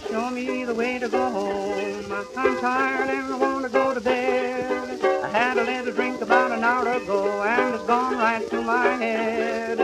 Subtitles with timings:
[0.00, 2.12] Show me the way to go home.
[2.34, 4.98] I'm tired and I want to go to bed.
[5.22, 8.86] I had a little drink about an hour ago and it's gone right to my
[8.96, 9.78] head.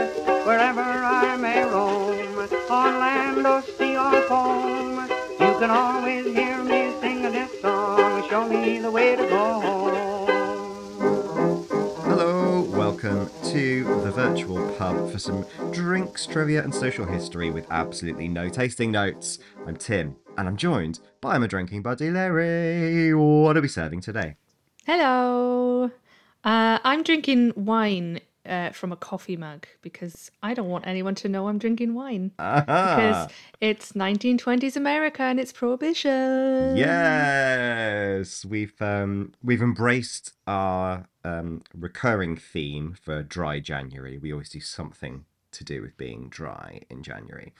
[0.46, 5.02] Wherever I may roam, on land or sea or foam,
[5.40, 8.26] you can always hear me sing this song.
[8.30, 10.17] Show me the way to go home.
[13.08, 18.50] Welcome to the virtual pub for some drinks, trivia, and social history with absolutely no
[18.50, 19.38] tasting notes.
[19.66, 23.14] I'm Tim, and I'm joined by my drinking buddy Larry.
[23.14, 24.36] What are we serving today?
[24.84, 25.90] Hello.
[26.44, 31.30] Uh, I'm drinking wine uh, from a coffee mug because I don't want anyone to
[31.30, 32.32] know I'm drinking wine.
[32.36, 33.30] Because
[33.62, 36.76] it's 1920s America and it's prohibition.
[36.76, 44.18] yes, we've um, we've embraced our um, recurring theme for dry January.
[44.18, 47.52] We always do something to do with being dry in January.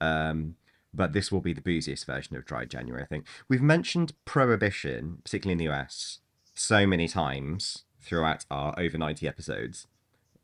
[0.00, 0.56] Um,
[0.92, 3.26] but this will be the booziest version of dry January, I think.
[3.48, 6.20] We've mentioned prohibition, particularly in the US,
[6.54, 9.86] so many times throughout our over 90 episodes.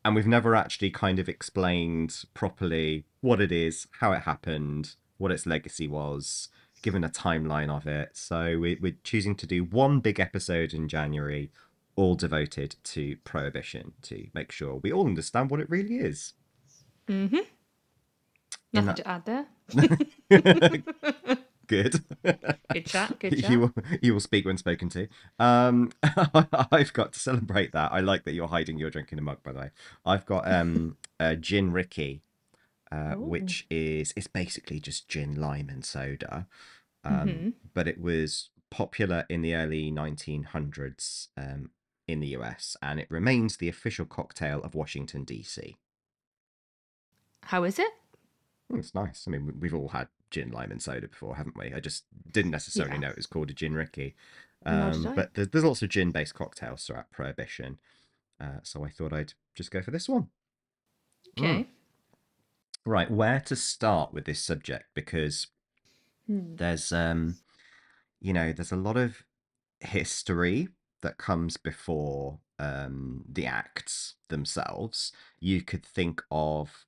[0.05, 5.31] And we've never actually kind of explained properly what it is, how it happened, what
[5.31, 6.48] its legacy was,
[6.83, 8.17] given a timeline of it.
[8.17, 11.50] So we- we're choosing to do one big episode in January,
[11.96, 16.34] all devoted to prohibition to make sure we all understand what it really is.
[17.08, 17.38] Mm-hmm.
[18.72, 19.47] Nothing that- to add there.
[21.66, 22.02] Good.
[22.72, 23.19] Good chat.
[23.20, 23.50] Good chat.
[23.50, 25.06] you will you will speak when spoken to.
[25.38, 25.92] Um,
[26.72, 27.92] I've got to celebrate that.
[27.92, 29.38] I like that you're hiding your drink in a mug.
[29.44, 29.70] By the way,
[30.04, 32.22] I've got um a gin Rickey,
[32.91, 36.48] uh, which is it's basically just gin, lime, and soda.
[37.04, 37.52] Um, Mhm.
[37.72, 41.70] but it was popular in the early 1900s um,
[42.12, 45.77] in the US, and it remains the official cocktail of Washington D.C.
[47.44, 47.91] How is it?
[48.72, 49.25] It's nice.
[49.27, 51.72] I mean, we- we've all had gin, lime, and soda before, haven't we?
[51.75, 53.00] I just didn't necessarily Yeah.
[53.00, 54.14] know it was called a gin Rickey.
[54.64, 57.81] Um, but there's, there's lots of gin based cocktails throughout Prohibition.
[58.38, 60.28] Uh, so I thought I'd just go for this one.
[61.38, 61.66] Okay.
[62.87, 64.87] Right, where to start with this subject?
[64.94, 65.48] Because
[66.27, 66.56] Hmm.
[66.56, 67.38] there's, um,
[68.21, 69.25] you know, there's a lot of
[69.81, 70.69] history
[71.03, 75.12] that comes before um, the acts themselves.
[75.41, 76.87] You could think of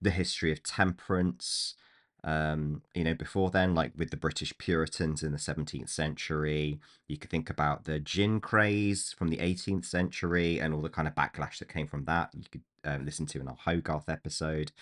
[0.00, 1.74] the history of temperance,
[2.22, 6.80] um, you know, before then, like with the British Puritans in the 17th century.
[7.08, 11.08] You could think about the gin craze from the 18th century and all the kind
[11.08, 12.30] of backlash that came from that.
[12.34, 14.72] You could um, listen to in our Hogarth episode.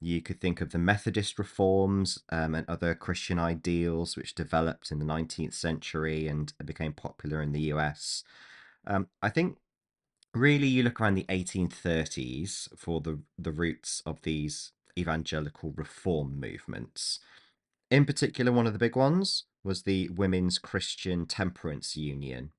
[0.00, 4.98] You could think of the Methodist reforms um, and other Christian ideals which developed in
[4.98, 8.22] the 19th century and became popular in the US.
[8.86, 9.56] Um, I think
[10.34, 17.20] really you look around the 1830s for the, the roots of these evangelical reform movements.
[17.90, 22.52] In particular, one of the big ones was the Women's Christian Temperance Union.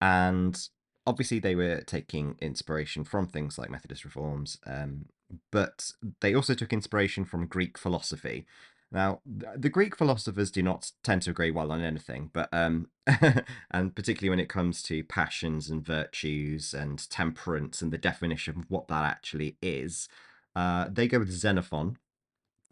[0.00, 0.68] And
[1.06, 5.06] obviously, they were taking inspiration from things like Methodist reforms, um,
[5.50, 8.46] but they also took inspiration from Greek philosophy.
[8.92, 12.88] Now, the Greek philosophers do not tend to agree well on anything, but um,
[13.70, 18.70] and particularly when it comes to passions and virtues and temperance and the definition of
[18.70, 20.08] what that actually is,
[20.54, 21.96] uh, they go with Xenophon.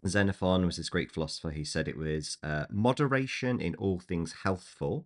[0.07, 5.05] Xenophon was this Greek philosopher who said it was uh, moderation in all things healthful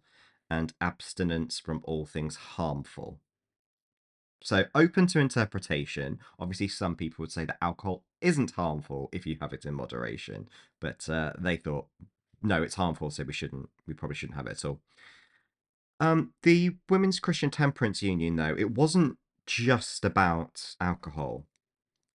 [0.50, 3.20] and abstinence from all things harmful.
[4.42, 6.20] So, open to interpretation.
[6.40, 10.48] Obviously, some people would say that alcohol isn't harmful if you have it in moderation,
[10.80, 11.88] but uh, they thought,
[12.44, 13.70] no, it's harmful, so we shouldn't.
[13.88, 14.80] We probably shouldn't have it at all.
[16.00, 21.46] Um, the Women's Christian Temperance Union, though, it wasn't just about alcohol.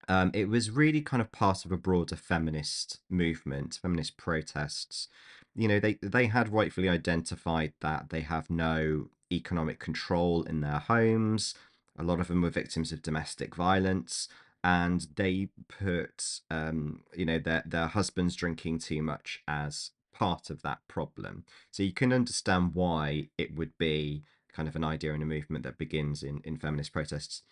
[0.09, 5.09] Um, it was really kind of part of a broader feminist movement, feminist protests.
[5.55, 10.79] You know, they they had rightfully identified that they have no economic control in their
[10.79, 11.55] homes.
[11.99, 14.29] A lot of them were victims of domestic violence,
[14.65, 20.63] and they put, um, you know, their their husbands drinking too much as part of
[20.63, 21.45] that problem.
[21.71, 25.65] So you can understand why it would be kind of an idea and a movement
[25.65, 27.43] that begins in in feminist protests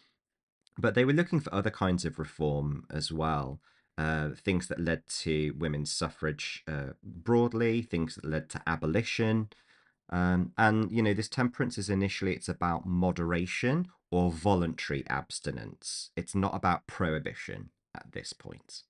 [0.81, 3.61] but they were looking for other kinds of reform as well.
[3.99, 9.49] Uh, things that led to women's suffrage uh, broadly, things that led to abolition,
[10.11, 16.11] um, and you know this temperance is initially it's about moderation or voluntary abstinence.
[16.17, 18.83] It's not about prohibition at this point.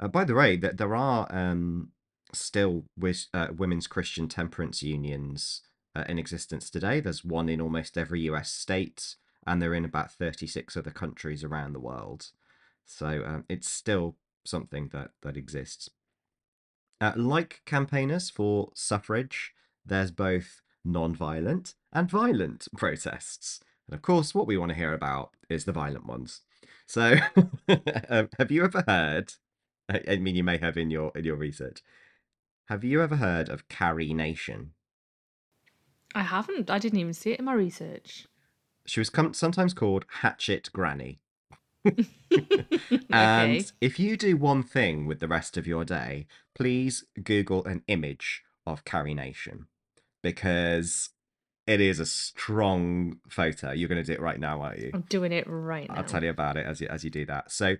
[0.00, 1.90] Uh, by the way, that there are um,
[2.32, 5.62] still wis- uh, women's Christian temperance unions
[5.94, 7.00] uh, in existence today.
[7.00, 9.16] There's one in almost every US state,
[9.46, 12.30] and they're in about 36 other countries around the world.
[12.84, 15.90] So um, it's still something that that exists.
[17.00, 19.54] Uh, like campaigners for suffrage,
[19.90, 23.60] there's both non-violent and violent protests.
[23.86, 26.40] And of course, what we want to hear about is the violent ones.
[26.86, 27.16] So,
[28.08, 29.34] um, have you ever heard?
[29.88, 31.82] I mean, you may have in your in your research.
[32.68, 34.72] Have you ever heard of Carrie Nation?
[36.14, 36.70] I haven't.
[36.70, 38.26] I didn't even see it in my research.
[38.86, 41.20] She was com- sometimes called Hatchet Granny.
[43.12, 43.64] And okay.
[43.80, 48.44] if you do one thing with the rest of your day, please Google an image
[48.64, 49.66] of Carrie Nation
[50.22, 51.10] because
[51.66, 53.72] it is a strong photo.
[53.72, 54.90] You're going to do it right now, aren't you?
[54.92, 55.96] I'm doing it right now.
[55.96, 57.52] I'll tell you about it as you as you do that.
[57.52, 57.76] So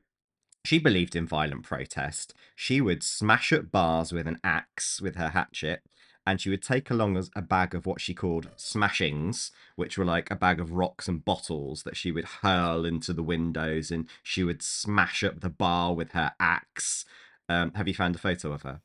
[0.65, 2.35] she believed in violent protest.
[2.55, 5.83] She would smash up bars with an axe with her hatchet,
[6.27, 10.05] and she would take along as a bag of what she called smashings, which were
[10.05, 14.09] like a bag of rocks and bottles that she would hurl into the windows, and
[14.23, 17.05] she would smash up the bar with her axe.
[17.49, 18.83] Um, have you found a photo of her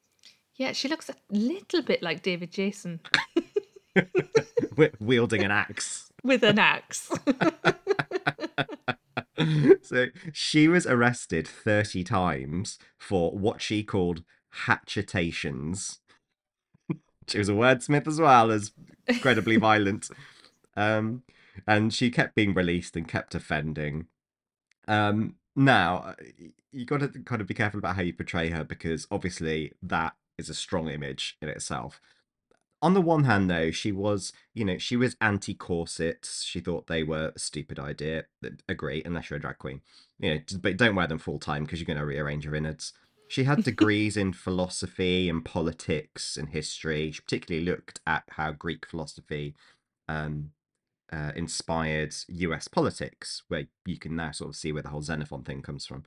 [0.55, 3.01] Yeah, she looks a little bit like David Jason
[4.99, 6.05] wielding an axe?
[6.25, 7.09] with an axe.
[9.83, 14.23] so she was arrested 30 times for what she called
[14.65, 15.99] hatchetations.
[17.27, 18.71] she was a wordsmith as well as
[19.07, 20.09] incredibly violent.
[20.77, 21.23] Um,
[21.65, 24.07] and she kept being released and kept offending.
[24.89, 26.15] Um, now,
[26.73, 30.15] you got to kind of be careful about how you portray her because obviously that
[30.37, 32.01] is a strong image in itself
[32.81, 36.87] on the one hand though she was you know she was anti corsets she thought
[36.87, 38.25] they were a stupid idea
[38.67, 39.81] agree unless you're a drag queen.
[40.19, 42.55] You know just- but don't wear them full time because you're going to rearrange your
[42.55, 42.93] innards.
[43.27, 47.11] She had degrees in philosophy and politics and history.
[47.11, 49.55] She particularly looked at how greek philosophy
[50.07, 50.51] um
[51.13, 55.43] uh, inspired us politics where you can now sort of see where the whole xenophon
[55.43, 56.03] thing comes from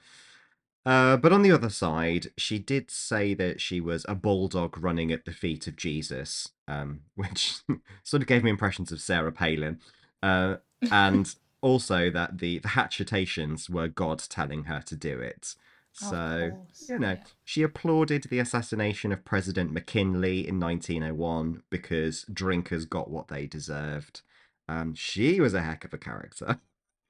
[0.87, 5.13] uh, but on the other side, she did say that she was a bulldog running
[5.13, 7.57] at the feet of Jesus, um, which
[8.03, 9.81] sort of gave me impressions of Sarah Palin.
[10.23, 10.57] Uh,
[10.91, 15.55] and also that the, the hatchetations were God telling her to do it.
[15.93, 17.25] So, course, you know, yeah.
[17.45, 24.21] she applauded the assassination of President McKinley in 1901 because drinkers got what they deserved.
[24.69, 26.61] Um, she was a heck of a character.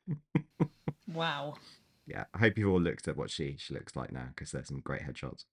[1.13, 1.55] Wow.
[2.09, 4.69] Yeah, I hope you've all looked at what she she looks like now because there's
[4.69, 5.45] some great headshots.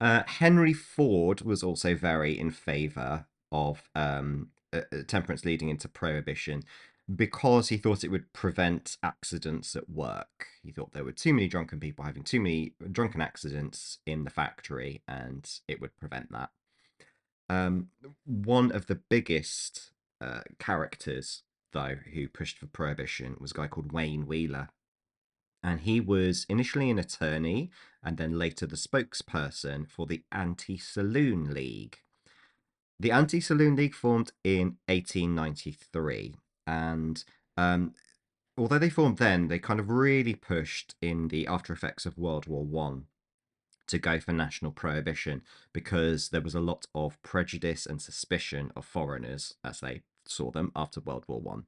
[0.00, 6.62] Uh, Henry Ford was also very in favour of um, uh, temperance leading into prohibition
[7.14, 10.46] because he thought it would prevent accidents at work.
[10.62, 14.30] He thought there were too many drunken people having too many drunken accidents in the
[14.30, 16.50] factory, and it would prevent that.
[17.48, 17.88] Um,
[18.24, 21.42] one of the biggest uh, characters,
[21.72, 24.68] though, who pushed for prohibition was a guy called Wayne Wheeler
[25.66, 27.70] and he was initially an attorney
[28.00, 31.98] and then later the spokesperson for the Anti Saloon League.
[33.00, 36.36] The Anti Saloon League formed in 1893,
[36.68, 37.24] and
[37.56, 37.94] um,
[38.56, 42.46] although they formed then, they kind of really pushed in the after effects of World
[42.46, 43.06] War One
[43.88, 45.42] to go for national prohibition
[45.72, 50.70] because there was a lot of prejudice and suspicion of foreigners as they saw them
[50.76, 51.66] after World War One.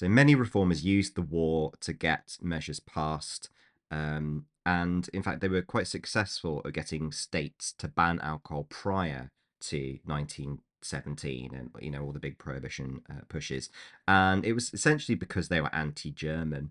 [0.00, 3.50] So many reformers used the war to get measures passed.
[3.90, 9.30] Um, and in fact, they were quite successful at getting states to ban alcohol prior
[9.60, 13.68] to 1917 and, you know, all the big prohibition uh, pushes.
[14.08, 16.70] And it was essentially because they were anti German.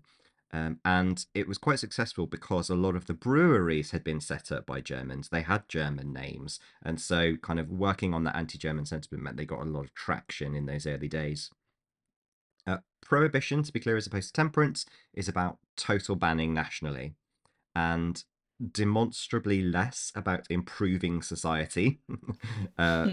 [0.52, 4.50] Um, and it was quite successful because a lot of the breweries had been set
[4.50, 5.28] up by Germans.
[5.28, 6.58] They had German names.
[6.82, 9.84] And so, kind of working on that anti German sentiment meant they got a lot
[9.84, 11.52] of traction in those early days.
[12.66, 17.14] Uh, prohibition, to be clear, as opposed to temperance, is about total banning nationally
[17.74, 18.24] and
[18.72, 22.00] demonstrably less about improving society,
[22.78, 23.08] uh,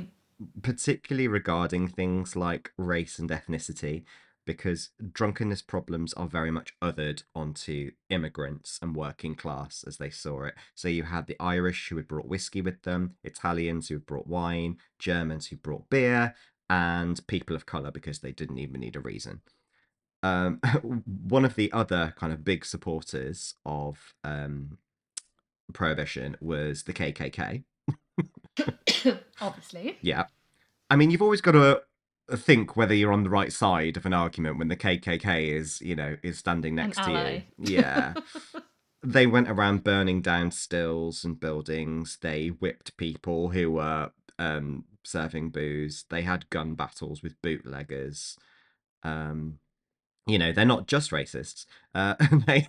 [0.61, 4.03] particularly regarding things like race and ethnicity,
[4.45, 10.43] because drunkenness problems are very much othered onto immigrants and working class as they saw
[10.43, 10.55] it.
[10.73, 14.27] So you had the Irish who had brought whiskey with them, Italians who had brought
[14.27, 16.33] wine, Germans who brought beer,
[16.69, 19.41] and people of color because they didn't even need a reason.
[20.23, 20.59] Um,
[21.05, 24.77] one of the other kind of big supporters of um,
[25.73, 27.63] prohibition was the KKK.
[29.41, 29.97] Obviously.
[30.01, 30.25] Yeah,
[30.89, 31.81] I mean you've always got to
[32.35, 35.95] think whether you're on the right side of an argument when the KKK is, you
[35.95, 37.73] know, is standing next to you.
[37.73, 38.13] Yeah.
[39.03, 42.17] they went around burning down stills and buildings.
[42.21, 46.05] They whipped people who were um, serving booze.
[46.09, 48.37] They had gun battles with bootleggers.
[49.03, 49.59] Um,
[50.25, 51.65] you know, they're not just racists.
[51.95, 52.15] Uh,
[52.47, 52.67] they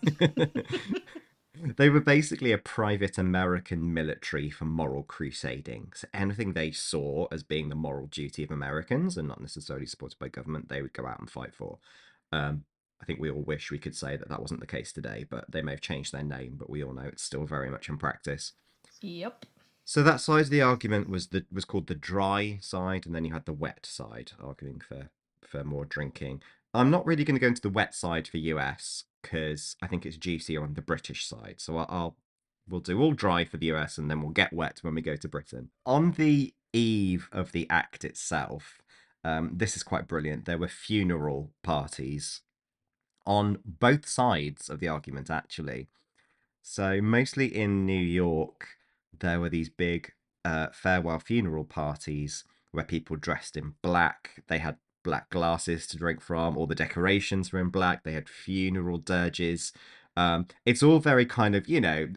[1.77, 5.93] they were basically a private American military for moral crusading.
[5.95, 10.19] So anything they saw as being the moral duty of Americans and not necessarily supported
[10.19, 11.79] by government, they would go out and fight for.
[12.33, 12.65] Um,
[13.01, 15.51] I think we all wish we could say that that wasn't the case today, but
[15.51, 17.97] they may have changed their name, but we all know it's still very much in
[17.97, 18.53] practice.
[19.01, 19.47] Yep.
[19.88, 23.25] So that side of the argument was the was called the dry side, and then
[23.25, 25.09] you had the wet side, arguing for
[25.40, 26.42] for more drinking.
[26.75, 30.04] I'm not really going to go into the wet side for US because I think
[30.04, 31.54] it's juicier on the British side.
[31.57, 32.16] So I'll, I'll
[32.68, 35.16] we'll do all dry for the US, and then we'll get wet when we go
[35.16, 35.71] to Britain.
[35.87, 38.83] On the eve of the act itself,
[39.25, 40.45] um, this is quite brilliant.
[40.45, 42.42] There were funeral parties
[43.25, 45.88] on both sides of the argument, actually.
[46.61, 48.77] So mostly in New York
[49.19, 50.12] there were these big
[50.45, 54.43] uh, farewell funeral parties where people dressed in black.
[54.49, 56.57] They had black glasses to drink from.
[56.57, 58.05] All the decorations were in black.
[58.05, 59.73] They had funeral dirges.
[60.17, 62.09] Um, it's all very kind of you know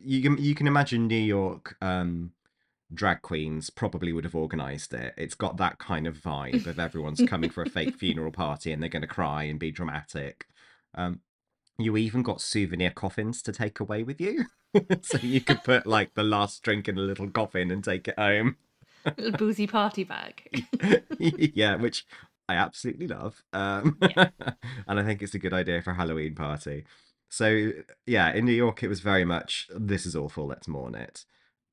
[0.00, 2.32] you can you can imagine New York um,
[2.92, 5.14] drag queens probably would have organized it.
[5.16, 8.82] It's got that kind of vibe of everyone's coming for a fake funeral party and
[8.82, 10.46] they're going to cry and be dramatic.
[10.94, 11.20] Um,
[11.78, 14.46] you even got souvenir coffins to take away with you.
[15.02, 18.18] so you could put like the last drink in a little coffin and take it
[18.18, 18.56] home.
[19.16, 20.66] Little boozy party bag.
[21.18, 22.04] yeah, which
[22.48, 23.42] I absolutely love.
[23.52, 24.30] Um, Yeah.
[24.86, 26.84] and I think it's a good idea for a Halloween party.
[27.28, 27.72] So,
[28.06, 31.24] yeah, in New York, it was very much this is awful, let's mourn it.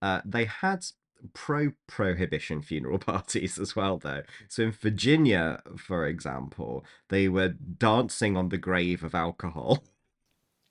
[0.02, 0.86] Uh, they had
[1.34, 4.24] pro prohibition funeral parties as well, though.
[4.50, 9.84] So, in Virginia, for example, they were dancing on the grave of alcohol.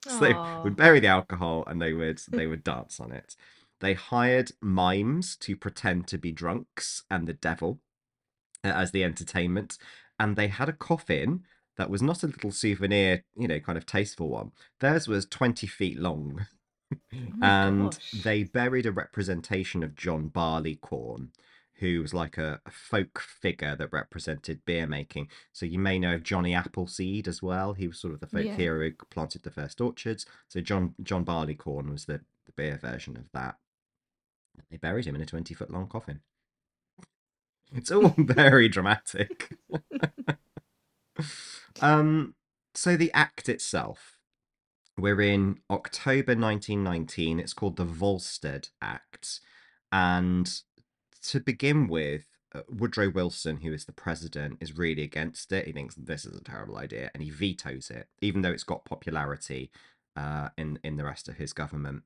[0.07, 3.37] So they would bury the alcohol and they would they would dance on it.
[3.81, 7.81] They hired mimes to pretend to be drunks and the devil
[8.65, 9.79] uh, as the entertainment,
[10.19, 11.45] and they had a coffin
[11.77, 14.53] that was not a little souvenir, you know, kind of tasteful one.
[14.81, 16.47] Theirs was twenty feet long,
[17.13, 18.13] Oh and gosh.
[18.13, 21.33] they buried a representation of John Barleycorn,
[21.81, 25.29] who was like a, a folk figure that represented beer making.
[25.53, 27.73] So you may know of Johnny Appleseed as well.
[27.73, 28.57] He was sort of the folk Yeah.
[28.57, 30.25] hero who planted the first orchards.
[30.49, 33.57] So John John Barleycorn was the, the beer version of that.
[34.71, 36.21] They buried him in a twenty foot long coffin.
[37.73, 39.57] It's all very dramatic.
[41.81, 42.35] um,
[42.75, 44.19] so the act itself,
[44.97, 47.41] we're in October 1919.
[47.41, 49.41] It's called the Volstead Act.
[49.91, 50.49] And
[51.25, 55.67] to begin with, uh, Woodrow Wilson, who is the president, is really against it.
[55.67, 58.85] He thinks this is a terrible idea and he vetoes it, even though it's got
[58.85, 59.71] popularity
[60.17, 62.03] uh, in, in the rest of his government.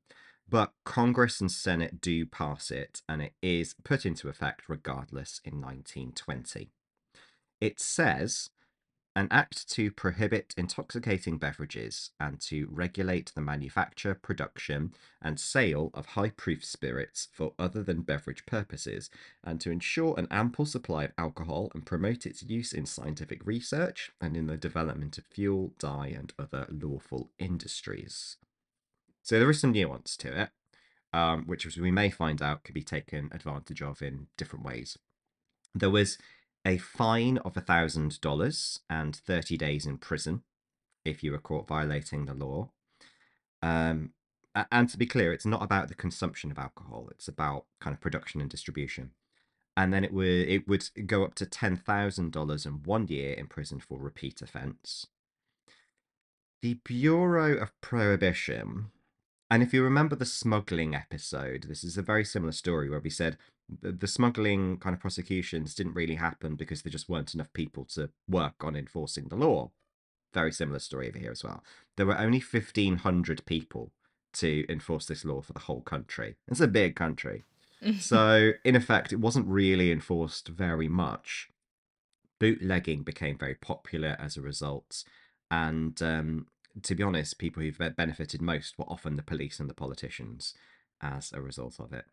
[0.48, 5.60] But Congress and Senate do pass it, and it is put into effect regardless in
[5.60, 6.70] 1920.
[7.60, 8.48] It says
[9.18, 16.06] an act to prohibit intoxicating beverages and to regulate the manufacture, production, and sale of
[16.06, 19.10] high proof spirits for other than beverage purposes,
[19.42, 24.12] and to ensure an ample supply of alcohol and promote its use in scientific research
[24.20, 28.37] and in the development of fuel, dye, and other lawful industries.
[29.25, 30.50] So there is some nuance to it,
[31.12, 34.96] um, which as we may find out could be taken advantage of in different ways.
[35.75, 36.18] There was
[36.65, 40.43] a fine of $1,000 and 30 days in prison
[41.05, 42.71] if you were caught violating the law.
[43.62, 44.12] Um,
[44.73, 48.00] and to be clear, it's not about the consumption of alcohol, it's about kind of
[48.00, 49.12] production and distribution.
[49.77, 53.35] And then it would it would go up to ten thousand dollars and one year
[53.35, 55.07] in prison for repeat offence.
[56.62, 58.91] The Bureau of Prohibition,
[59.49, 63.11] and if you remember the smuggling episode, this is a very similar story where we
[63.11, 63.37] said
[63.68, 67.84] the, the smuggling kind of prosecutions didn't really happen because there just weren't enough people
[67.84, 69.70] to work on enforcing the law.
[70.32, 71.62] Very similar story over here as well.
[71.96, 73.92] There were only 1,500 people
[74.34, 76.37] to enforce this law for the whole country.
[76.48, 77.44] It's a big country.
[77.98, 81.48] So, in effect, it wasn't really enforced very much.
[82.38, 85.04] Bootlegging became very popular as a result.
[85.50, 86.46] And um,
[86.82, 90.54] to be honest, people who benefited most were often the police and the politicians
[91.00, 92.04] as a result of it.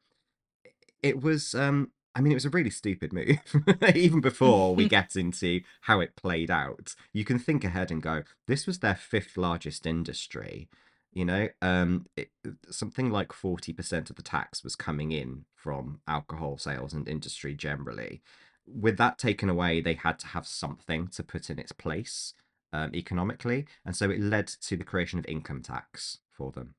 [1.05, 3.37] It was, um, I mean, it was a really stupid move.
[3.95, 8.23] Even before we get into how it played out, you can think ahead and go,
[8.47, 10.67] this was their fifth largest industry.
[11.13, 12.31] You know, um, it,
[12.71, 18.23] something like 40% of the tax was coming in from alcohol sales and industry generally.
[18.65, 22.33] With that taken away, they had to have something to put in its place
[22.73, 23.67] um, economically.
[23.85, 26.73] And so it led to the creation of income tax for them,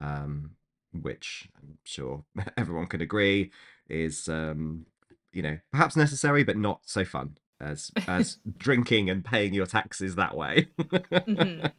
[0.00, 0.56] um,
[0.92, 2.24] which I'm sure
[2.56, 3.50] everyone can agree
[3.88, 4.86] is, um,
[5.32, 10.16] you know, perhaps necessary, but not so fun as as drinking and paying your taxes
[10.16, 10.68] that way.
[10.78, 11.72] Mhm.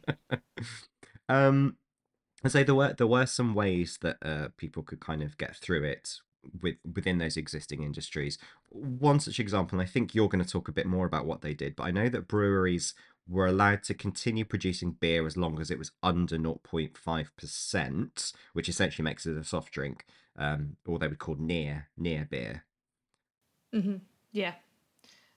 [1.28, 1.76] um,
[2.44, 5.56] I say there were there were some ways that uh, people could kind of get
[5.56, 6.18] through it
[6.60, 8.38] with within those existing industries.
[8.70, 11.42] One such example, and I think you're going to talk a bit more about what
[11.42, 12.94] they did, but I know that breweries
[13.28, 19.04] were allowed to continue producing beer as long as it was under 0.5%, which essentially
[19.04, 20.04] makes it a soft drink,
[20.36, 22.64] um, or they would call near near beer.
[23.72, 23.96] hmm
[24.32, 24.54] Yeah.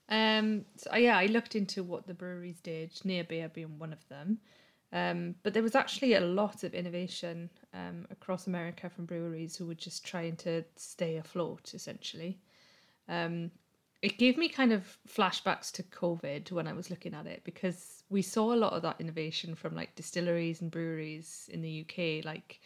[0.08, 3.92] Um, so uh, yeah, I looked into what the breweries did, near beer being one
[3.92, 4.38] of them.
[4.92, 9.66] Um, but there was actually a lot of innovation um, across America from breweries who
[9.66, 12.40] were just trying to stay afloat, essentially.
[13.08, 13.50] Um,
[14.06, 18.04] it gave me kind of flashbacks to COVID when I was looking at it because
[18.08, 22.24] we saw a lot of that innovation from like distilleries and breweries in the UK,
[22.24, 22.60] like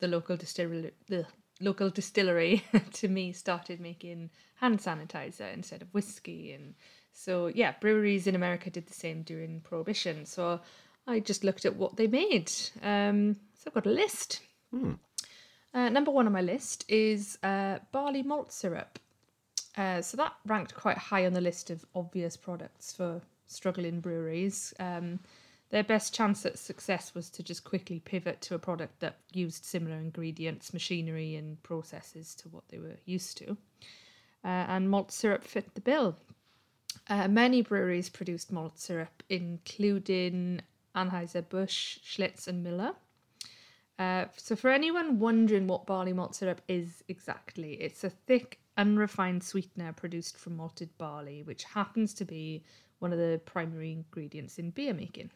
[0.00, 1.26] the local distillery, the
[1.60, 2.64] local distillery
[2.94, 6.74] to me started making hand sanitizer instead of whiskey and
[7.12, 10.24] so yeah breweries in america did the same during prohibition.
[10.24, 10.58] So
[11.06, 12.50] i just looked at what they made
[12.82, 14.40] um, so i've got a list.
[14.70, 14.92] Hmm.
[15.74, 18.98] uh, number one on my list is uh, barley malt syrup
[19.76, 24.72] uh, so that ranked quite high on the list of obvious products for struggling breweries
[24.78, 25.18] um,
[25.72, 29.64] their best chance at success was to just quickly pivot to a product that used
[29.64, 33.56] similar ingredients, machinery, and processes to what they were used to.
[34.44, 36.14] Uh, and malt syrup fit the bill.
[37.08, 40.60] Uh, many breweries produced malt syrup, including
[40.94, 42.92] Anheuser-Busch, Schlitz, and Miller.
[43.98, 49.42] Uh, so, for anyone wondering what barley malt syrup is exactly, it's a thick, unrefined
[49.42, 52.62] sweetener produced from malted barley, which happens to be
[52.98, 55.30] one of the primary ingredients in beer making.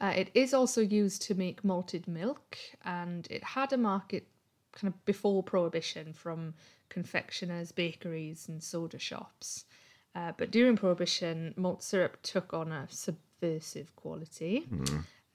[0.00, 4.26] Uh, it is also used to make malted milk, and it had a market
[4.72, 6.54] kind of before prohibition from
[6.88, 9.66] confectioners, bakeries, and soda shops.
[10.14, 14.66] Uh, but during prohibition, malt syrup took on a subversive quality.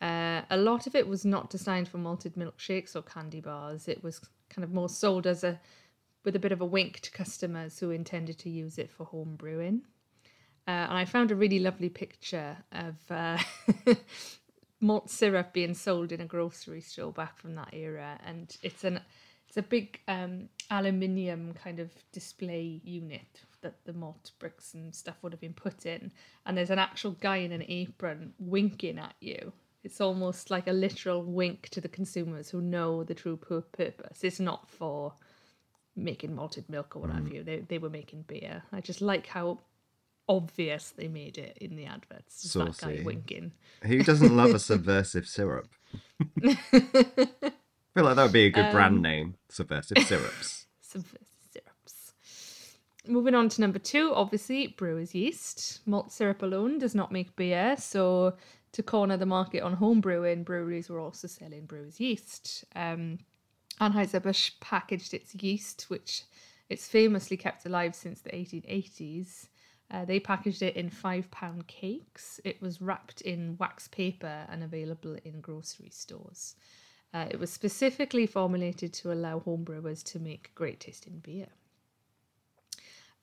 [0.02, 3.88] Uh, a lot of it was not designed for malted milkshakes or candy bars.
[3.88, 5.60] It was kind of more sold as a
[6.26, 9.36] with a bit of a wink to customers who intended to use it for home
[9.36, 9.84] brewing.
[10.68, 13.38] Uh, and I found a really lovely picture of uh,
[14.82, 19.00] malt syrup being sold in a grocery store back from that era, and it's an
[19.48, 25.16] it's a big um, aluminium kind of display unit that the malt bricks and stuff
[25.22, 26.12] would have been put in,
[26.48, 29.54] and there's an actual guy in an apron winking at you.
[29.84, 34.24] It's almost like a literal wink to the consumers who know the true purpose.
[34.24, 35.14] It's not for
[35.96, 37.44] making malted milk or what have you.
[37.44, 38.64] They they were making beer.
[38.72, 39.60] I just like how
[40.28, 42.42] obvious they made it in the adverts.
[42.42, 43.52] Just that guy winking.
[43.84, 45.70] Who doesn't love a subversive syrup?
[46.44, 46.56] I
[47.94, 49.36] feel like that would be a good Um, brand name.
[49.50, 50.66] Subversive syrups.
[50.82, 51.06] Some
[51.52, 52.14] syrups.
[53.08, 55.82] Moving on to number two, obviously brewer's yeast.
[55.86, 58.36] Malt syrup alone does not make beer, so
[58.72, 62.66] to corner the market on home brewing, breweries were also selling brewer's yeast.
[62.76, 63.20] Um,
[63.80, 66.24] Anheuser-Busch packaged its yeast, which
[66.70, 69.48] it's famously kept alive since the 1880s.
[69.92, 72.40] Uh, they packaged it in five pound cakes.
[72.44, 76.56] It was wrapped in wax paper and available in grocery stores.
[77.14, 81.48] Uh, it was specifically formulated to allow homebrewers to make great tasting beer.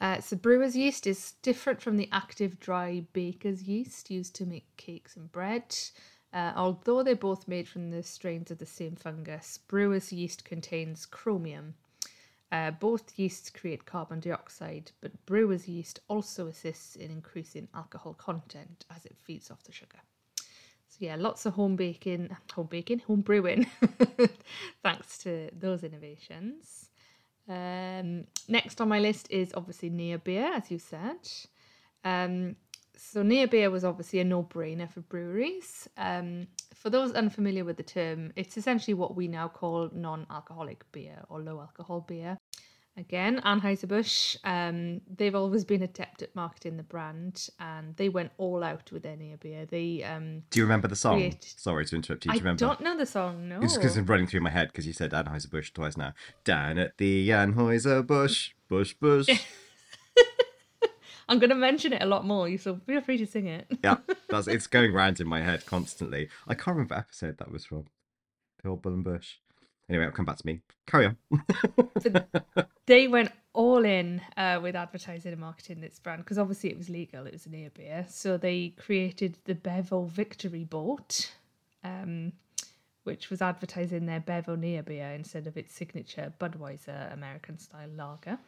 [0.00, 4.76] Uh, so, brewer's yeast is different from the active dry baker's yeast used to make
[4.76, 5.76] cakes and bread.
[6.32, 11.04] Uh, although they're both made from the strains of the same fungus, brewer's yeast contains
[11.04, 11.74] chromium.
[12.50, 18.84] Uh, both yeasts create carbon dioxide, but brewer's yeast also assists in increasing alcohol content
[18.94, 19.98] as it feeds off the sugar.
[20.36, 23.66] So yeah, lots of home baking, home baking, home brewing,
[24.82, 26.90] thanks to those innovations.
[27.48, 31.30] Um, next on my list is obviously near beer, as you said.
[32.04, 32.56] Um,
[33.10, 35.88] so near beer was obviously a no-brainer for breweries.
[35.96, 41.22] Um, for those unfamiliar with the term, it's essentially what we now call non-alcoholic beer
[41.28, 42.38] or low-alcohol beer.
[42.96, 48.62] Again, Anheuser-Busch, um, they've always been adept at marketing the brand, and they went all
[48.62, 49.64] out with their near beer.
[49.64, 51.16] They, um, Do you remember the song?
[51.16, 52.30] Create- Sorry to interrupt you.
[52.32, 52.58] Do I remember?
[52.58, 53.48] don't know the song.
[53.48, 56.12] No, It's because it's running through my head because you said Anheuser-Busch twice now.
[56.44, 59.28] Down at the Anheuser-Busch, Bush, Bush.
[61.28, 62.48] I'm going to mention it a lot more.
[62.48, 63.66] You so feel free to sing it.
[63.82, 63.96] yeah,
[64.28, 66.28] that's it's going round in my head constantly.
[66.48, 67.87] I can't remember episode that was from.
[68.62, 69.38] The old Bull and Bush.
[69.88, 70.61] Anyway, it'll come back to me.
[70.87, 71.16] Carry on.
[72.87, 76.88] they went all in uh, with advertising and marketing this brand because obviously it was
[76.88, 78.06] legal, it was a near beer.
[78.08, 81.32] So they created the Bevo Victory Boat,
[81.85, 82.32] um,
[83.04, 88.38] which was advertising their Bevo near beer instead of its signature Budweiser American style lager.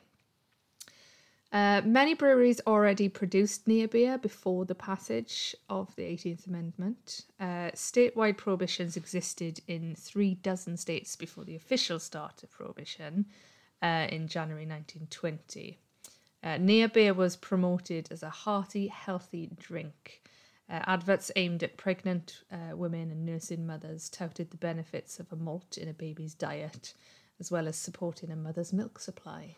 [1.54, 7.26] Uh, many breweries already produced near beer before the passage of the 18th Amendment.
[7.38, 13.26] Uh, statewide prohibitions existed in three dozen states before the official start of prohibition
[13.82, 15.78] uh, in January 1920.
[16.42, 20.22] Uh, near beer was promoted as a hearty, healthy drink.
[20.68, 25.78] Uh, adverts aimed at pregnant women and nursing mothers touted the benefits of a malt
[25.78, 26.94] in a baby's diet,
[27.38, 29.54] as well as supporting a mother's milk supply.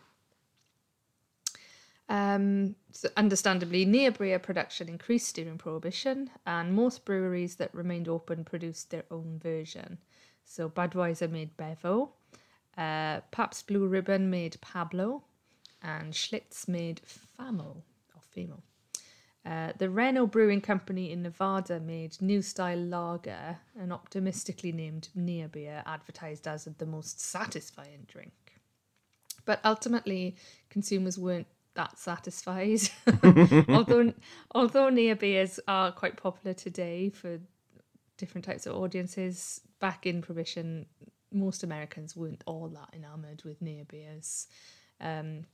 [2.08, 8.44] Um, so understandably, near beer production increased during Prohibition, and most breweries that remained open
[8.44, 9.98] produced their own version.
[10.44, 12.12] So Budweiser made Bevo,
[12.76, 15.24] uh, Pabst Blue Ribbon made Pablo,
[15.82, 17.82] and Schlitz made Famo
[18.14, 18.60] or Famo.
[19.44, 25.46] Uh, the Reno Brewing Company in Nevada made New Style Lager, an optimistically named near
[25.46, 28.32] beer advertised as the most satisfying drink.
[29.44, 30.36] But ultimately,
[30.68, 32.80] consumers weren't that satisfied.
[33.68, 34.12] although
[34.54, 37.38] although near beers are quite popular today for
[38.16, 40.86] different types of audiences, back in prohibition,
[41.32, 44.48] most Americans weren't all that enamored with near beers.
[45.00, 45.44] Um,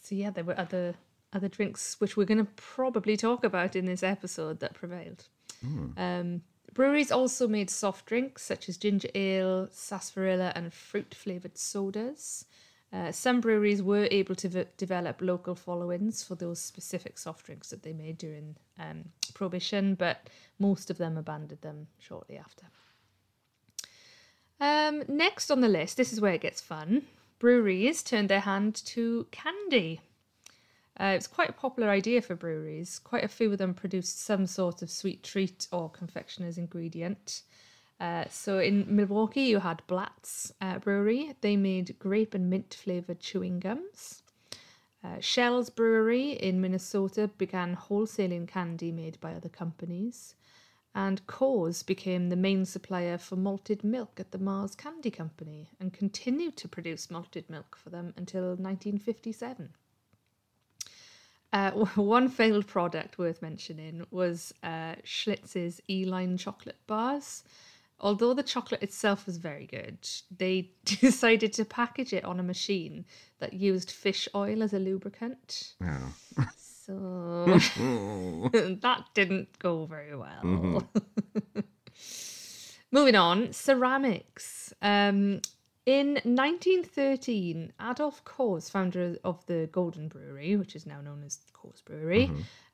[0.00, 0.94] so yeah, there were other
[1.32, 5.24] other drinks which we're going to probably talk about in this episode that prevailed.
[5.98, 12.46] Um, breweries also made soft drinks such as ginger ale, sarsaparilla, and fruit flavored sodas.
[12.90, 17.68] Uh, some breweries were able to v- develop local followings for those specific soft drinks
[17.68, 22.64] that they made during um, Prohibition, but most of them abandoned them shortly after.
[24.60, 27.02] Um, next on the list, this is where it gets fun.
[27.38, 30.00] Breweries turned their hand to candy.
[30.98, 32.98] Uh, it's quite a popular idea for breweries.
[32.98, 37.42] Quite a few of them produced some sort of sweet treat or confectioner's ingredient.
[38.00, 41.34] Uh, so in Milwaukee, you had Blatz uh, Brewery.
[41.40, 44.22] They made grape and mint flavored chewing gums.
[45.02, 50.34] Uh, Schell's Brewery in Minnesota began wholesaling candy made by other companies.
[50.94, 55.92] And Coors became the main supplier for malted milk at the Mars Candy Company and
[55.92, 59.70] continued to produce malted milk for them until 1957.
[61.52, 67.44] Uh, one failed product worth mentioning was uh, Schlitz's Eline chocolate bars.
[68.00, 73.04] Although the chocolate itself was very good, they decided to package it on a machine
[73.40, 75.74] that used fish oil as a lubricant.
[75.82, 76.14] Oh.
[76.88, 77.44] So
[78.52, 80.42] that didn't go very well.
[82.90, 84.72] Moving on, ceramics.
[84.80, 85.42] Um,
[85.84, 91.84] in 1913, Adolph Coors, founder of the Golden Brewery, which is now known as Coors
[91.84, 92.30] Brewery,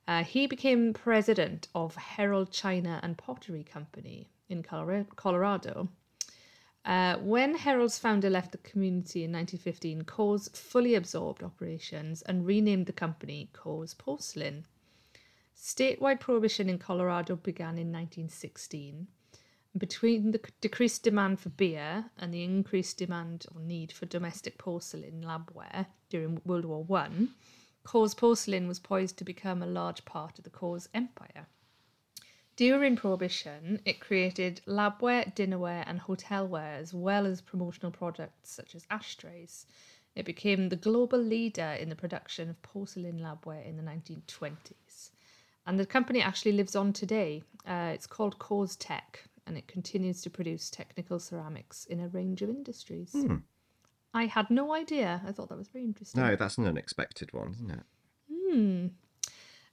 [0.06, 5.88] uh, he became president of Herold China and Pottery Company in Colorado.
[6.84, 12.86] Uh, when Herold's founder left the community in 1915, Coors fully absorbed operations and renamed
[12.86, 14.66] the company Coors Porcelain.
[15.56, 19.06] Statewide prohibition in Colorado began in 1916.
[19.76, 25.22] Between the decreased demand for beer and the increased demand or need for domestic porcelain
[25.24, 27.34] labware during World War One,
[27.84, 31.46] Coors Porcelain was poised to become a large part of the Coors empire.
[32.56, 38.86] During Prohibition, it created labware, dinnerware, and hotelware, as well as promotional products such as
[38.90, 39.66] ashtrays.
[40.14, 45.10] It became the global leader in the production of porcelain labware in the 1920s.
[45.66, 47.42] And the company actually lives on today.
[47.66, 52.50] Uh, it's called CoorsTek, and it continues to produce technical ceramics in a range of
[52.50, 53.12] industries.
[54.12, 55.22] I had no idea.
[55.26, 56.22] I thought that was very interesting.
[56.22, 57.82] No, that's an unexpected one, isn't it?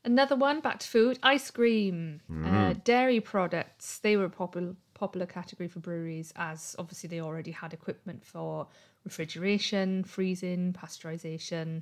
[0.04, 4.00] Another one, back to food, ice cream, uh, dairy products.
[4.00, 8.68] They were a popular popular category for breweries, as obviously they already had equipment for
[9.04, 11.82] refrigeration, freezing, pasteurization.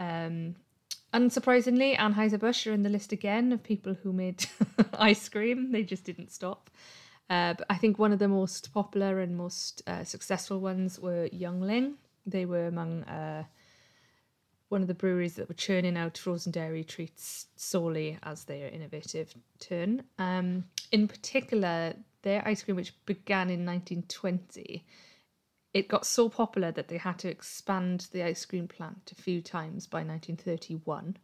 [0.00, 0.56] Um,
[1.14, 4.46] unsurprisingly, Anheuser Busch are in the list again of people who made
[4.94, 5.70] ice cream.
[5.70, 6.70] They just didn't stop.
[7.28, 11.28] Uh, but I think one of the most popular and most uh, successful ones were
[11.28, 11.94] Yuengling.
[12.26, 13.44] They were among uh,
[14.70, 19.34] one of the breweries that were churning out frozen dairy treats solely as their innovative
[19.58, 20.04] turn.
[20.18, 24.84] Um, in particular, their ice cream, which began in 1920,
[25.74, 29.42] it got so popular that they had to expand the ice cream plant a few
[29.42, 31.16] times by 1931.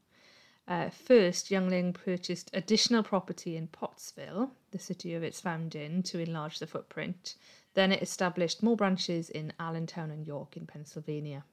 [0.67, 6.59] Uh, first, Yuengling purchased additional property in Pottsville, the city of its founding, to enlarge
[6.59, 7.37] the footprint.
[7.75, 11.45] Then it established more branches in Allentown and York in Pennsylvania.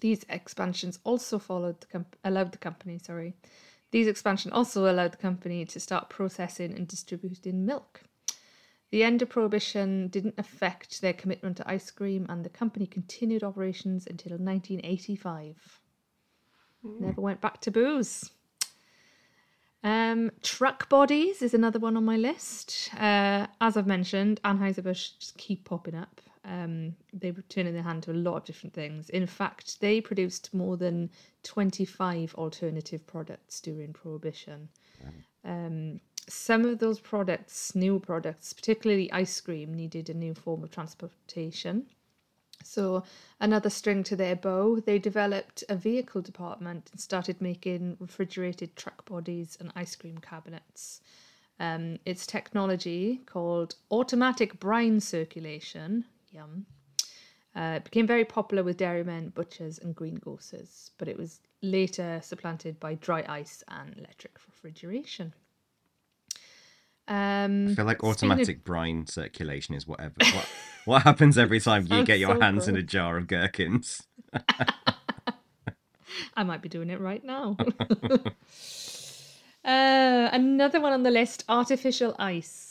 [0.00, 3.34] These expansions also followed the comp- allowed the company, sorry.
[3.90, 8.02] These expansion also allowed the company to start processing and distributing milk.
[8.90, 13.42] The end of prohibition didn't affect their commitment to ice cream, and the company continued
[13.42, 15.80] operations until 1985.
[17.00, 18.30] Never went back to booze.
[19.82, 22.90] Um, truck bodies is another one on my list.
[22.94, 26.20] Uh, as I've mentioned, Anheuser-Busch just keep popping up.
[26.44, 29.08] Um, they were turning their hand to a lot of different things.
[29.10, 31.10] In fact, they produced more than
[31.42, 34.68] 25 alternative products during Prohibition.
[35.44, 40.70] Um, some of those products, new products, particularly ice cream, needed a new form of
[40.70, 41.86] transportation.
[42.62, 43.02] So,
[43.40, 49.04] another string to their bow, they developed a vehicle department and started making refrigerated truck
[49.04, 51.02] bodies and ice cream cabinets.
[51.60, 56.66] Um, its technology, called automatic brine circulation, yum,
[57.56, 62.80] uh, it became very popular with dairymen, butchers, and greengrocers, but it was later supplanted
[62.80, 65.32] by dry ice and electric refrigeration.
[67.06, 70.14] Um, I feel like speaking of- automatic brine circulation is whatever.
[70.18, 70.48] What,
[70.84, 74.02] what happens every time you get your so hands in a jar of gherkins?
[76.36, 77.56] I might be doing it right now.
[79.64, 82.63] uh, another one on the list artificial ice.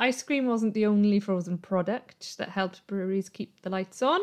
[0.00, 4.18] Ice cream wasn't the only frozen product that helped breweries keep the lights on.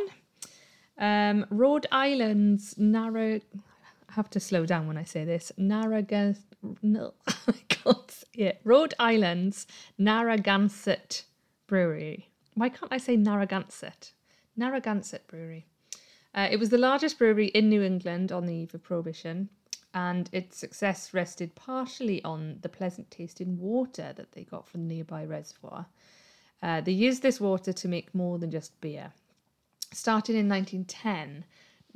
[0.97, 3.35] Um, Rhode Island's Narra.
[3.35, 5.51] I have to slow down when I say this.
[5.57, 6.43] Narragansett.
[6.81, 8.61] No, I can't say it.
[8.63, 9.67] Rhode Island's
[9.99, 11.23] Narragansett
[11.67, 12.29] Brewery.
[12.55, 14.13] Why can't I say Narragansett?
[14.57, 15.67] Narragansett Brewery.
[16.33, 19.49] Uh, it was the largest brewery in New England on the eve of Prohibition,
[19.97, 24.93] and its success rested partially on the pleasant tasting water that they got from the
[24.93, 25.87] nearby reservoir.
[26.61, 29.11] Uh, they used this water to make more than just beer.
[29.91, 31.45] Starting in 1910,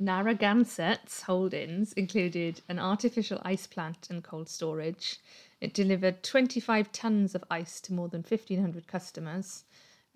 [0.00, 5.20] Narragansett's holdings included an artificial ice plant and cold storage.
[5.60, 9.62] It delivered 25 tons of ice to more than 1,500 customers.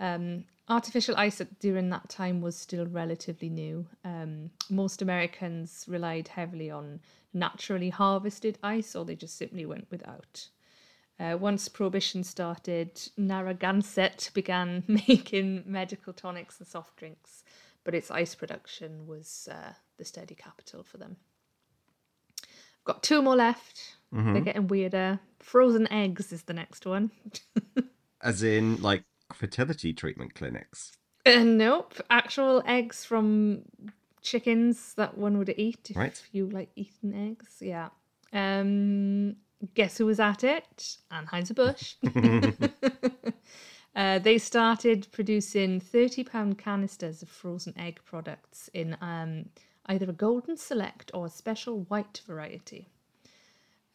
[0.00, 3.86] Um, artificial ice at, during that time was still relatively new.
[4.04, 7.00] Um, most Americans relied heavily on
[7.32, 10.48] naturally harvested ice, or they just simply went without.
[11.18, 17.42] Uh, once Prohibition started, Narragansett began making medical tonics and soft drinks,
[17.84, 21.16] but its ice production was uh, the steady capital for them.
[22.42, 23.96] I've got two more left.
[24.32, 25.20] They're getting weirder.
[25.40, 27.10] Frozen eggs is the next one.
[28.22, 29.04] As in, like,
[29.36, 30.92] fertility treatment clinics.
[31.24, 33.62] Uh, nope, actual eggs from
[34.22, 36.22] chickens that one would eat if Right.
[36.32, 37.58] you like eating eggs.
[37.60, 37.88] Yeah.
[38.32, 39.36] Um,
[39.74, 40.98] guess who was at it?
[41.10, 41.94] Anheuser Busch.
[43.96, 49.46] uh, they started producing thirty-pound canisters of frozen egg products in um,
[49.86, 52.88] either a golden select or a special white variety.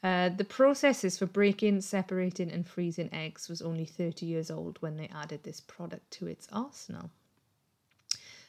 [0.04, 4.98] Uh, the processes for breaking, separating, and freezing eggs was only 30 years old when
[4.98, 7.12] they added this product to its arsenal.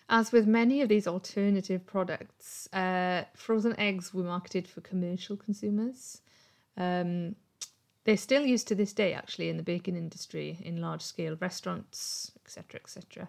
[0.08, 6.22] As with many of these alternative products, uh, frozen eggs were marketed for commercial consumers.
[6.76, 7.36] Um,
[8.04, 12.32] they're still used to this day, actually, in the baking industry, in large scale restaurants,
[12.44, 13.28] etc., etc.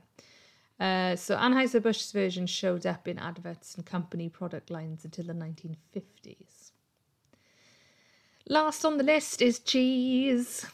[0.80, 6.63] Uh, so Anheuser-Busch's version showed up in adverts and company product lines until the 1950s.
[8.50, 10.66] Last on the list is cheese,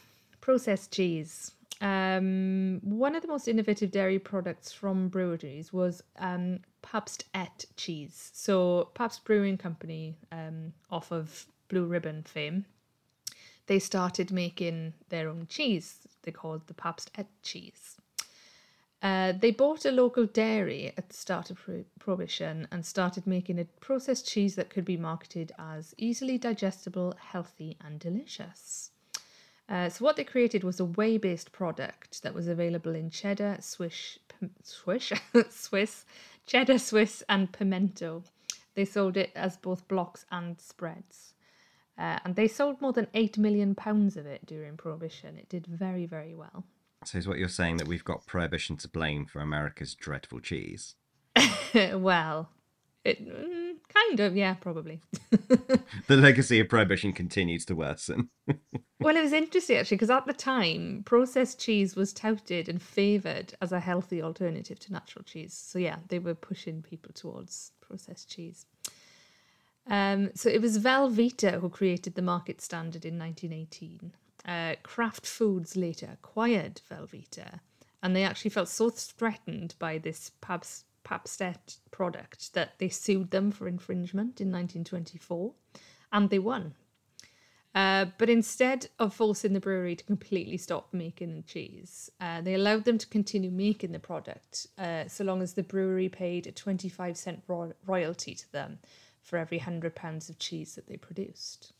[0.41, 1.51] processed cheese.
[1.81, 8.31] Um, one of the most innovative dairy products from breweries was um, Pabst Et cheese.
[8.33, 12.65] So Pabst Brewing Company, um, off of Blue Ribbon fame,
[13.67, 16.07] they started making their own cheese.
[16.23, 17.97] They called the Pabst-ett cheese.
[19.01, 23.57] Uh, they bought a local dairy at the start of pro- Prohibition and started making
[23.57, 28.91] a processed cheese that could be marketed as easily digestible, healthy, and delicious.
[29.69, 33.57] Uh, so, what they created was a whey based product that was available in cheddar,
[33.61, 35.13] Swiss, pim- Swiss,
[35.49, 36.05] Swiss,
[36.45, 38.23] cheddar, Swiss, and pimento.
[38.75, 41.33] They sold it as both blocks and spreads.
[41.97, 45.37] Uh, and they sold more than 8 million pounds of it during Prohibition.
[45.37, 46.63] It did very, very well.
[47.05, 50.95] So is what you're saying that we've got prohibition to blame for America's dreadful cheese?
[51.73, 52.49] well,
[53.05, 55.01] it mm, kind of, yeah, probably.
[56.07, 58.29] The legacy of prohibition continues to worsen.
[58.99, 63.53] well, it was interesting actually because at the time, processed cheese was touted and favoured
[63.61, 65.53] as a healthy alternative to natural cheese.
[65.53, 68.65] So yeah, they were pushing people towards processed cheese.
[69.87, 74.11] Um, so it was Velveeta who created the market standard in 1918.
[74.45, 77.59] Uh, Kraft Foods later acquired Velveeta,
[78.01, 83.51] and they actually felt so threatened by this Pabst, Pabst-ett product that they sued them
[83.51, 85.53] for infringement in 1924,
[86.11, 86.75] and they won.
[87.75, 92.55] Uh, but instead of forcing the brewery to completely stop making the cheese, uh, they
[92.55, 96.51] allowed them to continue making the product uh, so long as the brewery paid a
[96.51, 98.79] 25 cent ro- royalty to them
[99.21, 101.73] for every hundred pounds of cheese that they produced.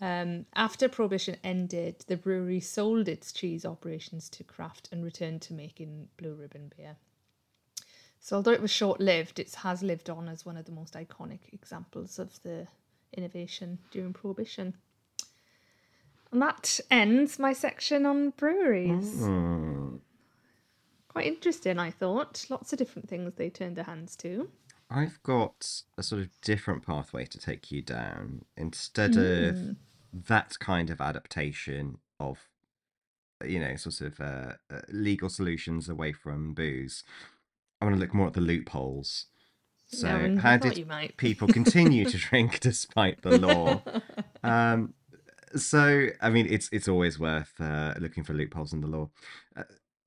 [0.00, 5.52] Um, after Prohibition ended, the brewery sold its cheese operations to Kraft and returned to
[5.52, 6.96] making Blue Ribbon beer.
[8.18, 10.94] So, although it was short lived, it has lived on as one of the most
[10.94, 12.66] iconic examples of the
[13.12, 14.74] innovation during Prohibition.
[16.32, 19.20] And that ends my section on breweries.
[19.20, 19.96] Hmm.
[21.08, 22.46] Quite interesting, I thought.
[22.48, 24.48] Lots of different things they turned their hands to.
[24.88, 28.44] I've got a sort of different pathway to take you down.
[28.56, 29.76] Instead of
[30.12, 32.48] that kind of adaptation of,
[33.44, 37.04] you know, sort of uh, uh, legal solutions away from booze,
[37.80, 39.26] I want to look more at the loopholes.
[39.86, 43.82] So, I how did people continue to drink despite the law?
[44.42, 44.94] Um,
[45.56, 49.10] so, I mean, it's it's always worth uh, looking for loopholes in the law.
[49.56, 49.64] Uh,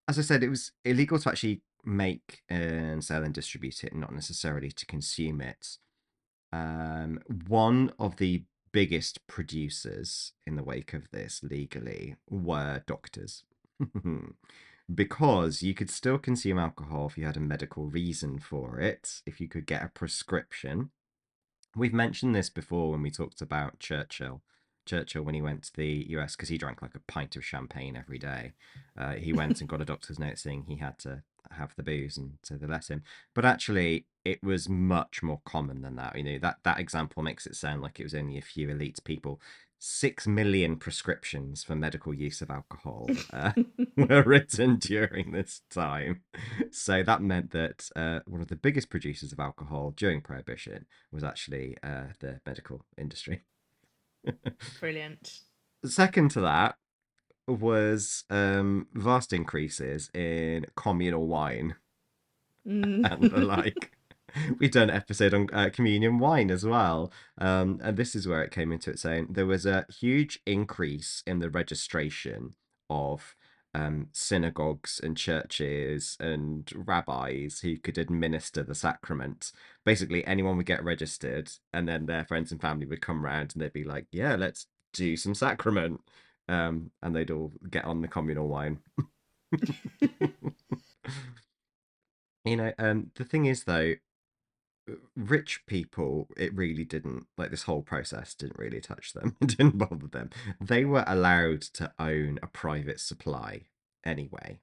[0.08, 4.14] as I said, it was illegal to actually make and sell and distribute it, not
[4.14, 5.78] necessarily to consume it.
[6.52, 13.44] Um, one of the biggest producers in the wake of this legally were doctors.
[14.94, 19.40] because you could still consume alcohol if you had a medical reason for it, if
[19.40, 20.90] you could get a prescription.
[21.76, 24.42] We've mentioned this before when we talked about Churchill.
[24.86, 27.96] Churchill, when he went to the US, because he drank like a pint of champagne
[27.96, 28.52] every day,
[28.98, 32.18] uh, he went and got a doctor's note saying he had to have the booze,
[32.18, 33.04] and so they let him.
[33.34, 36.16] But actually, it was much more common than that.
[36.16, 39.00] You know that that example makes it sound like it was only a few elite
[39.04, 39.42] people.
[39.86, 43.52] Six million prescriptions for medical use of alcohol uh,
[43.98, 46.22] were written during this time.
[46.72, 51.22] So that meant that uh, one of the biggest producers of alcohol during Prohibition was
[51.24, 53.42] actually uh, the medical industry.
[54.80, 55.40] Brilliant.
[55.86, 56.78] Second to that
[57.46, 61.76] was um, vast increases in communal wine
[62.66, 63.12] Mm.
[63.12, 63.92] and the like.
[64.60, 67.12] We've done an episode on uh, communion wine as well.
[67.38, 69.28] Um, and this is where it came into its own.
[69.30, 72.56] There was a huge increase in the registration
[72.90, 73.36] of
[73.76, 79.52] um, synagogues and churches and rabbis who could administer the sacrament.
[79.84, 83.62] Basically, anyone would get registered, and then their friends and family would come round and
[83.62, 86.02] they'd be like, Yeah, let's do some sacrament.
[86.48, 88.80] Um, and they'd all get on the communal wine.
[92.46, 93.94] you know, um, the thing is, though,
[95.16, 99.36] rich people, it really didn't like this whole process didn't really touch them.
[99.42, 100.30] It didn't bother them.
[100.60, 103.64] They were allowed to own a private supply
[104.06, 104.60] anyway,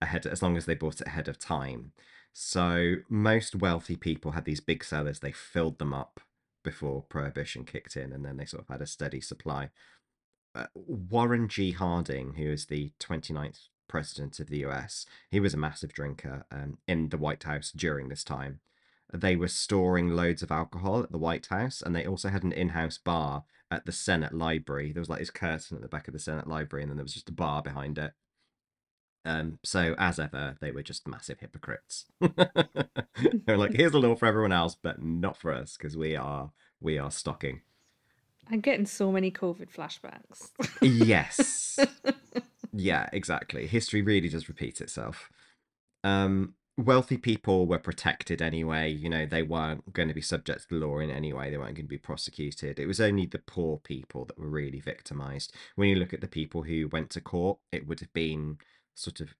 [0.00, 1.92] ahead as long as they bought it ahead of time.
[2.32, 5.20] So most wealthy people had these big cellars.
[5.20, 6.20] They filled them up
[6.62, 9.70] before prohibition kicked in, and then they sort of had a steady supply.
[10.54, 11.72] Uh, Warren G.
[11.72, 16.78] Harding, who is the 29th president of the US, he was a massive drinker um,
[16.88, 18.60] in the White House during this time
[19.12, 22.52] they were storing loads of alcohol at the White House, and they also had an
[22.52, 24.92] in-house bar at the Senate Library.
[24.92, 27.04] There was like this curtain at the back of the Senate Library, and then there
[27.04, 28.12] was just a bar behind it.
[29.24, 32.06] Um, so as ever, they were just massive hypocrites.
[32.20, 36.52] They're like, here's a law for everyone else, but not for us, because we are
[36.80, 37.62] we are stocking.
[38.50, 40.50] I'm getting so many COVID flashbacks.
[40.82, 41.78] Yes.
[42.72, 43.66] yeah, exactly.
[43.66, 45.30] History really does repeat itself.
[46.02, 48.90] Um, wealthy people were protected anyway.
[48.90, 51.50] You know, they weren't going to be subject to the law in any way.
[51.50, 52.78] They weren't going to be prosecuted.
[52.78, 55.52] It was only the poor people that were really victimized.
[55.76, 58.58] When you look at the people who went to court, it would have been
[58.94, 59.34] sort of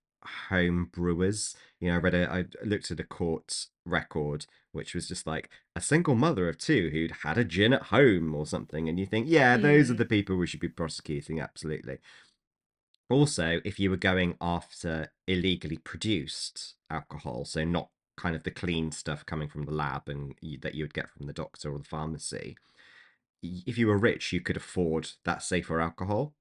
[0.48, 1.54] home brewers.
[1.80, 5.50] You know, I read a, I looked at a court record, which was just like
[5.76, 8.88] a single mother of two who'd had a gin at home or something.
[8.88, 9.98] And you think, yeah, those are Mm.
[9.98, 11.40] the people we should be prosecuting.
[11.40, 11.98] Absolutely.
[13.10, 18.92] Also, if you were going after illegally produced alcohol, so not kind of the clean
[18.92, 21.78] stuff coming from the lab and you, that you would get from the doctor or
[21.78, 22.56] the pharmacy,
[23.42, 26.34] if you were rich, you could afford that safer alcohol,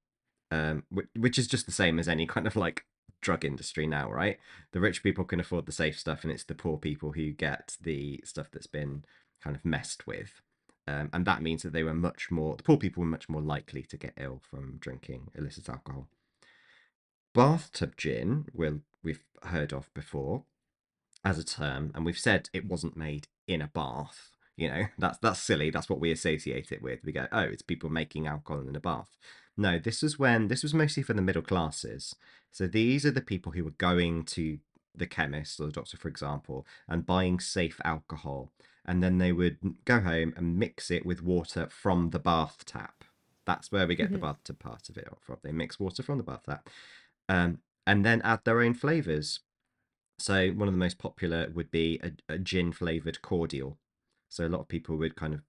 [0.50, 2.86] um, which, which is just the same as any kind of like
[3.20, 4.38] drug industry now, right?
[4.72, 7.76] The rich people can afford the safe stuff, and it's the poor people who get
[7.80, 9.04] the stuff that's been
[9.42, 10.40] kind of messed with.
[10.86, 13.40] Um, and that means that they were much more, the poor people were much more
[13.40, 16.08] likely to get ill from drinking illicit alcohol
[17.34, 20.44] bathtub gin will we've heard of before
[21.24, 24.84] as a term and we've said it wasn't made in a bath you know?
[24.98, 25.70] That's that's silly.
[25.70, 27.00] That's what we associate it with.
[27.04, 29.16] We go oh it's people making alcohol in a bath.
[29.56, 32.14] No this was when this was mostly for the middle classes.
[32.52, 34.58] So these are the people who were going to
[34.94, 38.52] the chemist or the doctor for example and buying safe alcohol
[38.86, 43.02] and then they would go home and mix it with water from the bath tap
[43.44, 44.22] that's where we get the Mhm.
[44.22, 45.36] bathtub part of it from.
[45.42, 46.70] They mix water from the bath tap
[47.28, 49.40] um, and then add their own flavors.
[50.18, 53.78] So one of the most popular would be a, a gin flavored cordial.
[54.28, 55.40] So a lot of people would kind of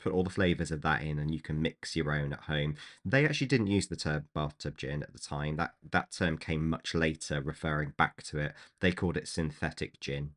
[0.00, 2.76] put all the flavors of that in and you can mix your own at home.
[3.04, 5.56] They actually didn't use the term bathtub gin at the time.
[5.56, 8.54] That that term came much later referring back to it.
[8.80, 10.32] They called it synthetic gin.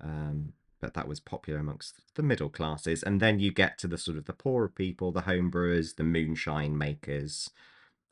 [0.00, 3.96] Um, but that was popular amongst the middle classes and then you get to the
[3.96, 7.50] sort of the poorer people, the home brewers, the moonshine makers.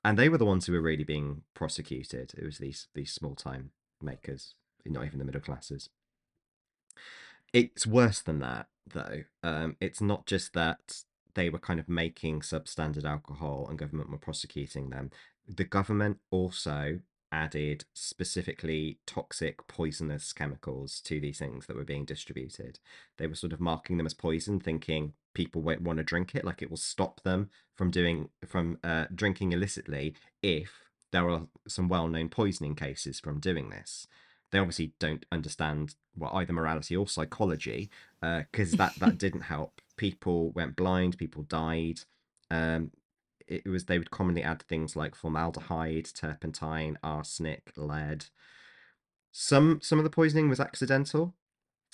[0.05, 2.33] And they were the ones who were really being prosecuted.
[2.37, 5.91] It was these these small time makers, not even the middle classes.
[7.53, 9.25] It's worse than that though.
[9.43, 11.03] Um, it's not just that
[11.35, 15.11] they were kind of making substandard alcohol and government were prosecuting them.
[15.49, 17.01] The government also
[17.31, 22.79] added specifically toxic, poisonous chemicals to these things that were being distributed.
[23.17, 26.45] They were sort of marking them as poison, thinking people won't want to drink it,
[26.45, 30.73] like it will stop them from doing from uh, drinking illicitly if
[31.11, 34.07] there are some well-known poisoning cases from doing this.
[34.51, 39.81] They obviously don't understand well either morality or psychology because uh, that that didn't help.
[39.97, 42.01] People went blind people died
[42.51, 42.91] um
[43.47, 48.27] it was they would commonly add things like formaldehyde turpentine arsenic lead.
[49.31, 51.35] Some some of the poisoning was accidental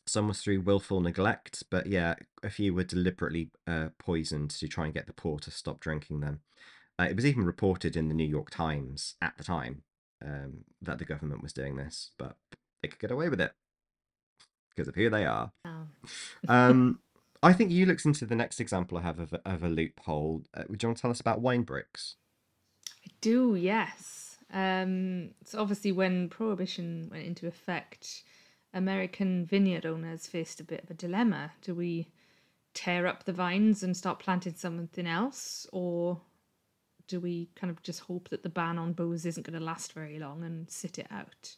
[0.08, 4.84] some was through willful neglect but yeah a few were deliberately uh, poisoned to try
[4.84, 6.40] and get the poor to stop drinking them
[7.00, 9.82] uh, it was even reported in the new york times at the time
[10.24, 12.36] um, that the government was doing this, but
[12.82, 13.52] they could get away with it
[14.70, 15.52] because of who they are.
[15.64, 15.86] Oh.
[16.48, 17.00] um,
[17.42, 20.42] I think you looked into the next example I have of a, of a loophole.
[20.54, 22.16] Uh, would you want to tell us about wine bricks?
[23.06, 24.38] I do, yes.
[24.52, 28.24] Um, so obviously, when prohibition went into effect,
[28.74, 31.52] American vineyard owners faced a bit of a dilemma.
[31.62, 32.08] Do we
[32.74, 36.20] tear up the vines and start planting something else, or
[37.06, 39.92] do we kind of just hope that the ban on booze isn't going to last
[39.92, 41.56] very long and sit it out?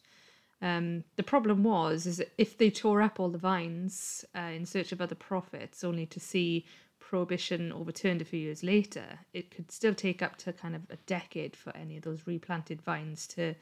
[0.63, 4.67] Um, the problem was is that if they tore up all the vines uh, in
[4.67, 6.67] search of other profits, only to see
[7.01, 10.97] prohibition overturned a few years later, it could still take up to kind of a
[11.07, 13.55] decade for any of those replanted vines to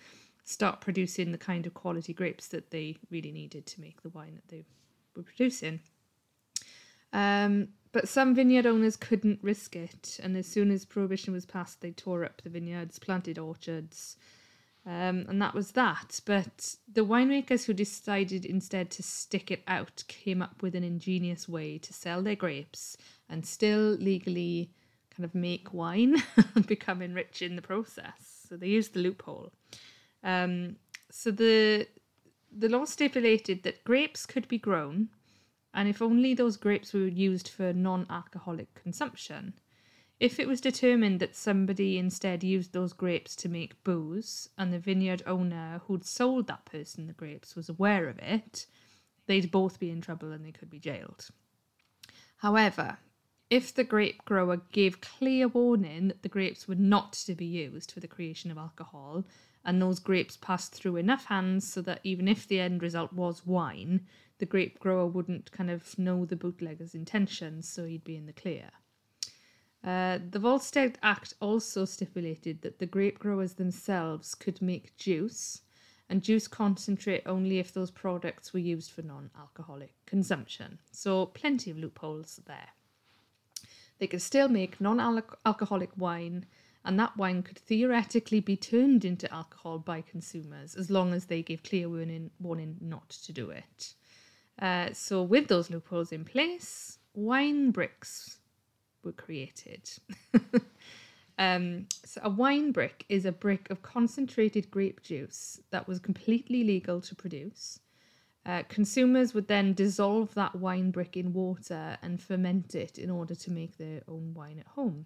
[0.48, 4.34] start producing the kind of quality grapes that they really needed to make the wine
[4.34, 4.64] that they
[5.14, 5.80] were producing.
[7.12, 11.80] Um, but some vineyard owners couldn't risk it, and as soon as prohibition was passed,
[11.80, 14.16] they tore up the vineyards, planted orchards,
[14.86, 16.20] um, and that was that.
[16.24, 21.46] But the winemakers who decided instead to stick it out came up with an ingenious
[21.48, 22.96] way to sell their grapes
[23.28, 24.70] and still legally
[25.14, 26.22] kind of make wine
[26.54, 28.46] and become enriched in the process.
[28.48, 29.52] So they used the loophole.
[30.22, 30.76] Um,
[31.10, 31.86] so the
[32.50, 35.10] the law stipulated that grapes could be grown
[35.74, 39.54] and if only those grapes were used for non alcoholic consumption.
[40.18, 44.80] If it was determined that somebody instead used those grapes to make booze, and the
[44.80, 48.66] vineyard owner who'd sold that person the grapes was aware of it,
[49.26, 51.28] they'd both be in trouble and they could be jailed.
[52.38, 52.98] However,
[53.48, 57.92] if the grape grower gave clear warning that the grapes were not to be used
[57.92, 59.24] for the creation of alcohol,
[59.68, 63.44] and those grapes passed through enough hands so that even if the end result was
[63.44, 64.00] wine,
[64.38, 68.32] the grape grower wouldn't kind of know the bootlegger's intentions, so he'd be in the
[68.32, 68.70] clear.
[69.84, 75.60] Uh, the Volstead Act also stipulated that the grape growers themselves could make juice
[76.08, 80.78] and juice concentrate only if those products were used for non alcoholic consumption.
[80.92, 82.70] So, plenty of loopholes there.
[83.98, 84.98] They could still make non
[85.44, 86.46] alcoholic wine,
[86.84, 91.42] and that wine could theoretically be turned into alcohol by consumers as long as they
[91.42, 93.94] gave clear warning, warning not to do it.
[94.60, 98.38] Uh, so, with those loopholes in place, wine bricks
[99.04, 99.88] were created.
[101.38, 106.64] um, so, a wine brick is a brick of concentrated grape juice that was completely
[106.64, 107.80] legal to produce.
[108.46, 113.34] Uh, consumers would then dissolve that wine brick in water and ferment it in order
[113.34, 115.04] to make their own wine at home.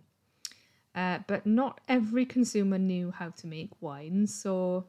[0.95, 4.85] Uh, but not every consumer knew how to make wine, so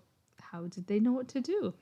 [0.52, 1.74] how did they know what to do?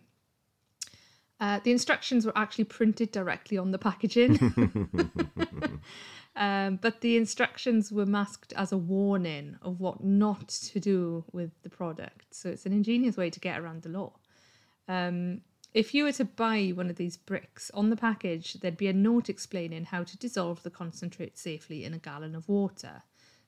[1.40, 4.38] Uh, the instructions were actually printed directly on the packaging.
[6.36, 11.50] um, but the instructions were masked as a warning of what not to do with
[11.64, 12.36] the product.
[12.36, 14.14] So it's an ingenious way to get around the law.
[14.88, 15.42] Um,
[15.74, 18.94] if you were to buy one of these bricks, on the package there'd be a
[18.94, 23.02] note explaining how to dissolve the concentrate safely in a gallon of water.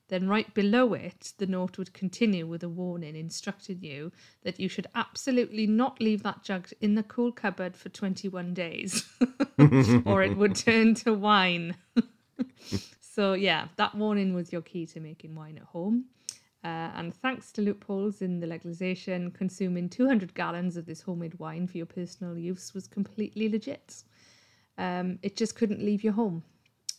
[0.08, 4.68] Then, right below it, the note would continue with a warning instructing you that you
[4.68, 9.08] should absolutely not leave that jug in the cool cupboard for 21 days,
[10.04, 11.74] or it would turn to wine.
[13.00, 16.04] so, yeah, that warning was your key to making wine at home.
[16.62, 21.66] Uh, and thanks to loopholes in the legislation, consuming 200 gallons of this homemade wine
[21.66, 24.02] for your personal use was completely legit.
[24.76, 26.42] Um, it just couldn't leave your home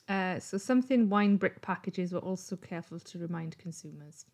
[0.08, 4.26] Uh, so something wine brick packages were also careful to remind consumers.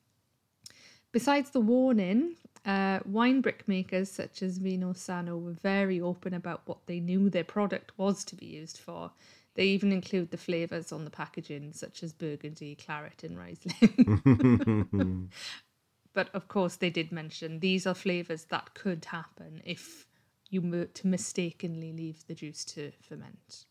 [1.11, 6.61] Besides the warning, uh, wine brick makers such as Vino Sano were very open about
[6.65, 9.11] what they knew their product was to be used for.
[9.55, 15.29] They even include the flavours on the packaging, such as Burgundy, Claret, and Riesling.
[16.13, 20.07] but of course, they did mention these are flavours that could happen if
[20.49, 23.65] you were to mistakenly leave the juice to ferment.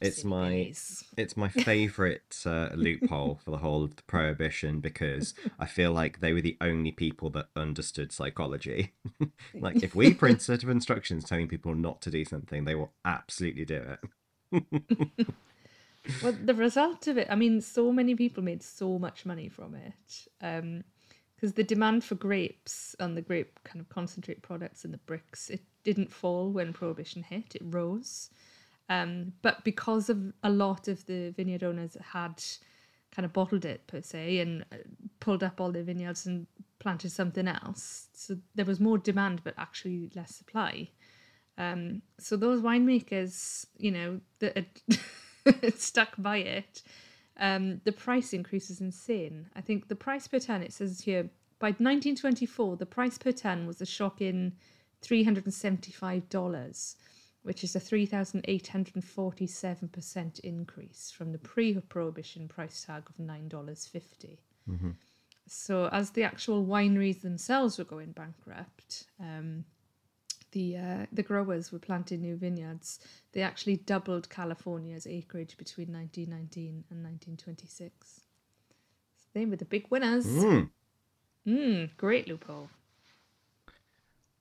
[0.00, 0.72] It's my
[1.16, 6.20] it's my favorite uh, loophole for the whole of the prohibition because I feel like
[6.20, 8.92] they were the only people that understood psychology.
[9.54, 12.92] like if we print set of instructions telling people not to do something, they will
[13.04, 13.96] absolutely do
[14.52, 14.62] it.
[16.22, 19.74] well, the result of it, I mean, so many people made so much money from
[19.74, 20.28] it.
[20.42, 20.84] Um,
[21.34, 25.50] because the demand for grapes and the grape kind of concentrate products and the bricks,
[25.50, 28.30] it didn't fall when prohibition hit; it rose.
[28.88, 32.42] Um, but because of a lot of the vineyard owners had
[33.10, 34.76] kind of bottled it per se and uh,
[35.20, 36.46] pulled up all their vineyards and
[36.78, 40.88] planted something else, so there was more demand but actually less supply.
[41.58, 46.82] Um, so those winemakers, you know, that had stuck by it,
[47.38, 49.46] um, the price increase is insane.
[49.54, 51.28] I think the price per ton, it says here,
[51.58, 54.52] by 1924, the price per ton was a shocking
[55.02, 56.96] $375,
[57.46, 64.38] which is a 3,847% increase from the pre prohibition price tag of $9.50.
[65.46, 69.64] So, as the actual wineries themselves were going bankrupt, um,
[70.50, 72.98] the uh, the growers were planting new vineyards.
[73.30, 78.22] They actually doubled California's acreage between 1919 and 1926.
[79.18, 80.26] So they were the big winners.
[80.26, 80.70] Mm.
[81.46, 82.70] Mm, great loophole.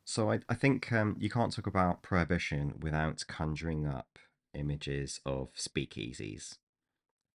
[0.05, 4.19] So I, I think um, you can't talk about prohibition without conjuring up
[4.53, 6.57] images of speakeasies.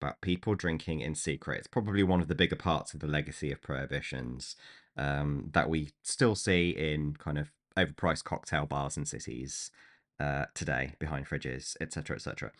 [0.01, 1.57] About people drinking in secret.
[1.57, 4.55] It's probably one of the bigger parts of the legacy of prohibitions
[4.95, 9.71] um, that we still see in kind of overpriced cocktail bars in cities
[10.19, 12.51] uh, today, behind fridges, etc., etc.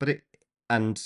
[0.00, 0.22] But it
[0.70, 1.00] and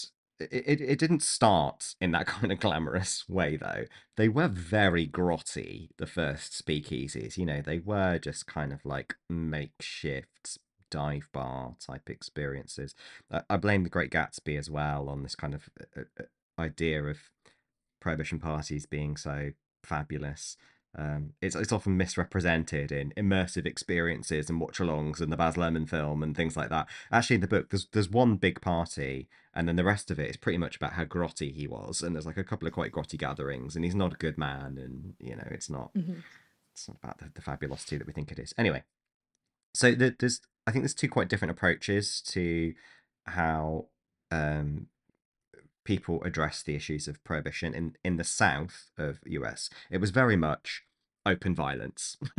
[0.51, 3.85] it, it didn't start in that kind of glamorous way though.
[4.17, 5.91] They were very grotty.
[5.99, 10.59] The first speakeasies, you know, they were just kind of like makeshift
[10.91, 12.95] dive bar type experiences.
[13.49, 16.25] I blame The Great Gatsby as well on this kind of uh, uh,
[16.59, 17.31] idea of
[18.01, 20.57] prohibition parties being so fabulous.
[20.97, 26.23] Um, it's it's often misrepresented in immersive experiences and watch-alongs and the Baz Luhrmann film
[26.23, 26.87] and things like that.
[27.11, 30.29] Actually, in the book, there's there's one big party, and then the rest of it
[30.29, 32.03] is pretty much about how grotty he was.
[32.03, 34.77] And there's like a couple of quite grotty gatherings, and he's not a good man,
[34.79, 35.93] and you know, it's not
[36.75, 38.53] it's not about the, the fabulosity that we think it is.
[38.59, 38.83] Anyway,
[39.75, 42.75] so the, there's I think there's two quite different approaches to
[43.27, 43.87] how
[44.31, 44.89] um,
[45.85, 49.71] people address the issues of prohibition in in the south of US.
[49.91, 50.83] It was very much
[51.27, 52.17] open violence.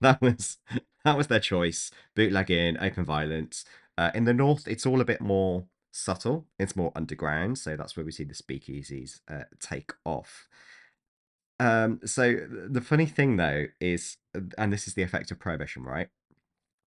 [0.00, 0.58] that was
[1.04, 1.90] that was their choice.
[2.14, 3.64] Bootlegging, open violence.
[3.98, 6.46] Uh, in the north, it's all a bit more subtle.
[6.58, 7.58] It's more underground.
[7.58, 10.48] So that's where we see the speakeasies uh, take off.
[11.58, 12.36] Um, so
[12.70, 14.16] the funny thing though is,
[14.56, 16.08] and this is the effect of prohibition, right?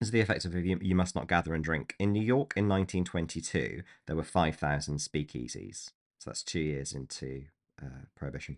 [0.04, 1.95] Is the effect of you, you must not gather and drink.
[1.97, 5.91] In New York in 1922, there were 5,000 speakeasies.
[6.20, 7.45] So that's two years into
[7.82, 8.58] uh, prohibition.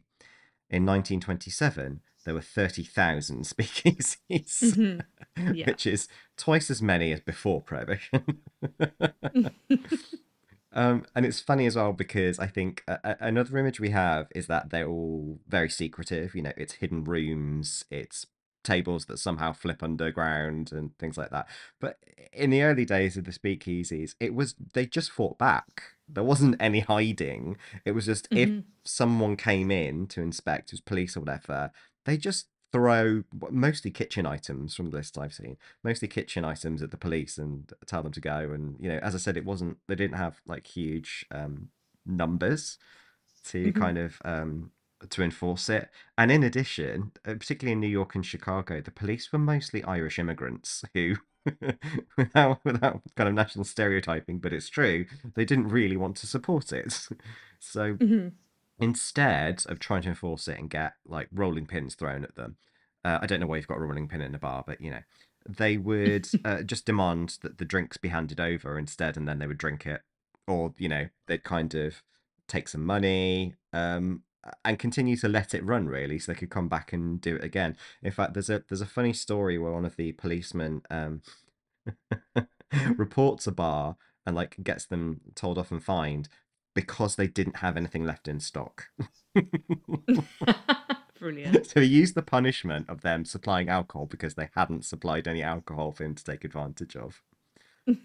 [0.70, 5.02] In 1927, there were 30,000 speakeasies, Mhm.
[5.56, 5.68] Yeah.
[5.68, 8.42] which is twice as many as before prohibition.
[10.78, 14.48] Um, and it's funny as well because I think a- another image we have is
[14.48, 16.36] that they're all very secretive.
[16.36, 18.26] You know, it's hidden rooms, it's
[18.66, 21.48] tables that somehow flip underground and things like that.
[21.80, 22.00] But
[22.34, 25.84] in the early days of the speakeasies, it was they just fought back.
[26.08, 27.58] There wasn't any hiding.
[27.86, 28.64] It was just if Mhm.
[28.84, 31.72] someone came in to inspect, it was police or whatever,
[32.06, 36.92] they just throw mostly kitchen items from the list I've seen, mostly kitchen items at
[36.92, 38.52] the police and tell them to go.
[38.52, 41.70] And you know, as I said, it wasn't they didn't have like huge um,
[42.06, 42.78] numbers
[43.46, 43.74] to Mhm.
[43.74, 44.72] kind of um,
[45.12, 45.90] to enforce it.
[46.18, 50.20] And in addition, uh, particularly in New York and Chicago, the police were mostly Irish
[50.20, 51.16] immigrants who.
[52.18, 55.06] without without kind of national stereotyping, but it's true.
[55.36, 57.08] They didn't really want to support it,
[57.60, 58.32] so Mhm.
[58.80, 62.58] instead of trying to enforce it and get like rolling pins thrown at them,
[63.04, 64.92] uh, I don't know why you've got a rolling pin in a bar, but you
[64.92, 65.02] know,
[65.48, 69.48] they would uh, just demand that the drinks be handed over instead, and then they
[69.48, 70.02] would drink it,
[70.48, 72.02] or you know, they'd kind of
[72.48, 74.24] take some money um,
[74.64, 77.44] and continue to let it run really, so they could come back and do it
[77.44, 77.78] again.
[78.04, 81.22] In fact, there's a there's a funny story where one of the policemen um,
[82.96, 86.30] reports a bar and like gets them told off and fined
[86.74, 88.90] because they didn't have anything left in stock.
[91.20, 91.66] Brilliant.
[91.66, 95.92] so he used the punishment of them supplying alcohol because they hadn't supplied any alcohol
[95.92, 97.22] for him to take advantage of.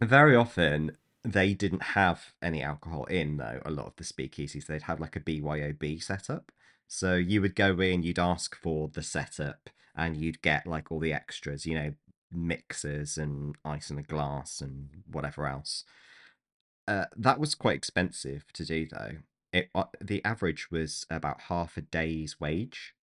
[0.00, 0.96] Very often,
[1.26, 4.66] they didn't have any alcohol in, though, a lot of the speakeasies.
[4.66, 6.52] They'd have like a BYOB setup.
[6.86, 11.00] So you would go in, you'd ask for the setup, and you'd get like all
[11.00, 11.94] the extras, you know,
[12.32, 15.84] mixers and ice in a glass and whatever else.
[16.86, 19.16] Uh, that was quite expensive to do, though.
[19.52, 22.94] It uh, the average was about half a day's wage.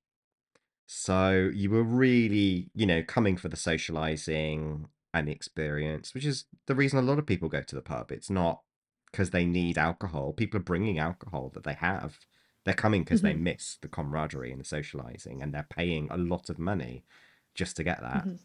[0.86, 6.46] So you were really, you know, coming for the socializing and the experience, which is
[6.68, 8.12] the reason a lot of people go to the pub.
[8.12, 8.62] It's not
[9.12, 10.34] because they need alcohol.
[10.34, 12.20] People are bringing alcohol that they have.
[12.66, 13.40] They're coming because they Mhm.
[13.40, 17.06] miss the camaraderie and the socializing, and they're paying a lot of money
[17.54, 18.40] just to get that, Mhm.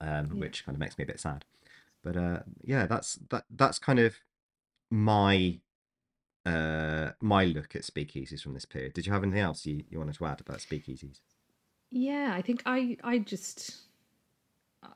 [0.00, 0.40] um, Yeah.
[0.40, 1.44] which kind of makes me a bit sad.
[2.02, 3.46] But uh, yeah, that's that.
[3.50, 4.16] That's kind of
[4.90, 5.60] my
[6.46, 8.94] uh my look at speakeasies from this period.
[8.94, 11.20] Did you have anything else you, you wanted to add about speakeasies?
[11.90, 13.82] Yeah, I think I I just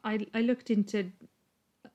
[0.04, 1.12] I I looked into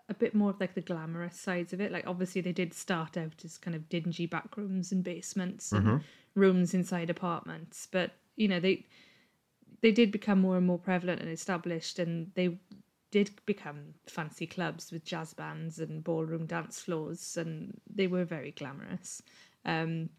[0.09, 1.91] a bit more of like the glamorous sides of it.
[1.91, 5.85] Like obviously they did start out as kind of dingy back rooms and basements and
[5.85, 6.03] Mhm.
[6.35, 8.85] rooms inside apartments, but you know they
[9.81, 12.59] they did become more and more prevalent and established, and they
[13.09, 18.51] did become fancy clubs with jazz bands and ballroom dance floors, and they were very
[18.51, 19.21] glamorous.
[19.65, 20.09] Um,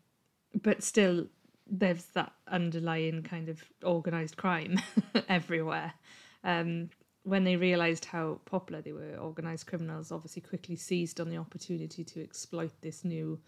[0.63, 1.29] but still,
[1.67, 4.79] there's that underlying kind of organized crime
[5.29, 5.95] everywhere.
[6.45, 6.91] Um,
[7.25, 12.03] when they realized how popular they were, organized criminals obviously quickly seized on the opportunity
[12.05, 13.39] to exploit this new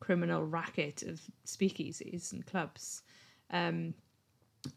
[0.00, 3.02] criminal racket of speakeasies and clubs.
[3.50, 3.94] Um,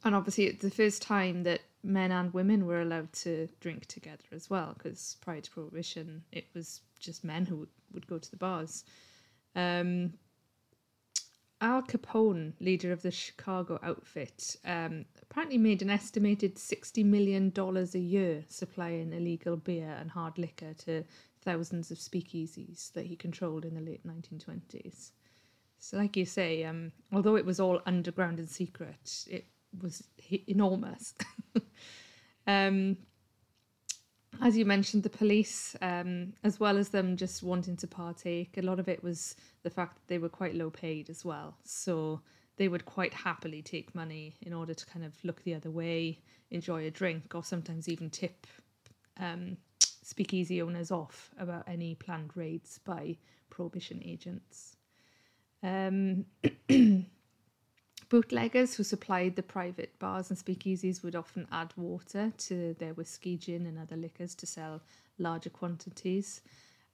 [0.03, 4.23] and obviously, it's the first time that men and women were allowed to drink together
[4.31, 8.37] as well, because prior to Prohibition, it was just men who would, go to the
[8.37, 8.83] bars.
[9.55, 10.13] Um,
[11.61, 17.97] Al Capone, leader of the Chicago outfit, um, apparently made an estimated $60 million a
[17.97, 21.03] year supplying illegal beer and hard liquor to
[21.41, 25.11] thousands of speakeasies that he controlled in the late 1920s.
[25.79, 29.45] So, like you say, um, although it was all underground and secret, it
[29.81, 30.03] was
[30.47, 31.13] enormous.
[32.47, 32.97] um,
[34.41, 38.61] as you mentioned, the police, um, as well as them just wanting to partake, a
[38.61, 41.57] lot of it was the fact that they were quite low paid as well.
[41.63, 42.21] So
[42.57, 46.19] they would quite happily take money in order to kind of look the other way,
[46.51, 48.47] enjoy a drink, or sometimes even tip
[49.19, 49.57] um,
[50.03, 53.17] speakeasy owners off about any planned raids by
[53.49, 54.75] prohibition agents.
[55.63, 56.25] Um,
[58.09, 63.37] bootleggers who supplied the private bars and speakeasies would often add water to their whiskey,
[63.37, 64.81] gin, and other liquors to sell
[65.17, 66.41] larger quantities.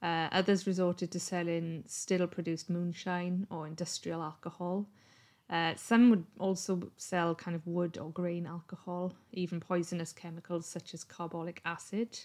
[0.02, 4.86] Uh, others resorted to selling still produced moonshine or industrial alcohol.
[5.50, 10.94] Uh, some would also sell kind of wood or grain alcohol, even poisonous chemicals such
[10.94, 12.20] as carbolic acid.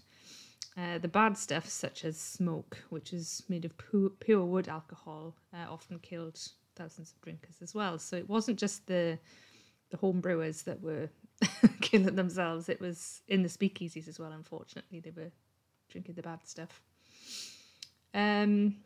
[0.77, 5.35] Uh, the bad stuff, such as smoke, which is made of pu- pure wood alcohol,
[5.53, 6.41] uh, often killed
[6.81, 7.99] thousands of drinkers as well.
[7.99, 9.19] So it wasn't just the
[9.91, 11.09] the home brewers that were
[11.81, 14.33] killing themselves; it was in the speakeasies as well.
[14.33, 15.31] Unfortunately, they were
[15.89, 16.81] drinking the bad stuff.
[18.15, 18.77] Um,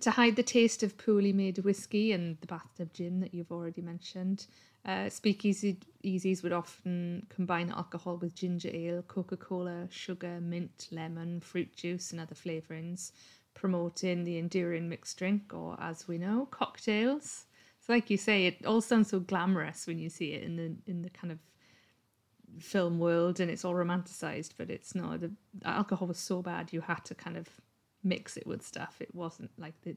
[0.00, 3.82] to hide the taste of poorly made whiskey and the bathtub gin that you've already
[3.82, 4.46] mentioned,
[4.84, 11.74] uh, speakeasies would often combine alcohol with ginger ale, Coca Cola, sugar, mint, lemon, fruit
[11.74, 13.10] juice, and other flavourings,
[13.58, 17.46] promoting the enduring mixed drink, or as we know, cocktails.
[17.80, 20.76] So, like you say, it all sounds so glamorous when you see it in the
[20.86, 21.38] in the kind of
[22.62, 25.20] film world, and it's all romanticized, but it's not.
[25.20, 25.32] The
[25.64, 27.48] alcohol was so bad, you had to kind of
[28.04, 28.96] mix it with stuff.
[29.00, 29.96] It wasn't like the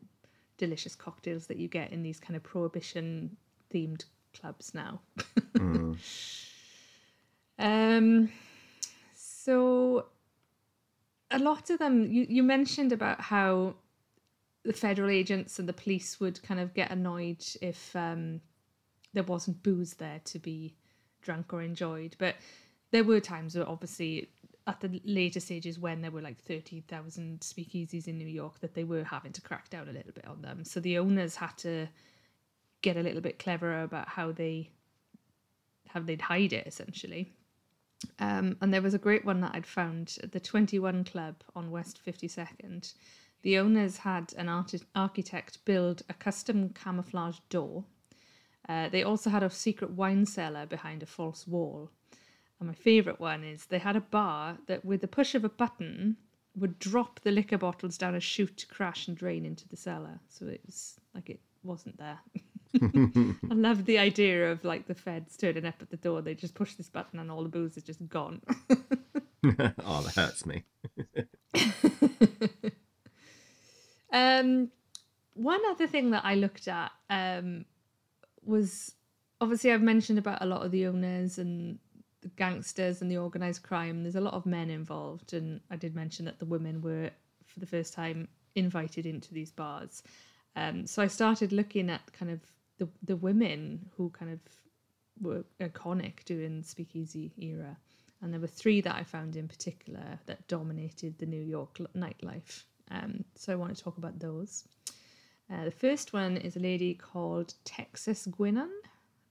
[0.58, 3.38] delicious cocktails that you get in these kind of prohibition
[3.74, 5.02] themed clubs now.
[5.56, 5.98] Mm.
[7.60, 8.32] Um,
[9.14, 10.08] so
[11.32, 13.76] a lot of them, you, you mentioned about how
[14.64, 18.42] the federal agents and the police would kind of get annoyed if um,
[19.14, 20.76] there wasn't booze there to be
[21.22, 22.16] drunk or enjoyed.
[22.20, 22.36] But
[22.92, 24.30] there were times where obviously
[24.68, 28.84] at the later stages when there were like 30,000 speakeasies in New York that they
[28.84, 30.64] were having to crack down a little bit on them.
[30.64, 31.88] So the owners had to
[32.82, 34.72] get a little bit cleverer about how they
[35.88, 37.34] how they'd hide it essentially.
[38.20, 41.72] Um, and there was a great one that I'd found at the 21 Club on
[41.72, 42.94] West 52nd.
[43.42, 47.86] The owners had an arti- architect build a custom camouflage door.
[48.70, 51.92] Uh, they also had a secret wine cellar behind a false wall.
[52.60, 55.50] And my favourite one is they had a bar that, with the push of a
[55.50, 56.18] button,
[56.56, 60.20] would drop the liquor bottles down a chute to crash and drain into the cellar.
[60.30, 62.20] So it was like it wasn't there.
[62.80, 66.22] I love the idea of like the feds turning up at the door.
[66.22, 68.42] They just push this button and all the booze is just gone.
[69.44, 70.64] oh, that hurts me.
[74.14, 74.70] um,
[75.34, 77.66] one other thing that I looked at um,
[78.44, 78.94] was
[79.40, 81.80] obviously I've mentioned about a lot of the owners and
[82.22, 84.04] the gangsters and the organized crime.
[84.04, 87.10] There's a lot of men involved, and I did mention that the women were
[87.46, 90.04] for the first time invited into these bars.
[90.56, 92.40] Um, so I started looking at kind of
[92.82, 94.40] the the women who kind of
[95.22, 97.78] were iconic during the speakeasy era,
[98.22, 102.64] and there were three that I found in particular that dominated the New York nightlife.
[102.90, 104.64] Um, so I want to talk about those.
[105.52, 108.72] Uh, the first one is a lady called Texas Guinan.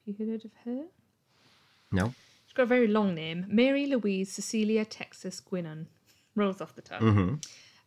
[0.07, 0.85] Have you heard of her?
[1.91, 2.15] No.
[2.47, 5.87] She's got a very long name Mary Louise Cecilia Texas Guinan.
[6.37, 7.03] Rolls off the tongue.
[7.03, 7.35] Mm-hmm.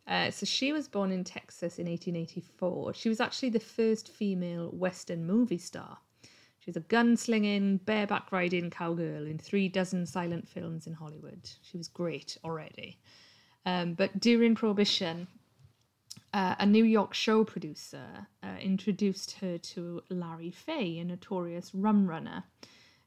[0.06, 2.94] Uh, so she was born in Texas in 1884.
[2.94, 5.98] She was actually the first female Western movie star.
[6.60, 11.50] She was a gunslinging, bareback riding cowgirl in three dozen silent films in Hollywood.
[11.62, 13.00] She was great already.
[13.66, 15.28] Um, but during Prohibition,
[16.34, 22.08] uh, a New York show producer uh, introduced her to Larry Fay, a notorious rum
[22.08, 22.44] runner.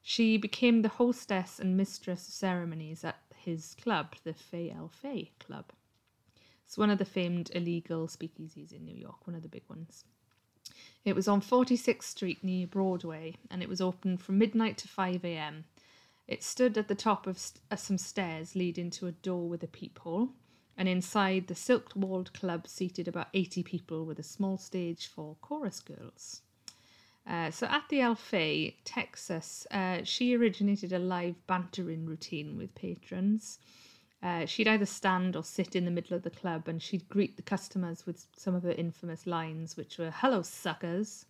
[0.02, 5.32] She became the hostess and mistress of ceremonies at his club, the Fay El Fey
[5.40, 5.72] Club.
[6.66, 10.04] It's one of the famed illegal speakeasies in New York, one of the big ones.
[11.04, 15.24] It was on 46th Street near Broadway, and it was open from midnight to 5
[15.24, 15.64] a.m.
[16.26, 19.62] It stood at the top of st- uh, some stairs leading to a door with
[19.62, 20.30] a peephole,
[20.76, 25.36] and inside the silk walled club seated about 80 people with a small stage for
[25.40, 26.42] chorus girls.
[27.24, 32.74] Uh, so at the El Fey, Texas, uh, she originated a live bantering routine with
[32.74, 33.60] patrons.
[34.26, 37.36] Uh, she'd either stand or sit in the middle of the club and she'd greet
[37.36, 41.26] the customers with some of her infamous lines, which were, Hello, suckers.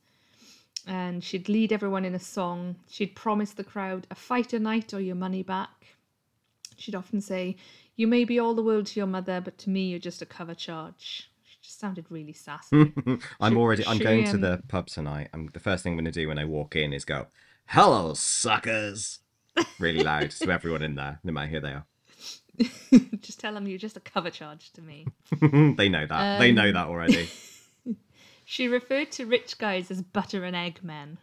[0.87, 2.77] And she'd lead everyone in a song.
[2.89, 5.89] She'd promise the crowd a fight a night or your money back.
[6.77, 7.57] She'd often say,
[7.97, 10.27] You may be all the world to your mother, but to me, you're just a
[10.27, 11.29] cover charge.
[11.45, 12.95] She just sounded really sassy.
[13.41, 13.87] I'm She- already.
[13.87, 15.29] I'm she, going to um, the pub tonight.
[15.35, 17.27] I'm the first thing I'm going to do when I walk in is go,
[17.67, 19.19] "Hello, suckers,"
[19.79, 21.87] really loud to everyone in there, no matter who they are.
[23.21, 25.07] just tell them you're just a cover charge to me.
[25.77, 26.39] they know that.
[26.39, 27.29] they know Um, that already.
[28.49, 31.19] She referred to rich guys as butter and egg men.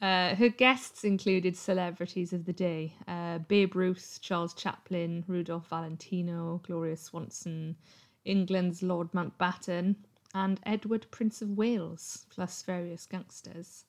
[0.00, 6.62] uh, her guests included celebrities of the day uh, Babe Ruth, Charles Chaplin, Rudolph Valentino,
[6.66, 7.76] Gloria Swanson,
[8.24, 9.96] England's Lord Mountbatten,
[10.34, 13.84] and Edward, Prince of Wales, plus various gangsters.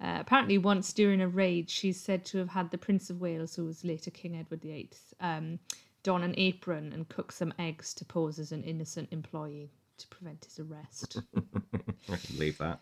[0.00, 3.54] Uh, apparently, once during a raid, she's said to have had the Prince of Wales,
[3.54, 4.90] who was later King Edward VIII,
[5.20, 5.58] um,
[6.02, 10.44] don an apron and cook some eggs to pose as an innocent employee to prevent
[10.44, 11.18] his arrest.
[12.08, 12.80] I can believe that.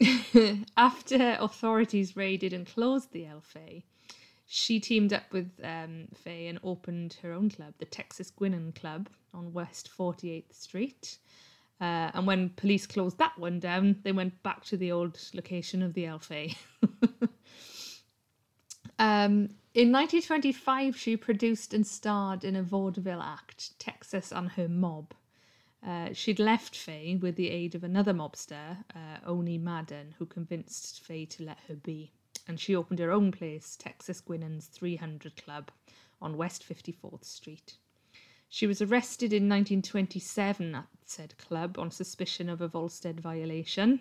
[0.76, 3.84] After authorities raided and closed the El Fey,
[4.46, 9.08] she teamed up with um, Fay and opened her own club, the Texas Guinan Club,
[9.34, 11.18] on West 48th Street.
[11.80, 15.82] Uh, and when police closed that one down, they went back to the old location
[15.82, 16.56] of the El Fey.
[18.98, 25.14] um, in 1925, she produced and starred in a vaudeville act, Texas and Her Mob.
[25.86, 31.04] Uh, she'd left Fay with the aid of another mobster, uh, Owney Madden, who convinced
[31.04, 32.10] Fay to let her be.
[32.48, 35.70] And she opened her own place, Texas Guinan's 300 Club,
[36.20, 37.76] on West 54th Street.
[38.48, 44.00] She was arrested in 1927 at said club on suspicion of a Volstead violation.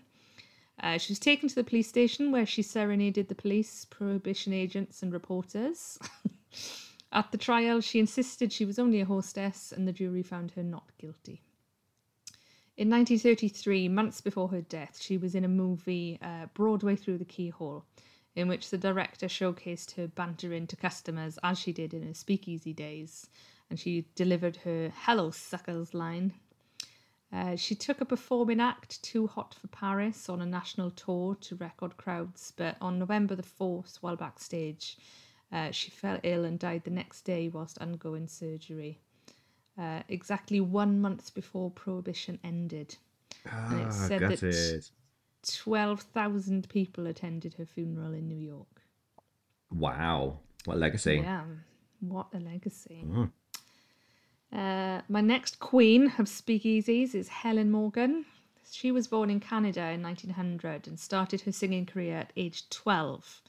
[0.82, 5.02] Uh, she was taken to the police station where she serenaded the police, prohibition agents,
[5.02, 5.98] and reporters.
[7.12, 10.64] At the trial, she insisted she was only a hostess, and the jury found her
[10.64, 11.42] not guilty.
[12.76, 17.26] In 1933, months before her death, she was in a movie, uh, Broadway Through the
[17.26, 17.86] Keyhole,
[18.36, 22.74] in which the director showcased her bantering to customers as she did in her speakeasy
[22.74, 23.30] days,
[23.70, 26.34] and she delivered her Hello Suckers line.
[27.32, 31.56] Uh, she took a performing act, Too Hot for Paris, on a national tour to
[31.58, 34.98] record crowds, but on November the 4th, while backstage,
[35.52, 39.00] uh, she fell ill and died the next day whilst undergoing surgery.
[39.78, 42.96] Uh, exactly one month before Prohibition ended.
[43.46, 44.90] And it Ah, said that- gutted.
[45.46, 48.82] 12,000 people attended her funeral in New York.
[49.72, 51.18] Wow, what a legacy.
[51.24, 51.44] Yeah,
[52.00, 53.04] what a legacy.
[53.06, 53.32] Mm.
[54.52, 58.26] Uh, my next queen of speakeasies is Helen Morgan.
[58.72, 63.42] She was born in Canada in 1900 and started her singing career at age 12.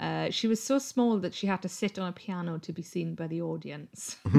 [0.00, 2.82] Uh, she was so small that she had to sit on a piano to be
[2.82, 4.16] seen by the audience.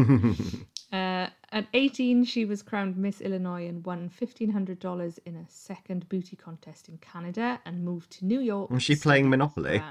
[0.91, 6.36] uh, at 18, she was crowned Miss Illinois and won $1,500 in a second beauty
[6.36, 8.72] contest in Canada and moved to New York.
[8.72, 9.82] Was she playing Monopoly?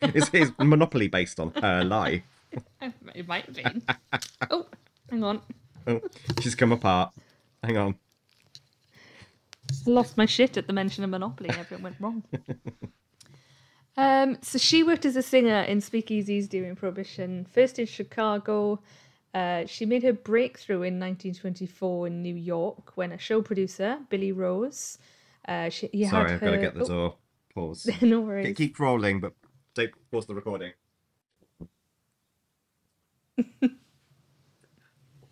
[0.00, 2.22] is, is Monopoly based on her life?
[3.14, 3.82] It might have been.
[4.50, 4.66] oh,
[5.14, 5.40] hang on.
[5.86, 6.00] Oh,
[6.40, 7.12] she's come apart.
[7.62, 7.94] Hang on.
[9.86, 12.22] lost my shit at the mention of Monopoly everything went wrong.
[13.96, 18.80] um, so she worked as a singer in speakeasies during Prohibition, first in Chicago.
[19.32, 24.32] Uh, she made her breakthrough in 1924 in New York when a show producer, Billy
[24.32, 24.98] Rose,
[25.48, 27.16] uh, she, he Sorry, had I've got to get the door.
[27.54, 27.90] Pause.
[28.02, 28.56] no worries.
[28.56, 29.32] Keep rolling, but
[29.74, 30.72] don't pause the recording.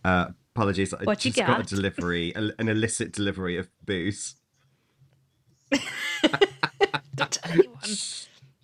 [0.04, 0.92] uh, apologies.
[0.94, 1.72] I What you just got got?
[1.72, 4.36] a delivery, an illicit delivery of booze.
[7.16, 7.78] Don't tell anyone.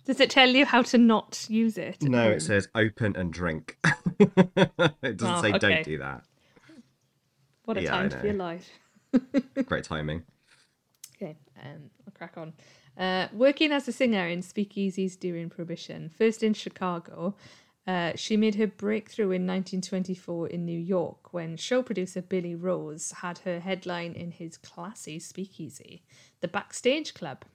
[0.05, 2.01] Does it tell you how to not use it?
[2.01, 3.77] No, it says open and drink.
[4.19, 5.59] it doesn't Oh, say okay.
[5.59, 6.23] don't do that.
[7.65, 8.35] What a Yeah, time to be know.
[8.35, 8.67] alive.
[9.65, 10.23] Great timing.
[11.21, 12.53] Okay, um, I'll crack on.
[12.97, 17.35] Uh, working as a singer in speakeasies during Prohibition, first in Chicago,
[17.89, 23.11] uh, she made her breakthrough in 1924 in New York when show producer Billy Rose
[23.23, 26.03] had her headline in his classy speakeasy,
[26.39, 27.45] the Backstage Club.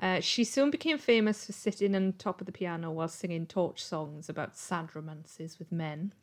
[0.00, 3.84] Uh, she soon became famous for sitting on top of the piano while singing torch
[3.84, 6.14] songs about sad romances with men.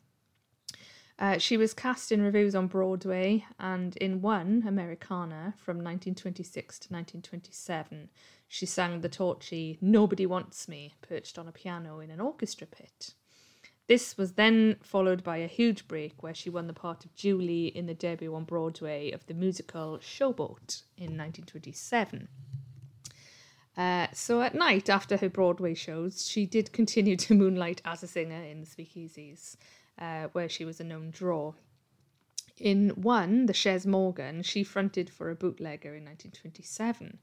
[1.16, 6.92] Uh, she was cast in revues on Broadway and in one, Americana, from 1926 to
[6.92, 8.08] 1927.
[8.48, 13.14] She sang the torchy Nobody Wants Me, perched on a piano in an orchestra pit.
[13.90, 17.66] This was then followed by a huge break where she won the part of Julie
[17.66, 22.28] in the debut on Broadway of the musical Showboat in 1927.
[23.76, 28.06] Uh, so at night after her Broadway shows, she did continue to moonlight as a
[28.06, 29.56] singer in the speakeasies,
[29.98, 31.54] uh, where she was a known draw.
[32.58, 37.18] In one, the Chez Morgan, she fronted for a bootlegger in 1927.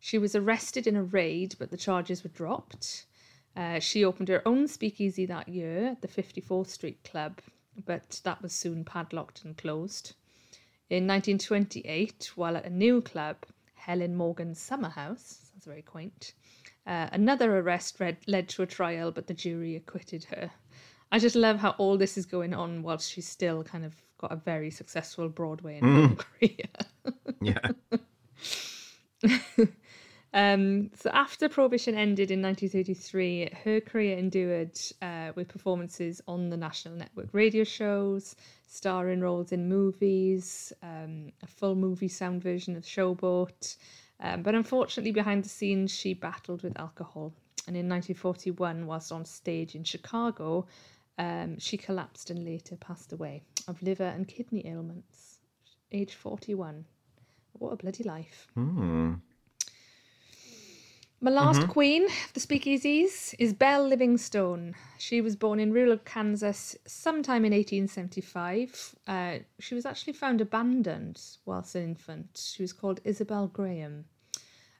[0.00, 3.04] She was arrested in a raid, but the charges were dropped.
[3.56, 7.40] Uh, she opened her own speakeasy that year at the 54th Street Club,
[7.86, 10.14] but that was soon padlocked and closed.
[10.90, 13.36] In 1928, while at a new club,
[13.74, 16.34] Helen Morgan's Summer House, sounds very quaint,
[16.86, 20.50] uh, another arrest read, led to a trial, but the jury acquitted her.
[21.10, 24.32] I just love how all this is going on whilst she's still kind of got
[24.32, 26.66] a very successful Broadway and film career.
[27.40, 27.70] Yeah.
[30.36, 36.58] Um, so after Prohibition ended in 1933, her career endured uh, with performances on the
[36.58, 38.36] National Network radio shows,
[38.68, 43.78] starring roles in movies, um, a full movie sound version of Showboat.
[44.20, 47.32] Um, but unfortunately, behind the scenes, she battled with alcohol.
[47.66, 50.66] And in 1941, whilst on stage in Chicago,
[51.16, 55.38] um, she collapsed and later passed away of liver and kidney ailments,
[55.92, 56.84] age 41.
[57.54, 58.48] What a bloody life.
[58.52, 59.14] Hmm.
[61.18, 64.74] My last queen of the speakeasies is Belle Livingstone.
[64.98, 68.94] She was born in rural Kansas sometime in 1875.
[69.06, 72.46] Uh, she was actually found abandoned whilst an infant.
[72.52, 74.04] She was called Isabel Graham.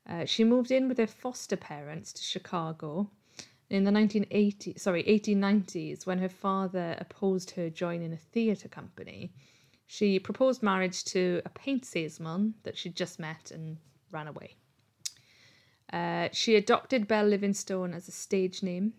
[0.06, 3.10] Uh, she moved in with her foster parents to Chicago
[3.70, 9.32] in the 1980s, sorry, 1890s when her father opposed her joining a theatre company.
[9.86, 13.78] She proposed marriage to a paint salesman that she'd just met and
[14.10, 14.56] ran away.
[15.92, 18.94] Uh, she adopted Belle Livingstone as a stage name.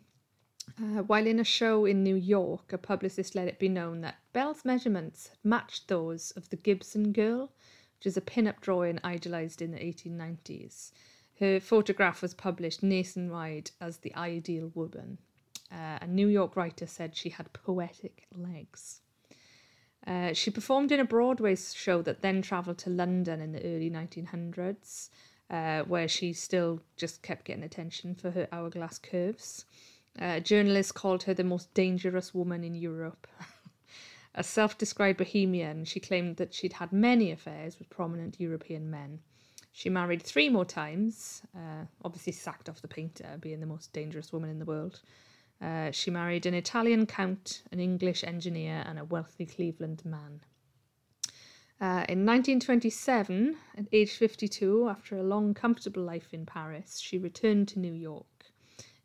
[0.77, 4.19] Uh, while in a show in New York, a publicist let it be known that
[4.33, 7.51] Belle's measurements matched those of the Gibson Girl,
[7.97, 10.91] which is a pin-up drawing idealised in the 1890s.
[11.39, 15.19] Her photograph was published nationwide as the ideal woman.
[15.71, 19.01] Uh, a New York writer said she had poetic legs.
[20.05, 23.89] Uh, she performed in a Broadway show that then travelled to London in the early
[23.89, 25.09] 1900s,
[25.49, 29.65] uh, where she still just kept getting attention for her hourglass curves.
[30.19, 33.27] Uh, journalists called her the most dangerous woman in Europe.
[34.35, 39.19] a self described bohemian, she claimed that she'd had many affairs with prominent European men.
[39.71, 44.33] She married three more times, uh, obviously sacked off the painter, being the most dangerous
[44.33, 45.01] woman in the world.
[45.61, 50.41] Uh, she married an Italian count, an English engineer, and a wealthy Cleveland man.
[51.79, 57.67] Uh, in 1927, at age 52, after a long, comfortable life in Paris, she returned
[57.67, 58.25] to New York.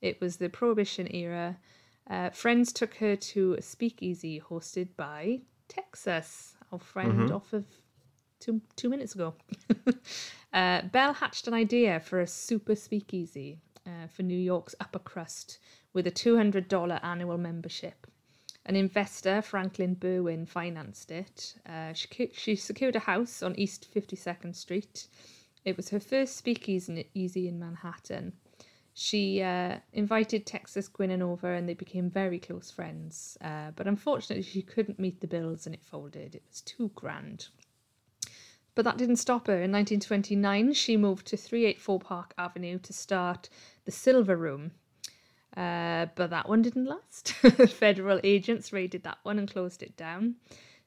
[0.01, 1.59] It was the Prohibition era.
[2.09, 7.67] Uh, friends took her to a speakeasy hosted by Texas, our friend off of
[8.41, 9.35] two, two minutes ago.
[10.53, 13.59] uh, Belle hatched an idea for a super speakeasy.
[13.85, 15.59] Uh, for New York's upper crust
[15.93, 18.07] with a $200 annual membership.
[18.65, 21.57] An investor, Franklin Berwin, financed it.
[21.69, 25.09] Uh, she, she secured a house on East 52nd Street.
[25.65, 28.33] It was her first speakeasy in Manhattan.
[28.95, 33.39] She uh, invited Texas Guinan over and they became very close friends.
[33.41, 36.35] Uh, but unfortunately, she couldn't meet the bills and it folded.
[36.35, 37.49] It was too grand.
[38.75, 39.55] But that didn't stop her.
[39.55, 43.49] In 1929, she moved to 384 Park Avenue to start
[43.85, 44.73] the Silver Room,
[45.57, 47.33] uh, but that one didn't last.
[47.69, 50.37] Federal agents raided that one and closed it down.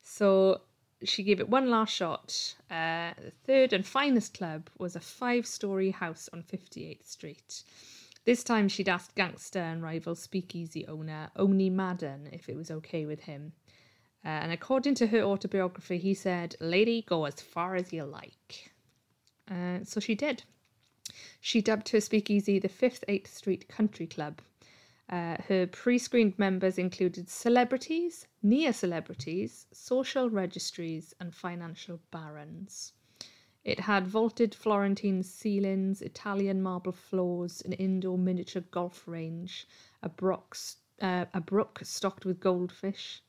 [0.02, 0.62] So
[1.04, 2.56] she gave it one last shot.
[2.72, 7.64] Uh, the third and finest club was a five story house on 58th Street.
[8.26, 13.06] This time she'd asked gangster and rival speakeasy owner Owney Madden if it was okay
[13.06, 13.54] with him.
[14.26, 18.72] Uh, and according to her autobiography, he said, Lady, go as far as you like.
[19.50, 20.42] Uh, so she did.
[21.40, 24.42] She dubbed her speakeasy the Fifth Eighth Street Country Club
[25.10, 32.94] uh, her pre screened members included celebrities, near celebrities, social registries, and financial barons.
[33.64, 39.68] It had vaulted Florentine ceilings, Italian marble floors, an indoor miniature golf range,
[40.04, 40.12] a,
[41.02, 43.24] uh, a brook stocked with goldfish,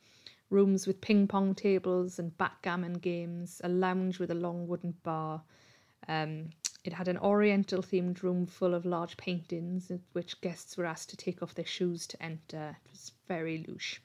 [0.51, 5.43] rooms with ping pong tables and backgammon games, a lounge with a long wooden bar,
[6.09, 6.51] um,
[6.87, 11.11] it had an oriental themed room full of large paintings, in which guests were asked
[11.11, 12.76] to take off their shoes to enter.
[12.84, 13.99] It was very louche.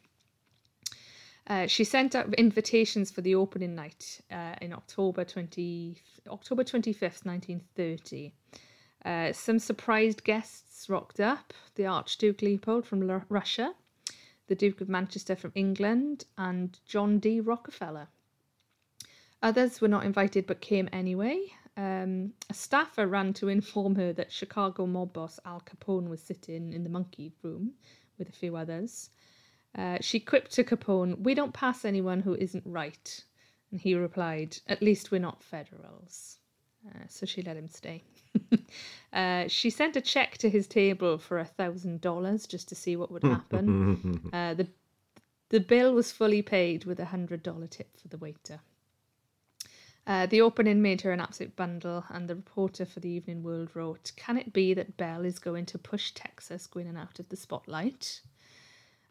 [1.47, 7.25] Uh, she sent out invitations for the opening night uh, in October 20, October 25th,
[7.25, 8.31] 1930.
[9.03, 13.73] Uh, some surprised guests rocked up the Archduke Leopold from L- Russia,
[14.47, 17.39] the Duke of Manchester from England, and John D.
[17.39, 18.07] Rockefeller.
[19.41, 21.41] Others were not invited but came anyway.
[21.77, 26.73] Um, a staffer ran to inform her that Chicago mob boss Al Capone was sitting
[26.73, 27.73] in the monkey room
[28.17, 29.09] with a few others.
[29.77, 33.23] Uh, she quipped to Capone, We don't pass anyone who isn't right.
[33.71, 36.37] And he replied, At least we're not federals.
[36.87, 38.03] Uh, so she let him stay.
[39.13, 42.95] uh, she sent a check to his table for a thousand dollars just to see
[42.95, 44.29] what would happen.
[44.33, 44.67] uh, the
[45.49, 48.61] the bill was fully paid with a hundred dollar tip for the waiter.
[50.07, 53.69] Uh, the opening made her an absolute bundle, and the reporter for the Evening World
[53.75, 57.35] wrote, Can it be that Belle is going to push Texas Guinan out of the
[57.35, 58.21] spotlight?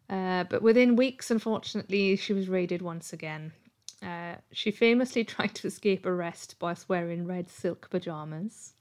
[0.09, 3.53] Uh, but within weeks, unfortunately, she was raided once again.
[4.03, 8.75] Uh, she famously tried to escape arrest whilst wearing red silk pajamas.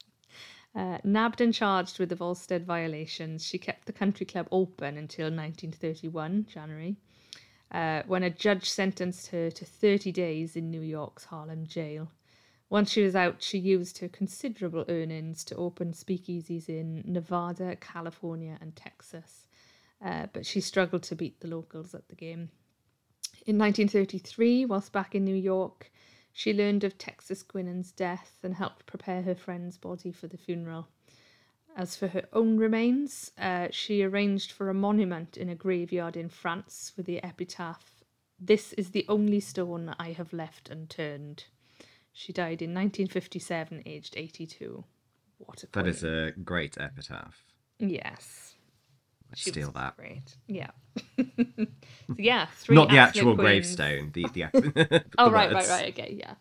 [0.76, 5.26] Uh, nabbed and charged with the Volstead violations, she kept the country club open until
[5.26, 6.96] 1931, January
[7.72, 12.12] uh, when a judge sentenced her to 30 days in New York's Harlem jail.
[12.70, 18.58] Once she was out, she used her considerable earnings to open speakeasies in Nevada, California,
[18.62, 19.46] and Texas.
[20.04, 22.50] Uh, but she struggled to beat the locals at the game.
[23.46, 25.92] In 1933, whilst back in New York,
[26.32, 30.88] she learned of Texas Guinan's death and helped prepare her friend's body for the funeral.
[31.80, 36.28] As for her own remains, uh, she arranged for a monument in a graveyard in
[36.28, 38.04] France with the epitaph
[38.38, 41.46] This is the only stone I have left unturned.
[42.12, 44.84] She died in 1957, aged 82.
[45.38, 47.46] What a That is a great epitaph.
[47.78, 48.56] Yes.
[49.30, 49.96] Let's steal that.
[49.96, 50.36] Great.
[50.48, 50.72] Yeah.
[51.18, 51.66] so
[52.18, 53.40] yeah, three Not the actual queens.
[53.40, 54.12] gravestone.
[54.12, 54.42] The the.
[54.52, 55.70] the oh right, right, words.
[55.70, 55.98] right.
[55.98, 56.34] Okay, yeah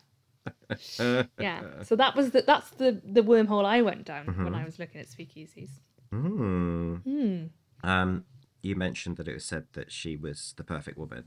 [1.39, 1.61] yeah.
[1.83, 4.55] So that was the that's the the wormhole I went down when Mm-hmm.
[4.55, 5.69] I was looking at speakeasies.
[6.11, 6.95] Hmm.
[6.95, 7.45] Hmm.
[7.83, 8.25] Um,
[8.61, 11.23] you mentioned that it was said that she was the perfect woman.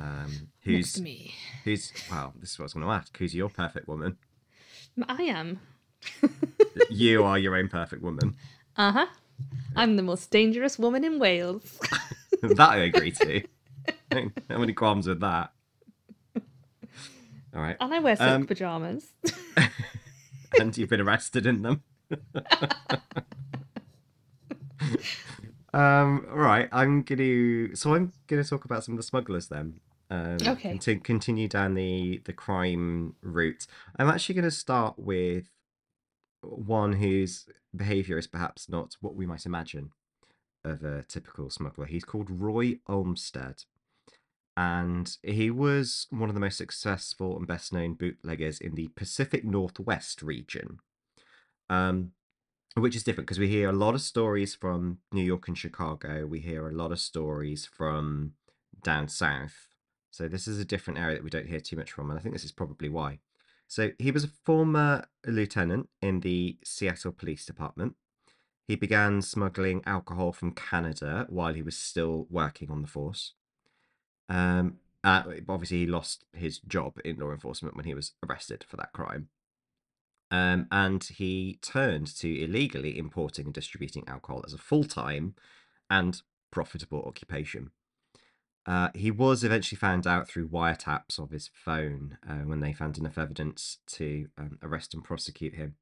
[0.00, 1.92] Um, Next who's to me, who's?
[2.10, 3.16] Well, this is what I was going to ask.
[3.16, 4.16] Who's your perfect woman?
[5.08, 5.60] I am.
[6.90, 8.34] you are your own perfect woman.
[8.76, 9.06] Uh huh.
[9.76, 11.78] I'm the most dangerous woman in Wales.
[12.42, 13.42] that I agree to.
[14.48, 15.50] How many qualms with that?
[17.54, 17.76] All right.
[17.80, 19.12] and I wear silk Um, pajamas.
[20.60, 21.82] and you've been arrested in them.
[25.72, 27.74] um, all right, I'm gonna.
[27.76, 29.80] So I'm gonna talk about some of the smugglers then.
[30.10, 30.70] Um, Okay.
[30.70, 33.66] conti- continue down the the crime route.
[33.98, 35.50] I'm actually gonna start with
[36.42, 39.90] one whose behaviour is perhaps not what we might imagine
[40.64, 41.86] of a typical smuggler.
[41.86, 43.64] He's called Roy Olmsted.
[44.56, 49.44] And he was one of the most successful and best known bootleggers in the Pacific
[49.44, 50.78] Northwest region.
[51.68, 52.12] Um,
[52.76, 56.26] which is different because we hear a lot of stories from New York and Chicago.
[56.26, 58.32] We hear a lot of stories from
[58.82, 59.68] down south.
[60.10, 62.22] So this is a different area that we don't hear too much from, and I
[62.22, 63.18] think this is probably why.
[63.66, 67.94] So he was a former lieutenant in the Seattle Police Department.
[68.66, 73.34] He began smuggling alcohol from Canada while he was still working on the force.
[74.28, 78.76] Um, uh, obviously, he lost his job in law enforcement when he was arrested for
[78.76, 79.28] that crime.
[80.30, 85.34] Um, and he turned to illegally importing and distributing alcohol as a full time
[85.90, 87.70] and profitable occupation.
[88.66, 92.96] Uh, he was eventually found out through wiretaps of his phone uh, when they found
[92.96, 95.74] enough evidence to um, arrest and prosecute him.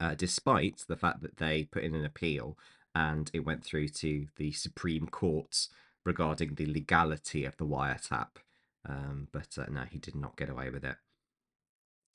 [0.00, 2.58] Uh, despite the fact that they put in an appeal
[2.94, 5.68] and it went through to the Supreme Court
[6.06, 8.28] regarding the legality of the wiretap.
[8.88, 10.96] Um, but uh, no, he did not get away with it.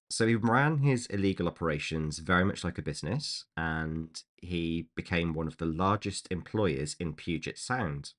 [0.09, 5.47] So he ran his illegal operations very much like a business, and he became one
[5.47, 8.11] of the largest employers in Puget Sound,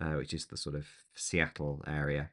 [0.00, 2.30] uh, which is the sort of Seattle area.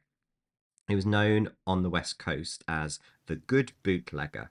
[0.86, 4.50] He was known on the West Coast as the Good Bootlegger.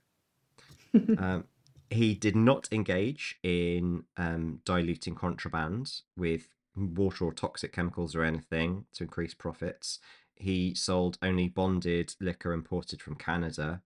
[1.18, 1.46] um,
[1.90, 8.86] he did not engage in um, diluting contraband with water or toxic chemicals or anything
[8.94, 10.00] to increase profits.
[10.36, 13.82] He sold only bonded liquor imported from Canada.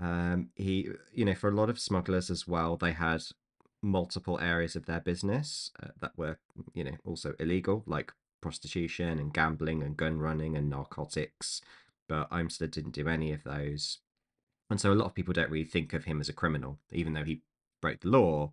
[0.00, 3.22] Um, he, you know, for a lot of smugglers as well, they had
[3.82, 6.38] multiple areas of their business uh, that were,
[6.74, 11.60] you know, also illegal, like prostitution and gambling and gun running and narcotics.
[12.08, 13.98] But Olmsted didn't do any of those.
[14.70, 17.12] And so a lot of people don't really think of him as a criminal, even
[17.12, 17.42] though he
[17.80, 18.52] broke the law,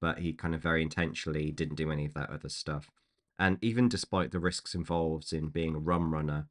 [0.00, 2.90] but he kind of very intentionally didn't do any of that other stuff.
[3.38, 6.48] And even despite the risks involved in being a rum runner,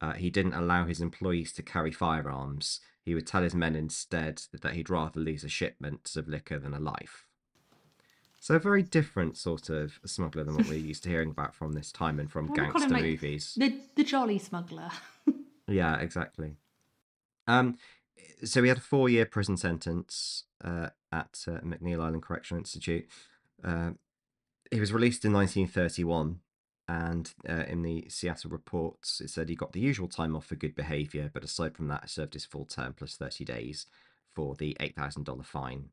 [0.00, 2.80] uh, he didn't allow his employees to carry firearms.
[3.04, 6.74] He would tell his men instead that he'd rather lose a shipment of liquor than
[6.74, 7.26] a life.
[8.40, 11.72] So a very different sort of smuggler than what we're used to hearing about from
[11.72, 13.54] this time and from gangster him, like, movies.
[13.56, 14.90] The the jolly smuggler.
[15.70, 16.56] Yeah, exactly.
[17.46, 17.76] Um,
[18.44, 23.06] so he had a four-year prison sentence uh, at uh, McNeil Island Correctional Institute.
[23.62, 23.90] Uh,
[24.70, 26.40] he was released in 1931,
[26.86, 30.56] and uh, in the Seattle reports, it said he got the usual time off for
[30.56, 33.86] good behaviour, but aside from that, served his full term plus 30 days
[34.34, 35.86] for the $8,000 fine.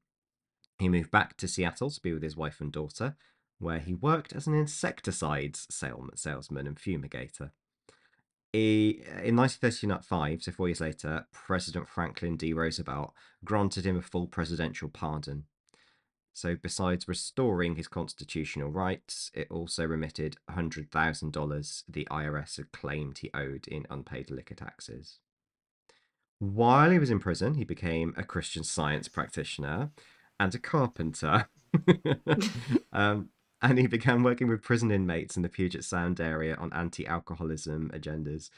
[0.80, 3.16] He moved back to Seattle to be with his wife and daughter,
[3.60, 7.52] where he worked as an insecticides sale- salesman and fumigator.
[8.56, 12.54] In 1935, so four years later, President Franklin D.
[12.54, 15.44] Roosevelt granted him a full presidential pardon.
[16.32, 23.30] So, besides restoring his constitutional rights, it also remitted $100,000 the IRS had claimed he
[23.34, 25.20] owed in unpaid liquor taxes.
[26.40, 29.92] While he was in prison, he became a Christian science practitioner
[30.40, 31.50] and a carpenter.
[32.94, 33.30] um,
[33.66, 37.90] and he began working with prison inmates in the Puget Sound area on anti alcoholism
[37.94, 38.52] agendas.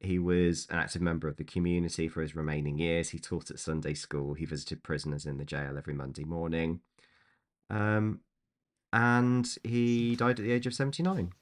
[0.00, 3.10] He was an active member of the community for his remaining years.
[3.10, 4.34] He taught at Sunday school.
[4.34, 6.80] He visited prisoners in the jail every Monday morning.
[7.68, 8.20] Um,
[8.92, 11.32] and he died at the age of 79.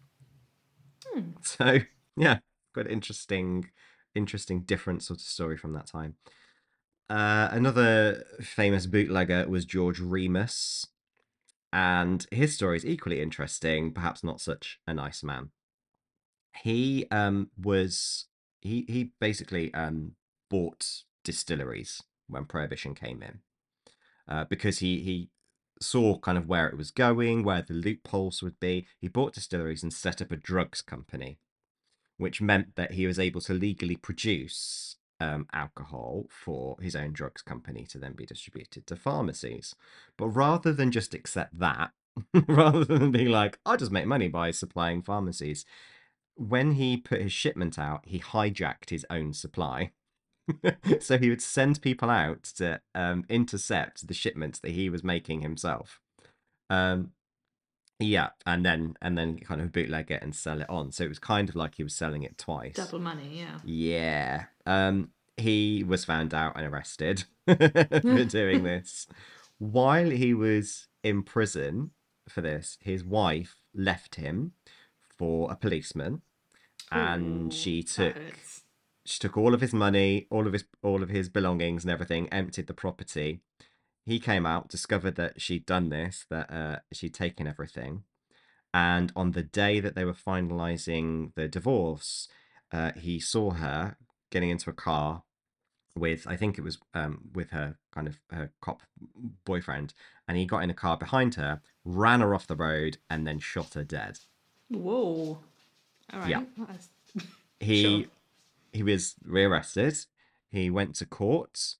[1.06, 1.20] Hmm.
[1.42, 1.78] So,
[2.14, 2.40] yeah,
[2.74, 3.70] quite an interesting,
[4.14, 6.16] interesting, different sort of story from that time.
[7.08, 10.86] Uh, another famous bootlegger was George Remus,
[11.72, 15.50] and his story is equally interesting, perhaps not such a nice man.
[16.62, 18.26] He um, was
[18.60, 20.12] he he basically um,
[20.50, 23.40] bought distilleries when prohibition came in
[24.28, 25.30] uh, because he he
[25.80, 28.86] saw kind of where it was going, where the loopholes would be.
[29.00, 31.38] He bought distilleries and set up a drugs company,
[32.16, 37.42] which meant that he was able to legally produce um, alcohol for his own drugs
[37.42, 39.74] company to then be distributed to pharmacies.
[40.16, 41.92] But rather than just accept that,
[42.48, 45.64] rather than be like, I'll just make money by supplying pharmacies,
[46.34, 49.90] when he put his shipment out, he hijacked his own supply.
[51.00, 55.42] so he would send people out to um, intercept the shipments that he was making
[55.42, 56.00] himself.
[56.70, 57.12] Um,
[58.00, 60.92] yeah, and then and then kind of bootleg it and sell it on.
[60.92, 62.74] So it was kind of like he was selling it twice.
[62.74, 63.58] Double money, yeah.
[63.64, 64.44] Yeah.
[64.66, 69.06] Um, he was found out and arrested for doing this.
[69.58, 71.90] While he was in prison
[72.28, 74.52] for this, his wife left him
[75.16, 76.22] for a policeman,
[76.92, 78.16] and Ooh, she took
[79.04, 82.28] she took all of his money, all of his all of his belongings and everything,
[82.28, 83.40] emptied the property.
[84.04, 88.04] He came out, discovered that she'd done this, that uh, she'd taken everything,
[88.72, 92.28] and on the day that they were finalizing the divorce,
[92.72, 93.96] uh, he saw her
[94.30, 95.24] getting into a car
[95.98, 98.82] with I think it was um, with her kind of her cop
[99.44, 99.94] boyfriend,
[100.26, 103.38] and he got in a car behind her, ran her off the road, and then
[103.38, 104.18] shot her dead.
[104.68, 105.38] Whoa.
[106.12, 106.28] All right.
[106.28, 106.42] Yeah.
[107.60, 108.04] He Sure.
[108.72, 109.96] he was rearrested.
[110.50, 111.74] He went to court,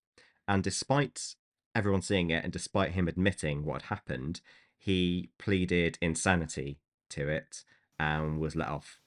[0.49, 1.37] and despite
[1.75, 4.41] everyone seeing it, and despite him admitting what had happened,
[4.77, 6.81] he pleaded insanity
[7.11, 7.63] to it
[7.99, 9.01] and was let off.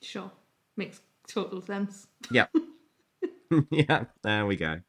[0.00, 0.30] Sure.
[0.76, 2.06] Makes total sense.
[2.30, 2.50] Yep.
[3.70, 4.80] yeah, there we go.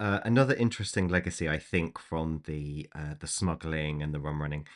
[0.00, 4.66] Uh, another interesting legacy, I think, from the uh, the smuggling and the rum running,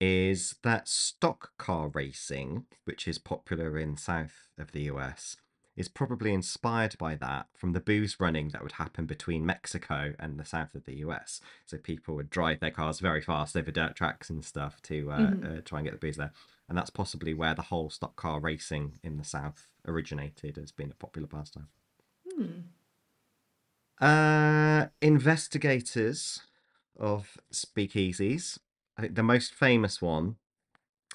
[0.00, 5.36] is that stock car racing, which is popular in south of the US,
[5.80, 10.38] is probably inspired by that from the booze running that would happen between Mexico and
[10.38, 11.40] the south of the US.
[11.64, 15.18] So people would drive their cars very fast over dirt tracks and stuff to uh,
[15.30, 15.58] Mhm.
[15.58, 16.32] uh, try and get the booze there.
[16.68, 20.90] And that's possibly where the whole stock car racing in the south originated as being
[20.90, 21.68] a popular pastime.
[22.36, 22.60] Hmm.
[24.00, 26.42] Uh, investigators
[26.96, 28.58] of speakeasies.
[28.98, 30.36] I think the most famous one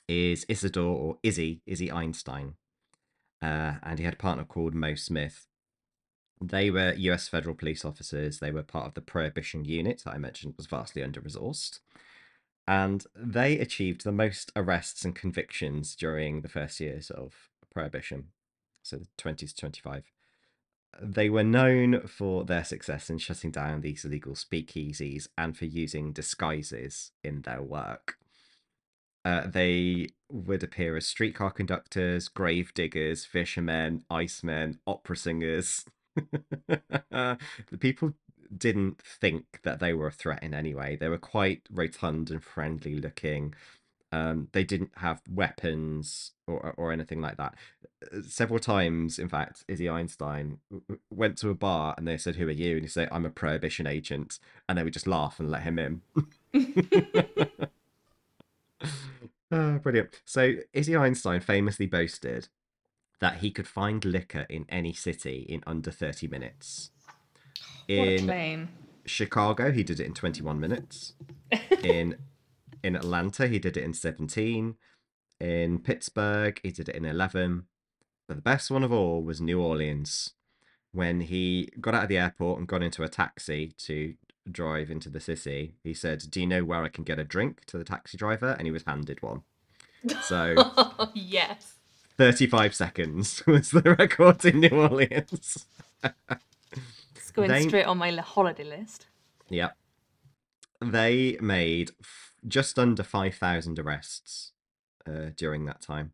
[0.07, 2.55] is Isidore or Izzy, Izzy Einstein.
[3.45, 5.45] Uh, and he had a partner called Mo Smith.
[6.41, 8.39] They were US federal police officers.
[8.39, 11.80] They were part of the Prohibition Unit that I mentioned was vastly under resourced.
[12.67, 18.30] And they achieved the most arrests and convictions during the first years of Prohibition.
[18.81, 20.11] So the 20s to 25
[21.01, 26.13] they were known for their success in shutting down these illegal speakeasies and for using
[26.13, 28.17] disguises in their work.
[29.26, 35.85] Uh, they would appear as streetcar conductors, grave diggers, fishermen, icemen, opera singers.
[36.15, 37.38] the
[37.80, 38.14] people
[38.56, 40.95] didn't think that they were a threat in any way.
[40.95, 43.56] They were quite rotund and friendly looking.
[44.11, 47.56] Um, they didn't have weapons or or anything like that.
[48.14, 50.60] Uh, Several times, in fact, Izzy Einstein
[51.10, 53.31] went to a bar and they said, "Who are you?" and he said, "I'm a
[53.31, 54.39] prohibition agent,"
[54.69, 56.02] and they would just laugh and let him in.
[59.51, 60.22] Ah, brilliant.
[60.26, 62.49] So Izzy Einstein famously boasted
[63.19, 66.91] that he could find liquor in any city in under 30 minutes.
[67.88, 68.69] In claim.
[69.05, 71.13] Chicago, he did it in 21 minutes.
[71.84, 72.17] In
[72.84, 74.76] in Atlanta, he did it in 17.
[75.39, 77.65] In Pittsburgh, he did it in 11.
[78.27, 80.34] But the best one of all was New Orleans.
[80.91, 84.15] When he got out of the airport and got into a taxi to
[84.51, 87.65] drive into the city, he said, Do you know where I can get a drink
[87.65, 88.55] to the taxi driver?
[88.57, 89.41] And he was handed one.
[90.22, 90.55] So
[91.13, 91.73] yes.
[92.17, 95.65] 35 seconds was the record in New Orleans.
[97.15, 99.07] It's going They- straight on my holiday list.
[99.49, 99.76] Yep.
[100.81, 104.51] They made f- just under 5,000 arrests
[105.07, 106.13] uh, during that time.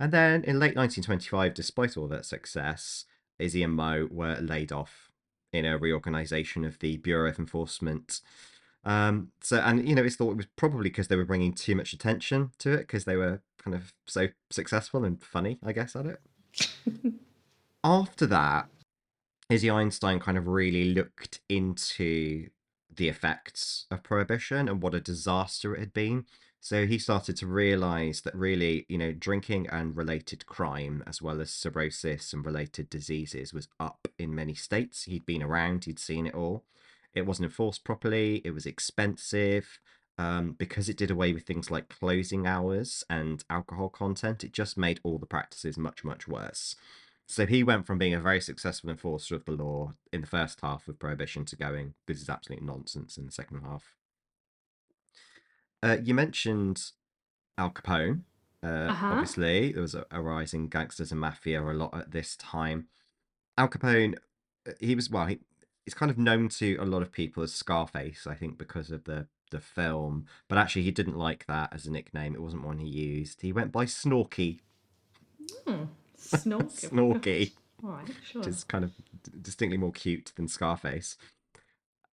[0.00, 3.04] And then in late 1925, despite all that success,
[3.38, 5.12] Izzy and Mo were laid off
[5.54, 8.20] in a reorganization of the Bureau of Enforcement.
[8.84, 11.74] Um, so, and you know, it's thought it was probably because they were bringing too
[11.74, 15.96] much attention to it because they were kind of so successful and funny, I guess,
[15.96, 16.20] at it.
[17.84, 18.68] After that,
[19.48, 22.48] Izzy Einstein kind of really looked into
[22.94, 26.26] the effects of prohibition and what a disaster it had been.
[26.64, 31.42] So he started to realize that really, you know, drinking and related crime, as well
[31.42, 35.04] as cirrhosis and related diseases, was up in many states.
[35.04, 36.64] He'd been around, he'd seen it all.
[37.12, 39.78] It wasn't enforced properly, it was expensive.
[40.16, 44.78] Um, because it did away with things like closing hours and alcohol content, it just
[44.78, 46.76] made all the practices much, much worse.
[47.26, 50.60] So he went from being a very successful enforcer of the law in the first
[50.62, 53.92] half of Prohibition to going, this is absolute nonsense in the second half.
[55.84, 56.92] Uh, you mentioned
[57.58, 58.22] Al Capone.
[58.62, 59.06] Uh, Uh-huh.
[59.08, 62.86] Obviously, there was a, a rise in gangsters and mafia a lot at this time.
[63.58, 64.16] Al Capone,
[64.66, 65.40] uh, he was, well, he,
[65.84, 69.04] he's kind of known to a lot of people as Scarface, I think, because of
[69.04, 70.24] the, the film.
[70.48, 72.34] But actually, he didn't like that as a nickname.
[72.34, 73.42] It wasn't one he used.
[73.42, 74.60] He went by Snorky.
[75.66, 75.84] Hmm.
[76.18, 76.88] Snorky.
[76.90, 77.52] Snorky.
[77.84, 78.40] All right, sure.
[78.40, 78.92] which is kind of
[79.42, 81.18] distinctly more cute than Scarface.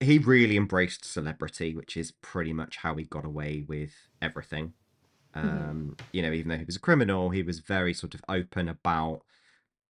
[0.06, 4.74] He really embraced celebrity, which is pretty much how he got away with everything.
[5.34, 8.70] Um, You know, even though he was a criminal, he was very sort of open
[8.70, 9.24] about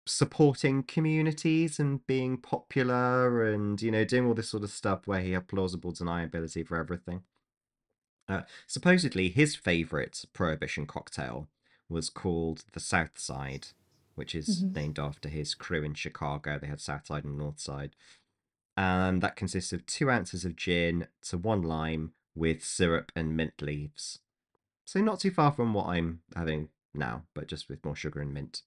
[0.06, 5.22] supporting communities and being popular and, you know, doing all this sort of stuff where
[5.22, 7.24] he had plausible deniability for everything.
[8.28, 11.50] Uh, supposedly, his favorite prohibition cocktail
[11.90, 13.68] was called the South Side,
[14.16, 14.76] which is Mhm.
[14.76, 16.58] named after his crew in Chicago.
[16.58, 17.96] They had South Side and North Side.
[18.82, 23.62] And that consists of two ounces of gin to one lime with syrup and mint
[23.62, 24.18] leaves.
[24.86, 28.34] So not too far from what I'm having now, but just with more sugar and
[28.34, 28.64] mint.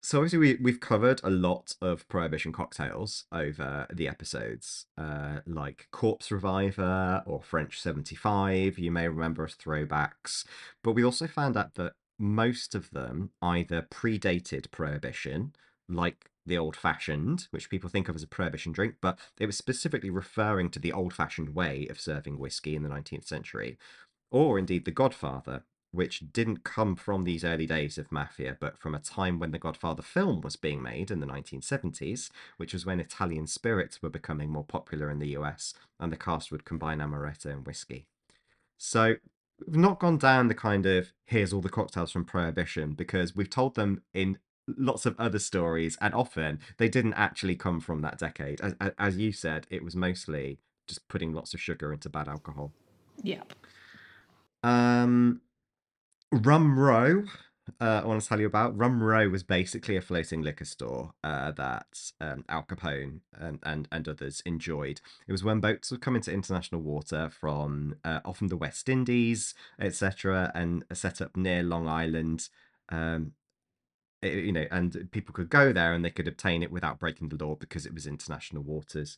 [0.00, 5.88] So obviously we we've covered a lot of prohibition cocktails over the episodes, uh, like
[5.90, 8.78] Corpse Reviver or French 75.
[8.78, 10.44] You may remember as throwbacks,
[10.84, 15.52] but we also found out that most of them either predated prohibition,
[15.88, 19.56] like the old fashioned, which people think of as a prohibition drink, but it was
[19.56, 23.78] specifically referring to the old fashioned way of serving whiskey in the 19th century,
[24.30, 28.94] or indeed the Godfather, which didn't come from these early days of mafia, but from
[28.94, 33.00] a time when the Godfather film was being made in the 1970s, which was when
[33.00, 37.46] Italian spirits were becoming more popular in the US and the cast would combine amaretto
[37.46, 38.06] and whiskey.
[38.76, 39.16] So
[39.66, 43.50] we've not gone down the kind of here's all the cocktails from Prohibition because we've
[43.50, 44.38] told them in
[44.76, 48.60] lots of other stories, and often they didn't actually come from that decade.
[48.60, 52.72] As, as you said, it was mostly just putting lots of sugar into bad alcohol.
[53.22, 53.52] Yep.
[54.62, 55.40] Um,
[56.32, 57.24] Rum Row,
[57.80, 58.76] uh, I want to tell you about.
[58.76, 63.88] Rum Row was basically a floating liquor store uh, that um, Al Capone and, and,
[63.92, 65.00] and others enjoyed.
[65.26, 69.54] It was when boats would come into international water from uh, often the West Indies,
[69.80, 72.48] etc., and set up near Long Island.
[72.88, 73.32] Um,
[74.22, 77.44] you know, and people could go there and they could obtain it without breaking the
[77.44, 79.16] law because it was international waters.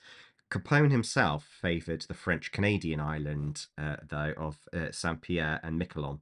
[0.51, 6.20] Capone himself favoured the French Canadian island, uh, though, of uh, Saint Pierre and Miquelon.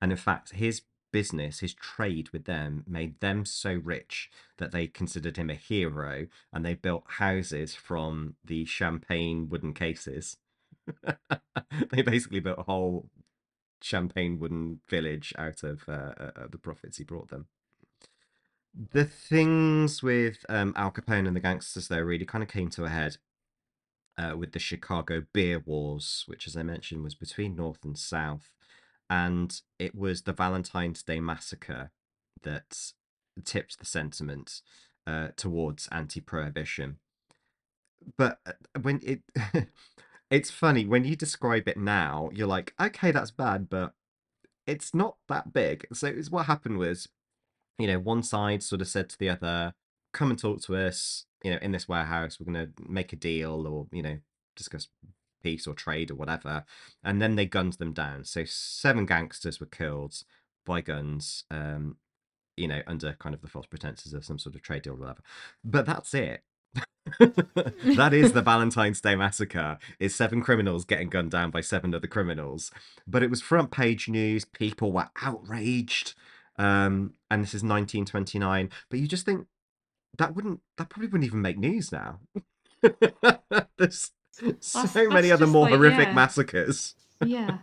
[0.00, 4.86] And in fact, his business, his trade with them, made them so rich that they
[4.86, 10.36] considered him a hero and they built houses from the champagne wooden cases.
[11.90, 13.08] they basically built a whole
[13.82, 17.46] champagne wooden village out of uh, uh, the profits he brought them.
[18.92, 22.84] The things with um, Al Capone and the gangsters, though, really kind of came to
[22.84, 23.16] a head
[24.16, 28.50] uh, with the Chicago Beer Wars, which, as I mentioned, was between North and South.
[29.10, 31.90] And it was the Valentine's Day Massacre
[32.42, 32.92] that
[33.44, 34.60] tipped the sentiment
[35.06, 36.98] uh, towards anti prohibition.
[38.16, 39.22] But uh, when it.
[40.30, 43.92] it's funny, when you describe it now, you're like, okay, that's bad, but
[44.66, 45.86] it's not that big.
[45.92, 47.08] So it's what happened was,
[47.78, 49.74] you know, one side sort of said to the other,
[50.12, 53.16] come and talk to us, you know, in this warehouse, we're going to make a
[53.16, 54.18] deal or, you know,
[54.56, 54.88] discuss
[55.42, 56.64] peace or trade or whatever.
[57.02, 58.24] And then they gunned them down.
[58.24, 60.22] So seven gangsters were killed
[60.66, 61.96] by guns, um,
[62.56, 64.96] you know, under kind of the false pretenses of some sort of trade deal or
[64.96, 65.20] whatever.
[65.64, 66.42] But that's it.
[67.18, 69.78] that is the Valentine's Day massacre.
[69.98, 72.70] Is seven criminals getting gunned down by seven other criminals.
[73.06, 74.44] But it was front page news.
[74.44, 76.14] People were outraged.
[76.58, 78.70] Um, and this is 1929.
[78.90, 79.46] But you just think
[80.18, 82.20] that wouldn't that probably wouldn't even make news now.
[83.76, 84.12] There's
[84.60, 86.14] so That's- many that's other more like, horrific yeah.
[86.14, 86.94] massacres.
[87.24, 87.58] Yeah.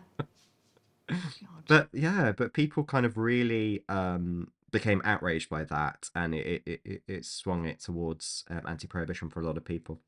[1.68, 6.81] But yeah, but people kind of really um became outraged by that, and it it,
[6.84, 10.02] it, it swung it towards um, anti-prohibition for a lot of people.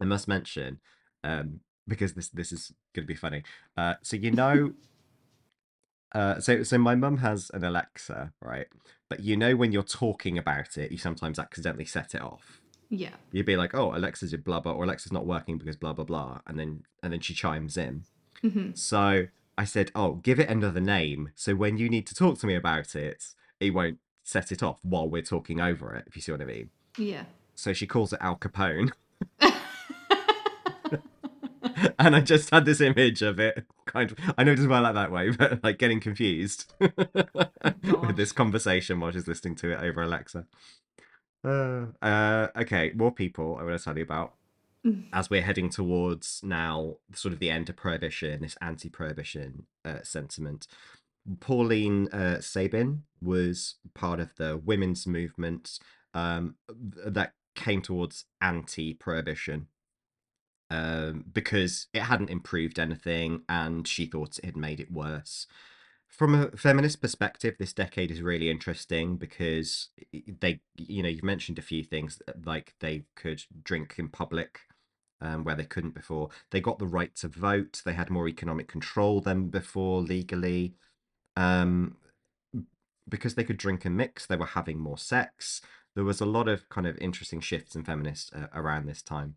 [0.00, 0.80] I must mention,
[1.22, 3.42] um, because this this is going to be funny.
[3.76, 4.72] Uh, so you know,
[6.12, 8.66] uh, so so my mum has an Alexa, right?
[9.08, 12.60] But you know when you're talking about it, you sometimes accidentally set it off.
[12.88, 13.14] Yeah.
[13.30, 16.40] You'd be like, "Oh, Alexa's blah blah," or "Alexa's not working because blah blah blah,"
[16.46, 18.04] and then and then she chimes in.
[18.42, 19.26] hmm So
[19.56, 22.56] I said, "Oh, give it another name, so when you need to talk to me
[22.56, 26.32] about it, it won't set it off while we're talking over it." If you see
[26.32, 26.70] what I mean.
[26.98, 27.24] Yeah.
[27.54, 28.90] So she calls it Al Capone,
[31.98, 33.66] and I just had this image of it.
[33.86, 38.16] Kind of, I know it doesn't work like that way, but like getting confused with
[38.16, 40.46] this conversation while she's listening to it over Alexa.
[41.44, 44.34] Uh, uh, okay, more people I want to tell you about
[44.82, 45.08] Mm.
[45.12, 50.66] as we're heading towards now sort of the end of prohibition, this anti-prohibition uh, sentiment.
[51.40, 55.78] Pauline uh, Sabin was part of the women's movement
[56.14, 59.66] um, that came towards anti-prohibition
[60.70, 65.46] um, because it hadn't improved anything, and she thought it had made it worse.
[66.08, 69.90] From a feminist perspective, this decade is really interesting because
[70.40, 74.60] they, you know, you've mentioned a few things like they could drink in public
[75.20, 76.30] um, where they couldn't before.
[76.50, 77.82] They got the right to vote.
[77.84, 80.74] They had more economic control than before legally.
[81.40, 81.96] Um,
[83.08, 85.60] because they could drink and mix, they were having more sex.
[85.94, 89.36] There was a lot of kind of interesting shifts in feminists uh, around this time.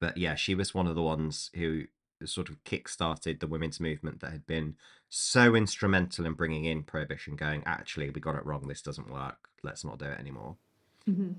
[0.00, 1.84] But yeah, she was one of the ones who
[2.24, 4.76] sort of kick-started the women's movement that had been
[5.08, 8.66] so instrumental in bringing in prohibition going actually we got it wrong.
[8.68, 9.48] This doesn't work.
[9.62, 10.56] Let's not do it anymore.
[11.04, 11.32] Hmm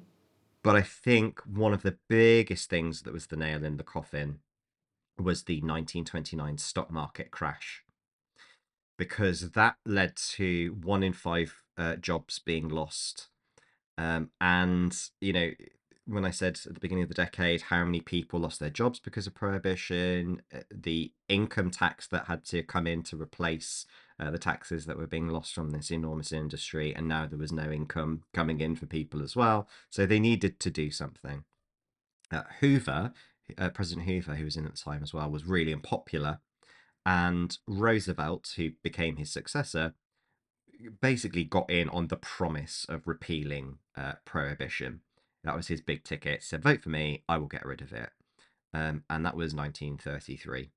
[0.63, 4.39] but I think one of the biggest things that was the nail in the coffin
[5.19, 7.82] was the 1929 stock market crash,
[8.97, 13.29] because that led to one in five uh, jobs being lost.
[13.97, 15.51] Um, and, you know,
[16.05, 18.99] when I said at the beginning of the decade how many people lost their jobs
[18.99, 23.85] because of prohibition, uh, the income tax that had to come in to replace
[24.19, 27.51] uh, the taxes that were being lost from this enormous industry, and now there was
[27.51, 29.67] no income coming in for people as well.
[29.89, 31.45] So they needed to do something.
[32.31, 33.13] Uh, Hoover,
[33.57, 36.39] uh, President Hoover, who was in at the time as well, was really unpopular.
[37.05, 39.93] And Roosevelt, who became his successor,
[41.01, 45.01] basically got in on the promise of repealing uh, prohibition.
[45.43, 46.43] That was his big ticket.
[46.43, 48.09] Said, vote for me, I will get rid of it.
[48.73, 50.69] Um, and that was 1933.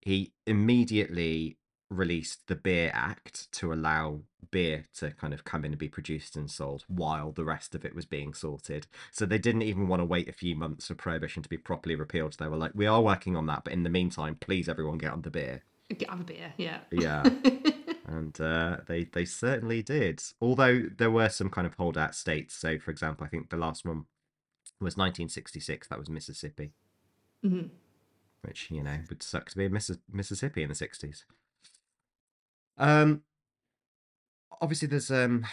[0.00, 1.58] He immediately
[1.90, 6.36] released the Beer Act to allow beer to kind of come in and be produced
[6.36, 8.86] and sold while the rest of it was being sorted.
[9.10, 11.94] So they didn't even want to wait a few months for prohibition to be properly
[11.94, 12.36] repealed.
[12.38, 15.12] They were like, we are working on that, but in the meantime, please everyone get
[15.12, 15.62] on the beer.
[15.96, 16.78] Get have a beer, yeah.
[16.90, 17.24] Yeah.
[18.06, 20.22] and uh, they they certainly did.
[20.40, 22.54] Although there were some kind of holdout states.
[22.54, 24.06] So, for example, I think the last one
[24.80, 25.88] was 1966.
[25.88, 26.72] That was Mississippi,
[27.42, 27.66] hmm
[28.42, 31.24] which you know would suck to be in Missi- Mississippi in the 60s.
[32.80, 33.22] Um,
[34.60, 35.46] obviously, there's um,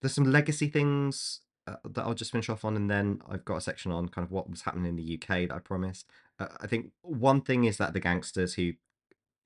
[0.00, 3.56] there's some legacy things uh, that I'll just finish off on, and then I've got
[3.56, 6.06] a section on kind of what was happening in the UK that I promised.
[6.40, 8.72] Uh, I think one thing is that the gangsters who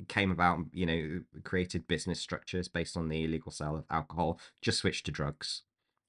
[0.09, 4.78] came about, you know, created business structures based on the illegal sale of alcohol, just
[4.78, 5.62] switched to drugs.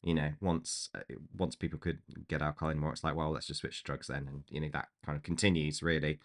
[0.03, 1.01] You know, once uh,
[1.37, 4.27] once people could get alcohol anymore, it's like, well, let's just switch to drugs then,
[4.27, 6.19] and you know that kind of continues really.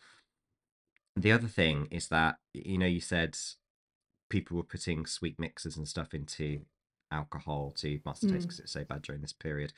[1.14, 3.36] The other thing is that you know you said
[4.28, 6.60] people were putting sweet mixers and stuff into
[7.10, 8.48] alcohol to mask the taste Mm.
[8.48, 9.72] because it's so bad during this period.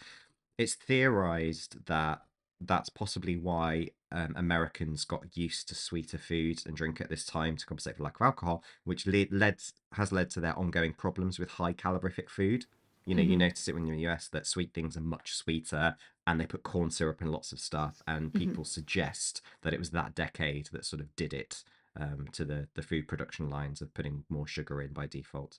[0.56, 2.22] It's theorized that
[2.60, 7.56] that's possibly why um, Americans got used to sweeter food and drink at this time
[7.56, 9.62] to compensate for lack of alcohol, which led, led
[9.92, 12.66] has led to their ongoing problems with high calorific food.
[13.04, 13.38] You know, you Mhm.
[13.38, 15.96] notice it when you're in the US that sweet things are much sweeter,
[16.26, 18.38] and they put corn syrup in lots of stuff, and Mhm.
[18.38, 21.62] people suggest that it was that decade that sort of did it
[21.98, 25.58] um, to the the food production lines of putting more sugar in by default.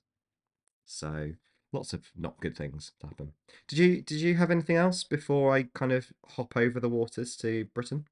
[0.85, 1.33] So
[1.71, 3.33] lots of not good things happen.
[3.67, 7.35] Did you did you have anything else before I kind of hop over the waters
[7.37, 8.05] to Britain?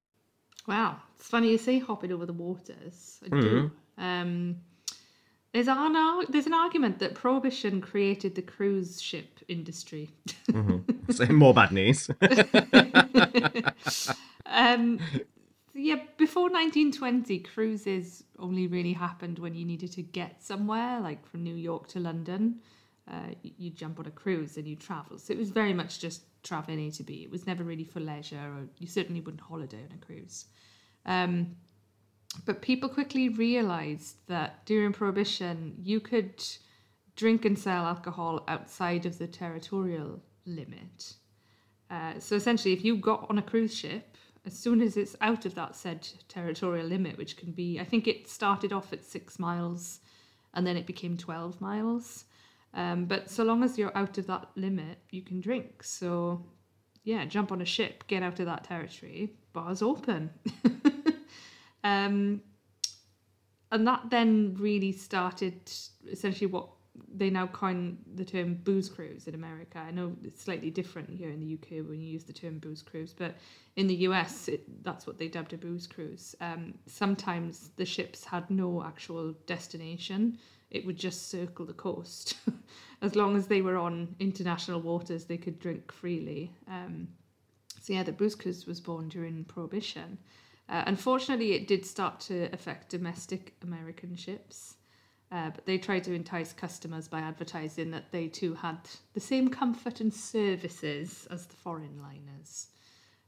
[0.67, 3.19] Wow, it's funny you say hopping over the waters.
[3.25, 3.41] I Mhm.
[3.41, 3.71] do.
[3.97, 4.57] Um,
[5.53, 10.09] there's an there's an argument that prohibition created the cruise ship industry.
[10.49, 11.13] Mhm.
[11.13, 12.09] So more bad news.
[14.45, 14.99] um,
[15.77, 21.43] yeah, before 1920, cruises only really happened when you needed to get somewhere, like from
[21.43, 22.59] New York to London.
[23.09, 25.17] Uh, you, jump on a cruise and you travel.
[25.17, 27.23] So it was very much just traveling A to B.
[27.23, 30.45] It was never really for leisure, or you certainly wouldn't holiday on a cruise.
[31.05, 31.55] Um,
[32.45, 36.43] but people quickly realized that during Prohibition, you could
[37.15, 41.13] drink and sell alcohol outside of the territorial limit.
[41.89, 44.16] Uh, so essentially, if you got on a cruise ship,
[44.47, 48.07] as soon as it's out of that said territorial limit, which can be, I think
[48.07, 49.99] it started off at six miles
[50.53, 52.23] and then it became 12 miles.
[52.73, 55.83] Um, but so long as you're out of that limit, you can drink.
[55.83, 56.45] So,
[57.03, 60.29] yeah, jump on a ship, get out of that territory, bars open.
[61.83, 62.41] um,
[63.69, 65.59] and that then really started
[66.09, 66.69] essentially what
[67.13, 69.79] they now coin the term booze cruise in America.
[69.79, 72.81] I know it's slightly different here in the UK when you use the term booze
[72.81, 73.35] cruise, but
[73.75, 76.35] in the US, it, that's what they dubbed a booze cruise.
[76.41, 80.37] Um, sometimes the ships had no actual destination,
[80.69, 82.35] it would just circle the coast.
[83.01, 86.51] as long as they were on international waters, they could drink freely.
[86.67, 87.07] Um,
[87.81, 90.17] so, yeah, the booze cruise was born during Prohibition.
[90.67, 94.76] Uh, unfortunately, it did start to affect domestic American ships.
[95.29, 98.77] Uh, but they tried to entice customers by advertising that they too had
[99.13, 102.67] the same comfort and services as the foreign liners.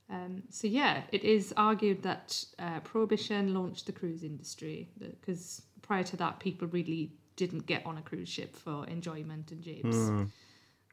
[0.09, 6.03] Um, so, yeah, it is argued that uh, Prohibition launched the cruise industry because prior
[6.03, 9.95] to that, people really didn't get on a cruise ship for enjoyment and japes.
[9.95, 10.23] Hmm.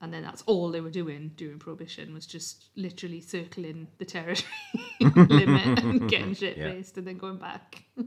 [0.03, 4.51] And then that's all they were doing during Prohibition was just literally circling the territory
[5.01, 6.73] limit and getting shit Yeah.
[6.73, 7.85] faced and then going back.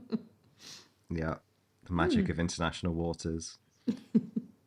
[1.10, 1.36] Yeah,
[1.90, 3.58] the magic of international waters.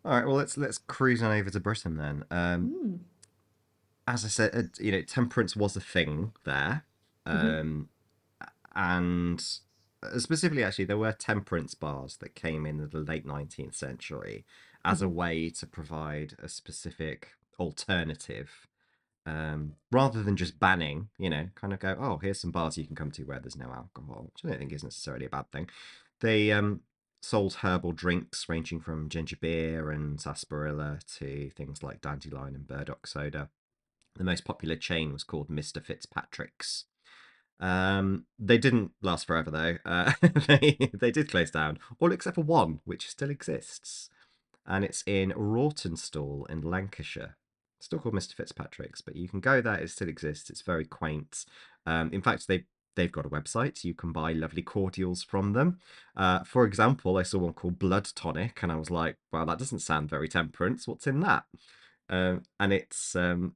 [0.05, 2.25] All right, well let's let's cruise on over to Britain then.
[2.31, 3.01] Um,
[4.07, 6.85] as I said, uh, you know, temperance was a thing there,
[7.25, 7.89] um,
[8.75, 9.43] and
[10.03, 14.45] uh, specifically, actually, there were temperance bars that came in the late nineteenth century
[14.85, 17.29] as a way to provide a specific
[17.59, 18.67] alternative.
[19.25, 22.85] Um, rather than just banning, you know, kind of go, oh, here's some bars you
[22.85, 25.49] can come to where there's no alcohol, which I don't think is necessarily a bad
[25.53, 25.69] thing.
[26.19, 26.81] They um,
[27.23, 33.07] sold herbal drinks ranging from ginger beer and sarsaparilla to things like dandelion and burdock
[33.07, 33.49] soda.
[34.17, 35.83] The most popular chain was called Mr.
[35.83, 36.85] Fitzpatrick's.
[37.61, 39.77] Um, they didn't last forever though.
[39.85, 40.13] Uh,
[40.49, 44.11] they they did close down, all except for one, which still exists.
[44.67, 47.37] and it's in Rawtenstall in Lancashire.
[47.81, 48.35] Still called Mr.
[48.35, 49.75] Fitzpatrick's, but you can go there.
[49.75, 50.51] It still exists.
[50.51, 51.45] It's very quaint.
[51.87, 53.85] Um, in fact, they they've got a website.
[53.85, 55.79] You can buy lovely cordials from them.
[56.17, 59.59] Uh, for example, I saw one called Blood Tonic, and I was like, "Wow, that
[59.59, 60.87] doesn't sound very temperance.
[60.87, 61.45] What's in that?"
[62.09, 63.55] Um, and it's um,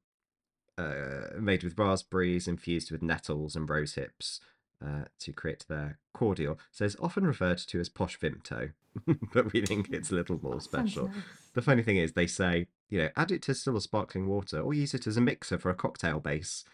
[0.79, 4.41] uh, made with raspberries infused with nettles and rose hips
[4.85, 6.59] uh, to create their cordial.
[6.71, 8.73] So it's often referred to as posh Vimto,
[9.33, 11.09] but we think it's a little more That special.
[11.09, 11.17] nice.
[11.55, 14.61] The funny thing is, they say, you know, add it to still a sparkling water
[14.61, 16.65] or use it as a mixer for a cocktail base.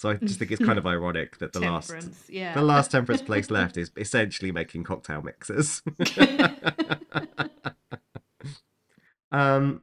[0.00, 1.92] So I just think it's kind of ironic that the last
[2.26, 2.54] yeah.
[2.54, 5.82] the last temperance place left is essentially making cocktail mixers.
[9.30, 9.82] um,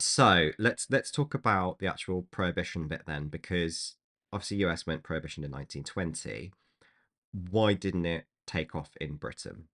[0.00, 3.96] so let's let's talk about the actual prohibition bit then, because
[4.32, 6.54] obviously US went prohibition in 1920.
[7.50, 9.64] Why didn't it take off in Britain?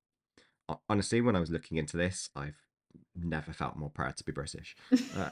[0.89, 2.67] Honestly, when I was looking into this, I've
[3.15, 4.75] never felt more proud to be British.
[5.17, 5.29] Uh,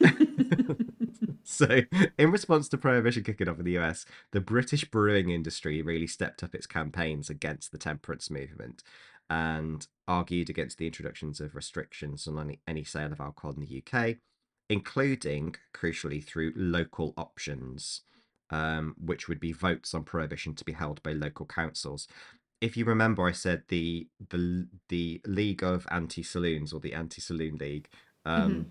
[1.46, 1.82] so,
[2.18, 6.42] in response to prohibition kicking off in the US, the British brewing industry really stepped
[6.42, 8.82] up its campaigns against the temperance movement
[9.30, 13.82] and argued against the introductions of restrictions on any, any sale of alcohol in the
[13.82, 14.16] UK,
[14.68, 18.02] including, crucially, through local options,
[18.50, 22.08] um, which would be votes on prohibition to be held by local councils.
[22.60, 27.20] If you remember, I said the the the League of Anti Saloons or the Anti
[27.20, 27.88] Saloon League
[28.24, 28.70] um,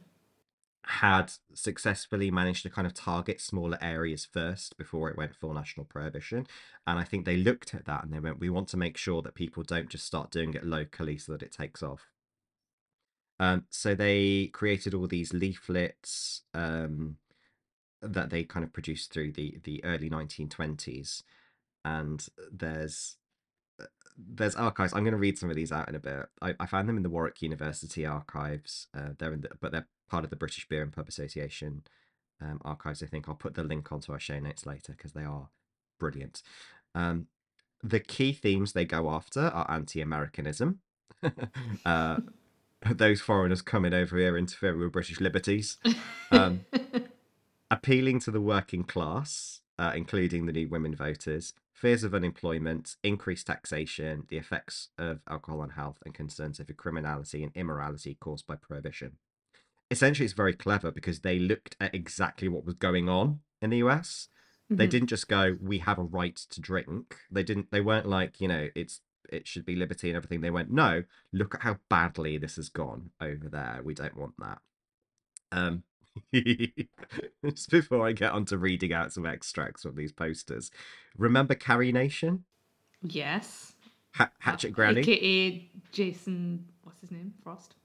[0.87, 5.85] had successfully managed to kind of target smaller areas first before it went full national
[5.85, 6.47] prohibition.
[6.85, 9.21] And I think they looked at that and they went, we want to make sure
[9.23, 12.09] that people don't just start doing it locally so that it takes off.
[13.39, 17.17] Um, so they created all these leaflets um,
[18.01, 21.23] that they kind of produced through the the early 1920s,
[21.83, 23.17] and there's
[24.17, 24.93] there's archives.
[24.93, 26.27] I'm going to read some of these out in a bit.
[26.41, 28.87] I, I found them in the Warwick University archives.
[28.93, 31.83] Uh, they're in the, but they're part of the British Beer and Pub Association
[32.41, 33.03] um, archives.
[33.03, 35.49] I think I'll put the link onto our show notes later because they are
[35.99, 36.41] brilliant.
[36.93, 37.27] Um,
[37.83, 40.79] the key themes they go after are anti-Americanism.
[41.85, 42.17] uh,
[42.89, 45.77] those foreigners coming over here interfering with British liberties.
[46.31, 46.65] Um,
[47.71, 53.47] appealing to the working class, uh, including the new women voters, fears of unemployment, increased
[53.47, 58.55] taxation, the effects of alcohol on health, and concerns over criminality and immorality caused by
[58.55, 59.17] prohibition.
[59.91, 63.77] Essentially, it's very clever because they looked at exactly what was going on in the
[63.77, 64.29] US.
[64.69, 64.89] They Mhm.
[64.91, 67.69] didn't just go, "We have a right to drink." They didn't.
[67.71, 70.41] They weren't like, you know, it's it should be liberty and everything.
[70.41, 71.03] They went, "No,
[71.33, 73.81] look at how badly this has gone over there.
[73.83, 74.61] We don't want that."
[75.51, 75.83] Um,
[77.45, 80.71] just before I get on to reading out some extracts from these posters,
[81.17, 82.43] remember Carrie Nation?
[83.01, 83.73] Yes.
[84.15, 85.01] Ha- Hatchet Granny?
[85.01, 87.33] AKA Jason, what's his name?
[87.43, 87.75] Frost.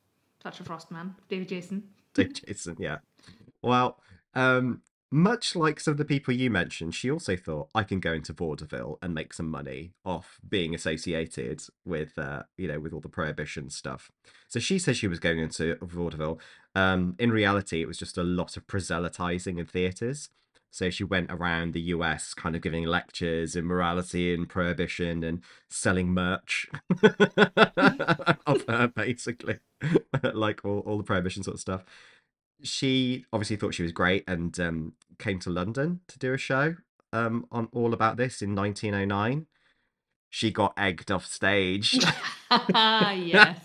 [0.43, 1.15] Touch of Frost Man.
[1.29, 1.83] David Jason.
[2.15, 2.99] David Jason, yeah.
[3.63, 3.99] Well,
[4.35, 4.83] um,
[5.13, 8.33] much like some of the people you mentioned, she also thought I can go into
[8.33, 13.09] vaudeville and make some money off being associated with, uh, you know, with all the
[13.09, 14.13] prohibition stuff.
[14.47, 16.39] So she says she was going into vaudeville.
[16.75, 20.31] Um, in reality, it was just a lot of proselytizing in theaters.
[20.73, 25.43] So she went around the US, kind of giving lectures in morality and prohibition and
[25.69, 26.69] selling merch
[28.47, 29.59] of her, basically,
[30.33, 31.85] like all, all the prohibition sort of stuff
[32.63, 36.77] she obviously thought she was great and um, came to London to do a show
[37.13, 39.47] um, on all about this in 1909.
[40.29, 41.99] She got egged off stage.
[42.75, 43.59] yes.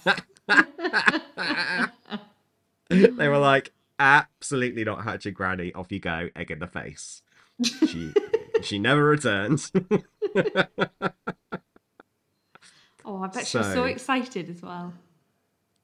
[2.90, 5.74] They were like, absolutely not Hatchet Granny.
[5.74, 7.22] Off you go, egg in the face.
[7.64, 8.14] She
[8.62, 9.70] she never returned.
[13.06, 14.94] oh, I bet she was so So- excited as well.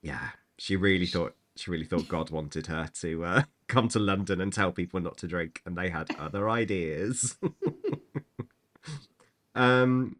[0.01, 4.41] yeah, she really thought she really thought God wanted her to uh, come to London
[4.41, 7.35] and tell people not to drink, and they had other ideas.
[9.55, 10.15] um,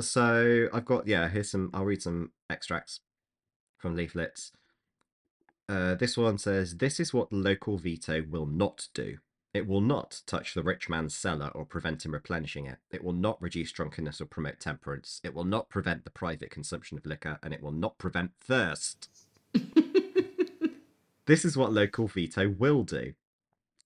[0.00, 1.70] so I've got yeah, here's some.
[1.72, 3.00] I'll read some extracts
[3.78, 4.52] from leaflets.
[5.68, 9.18] Uh, this one says, "This is what the local veto will not do."
[9.54, 12.78] It will not touch the rich man's cellar or prevent him replenishing it.
[12.90, 15.20] It will not reduce drunkenness or promote temperance.
[15.24, 19.08] It will not prevent the private consumption of liquor, and it will not prevent thirst.
[21.28, 23.12] This is what local veto will do.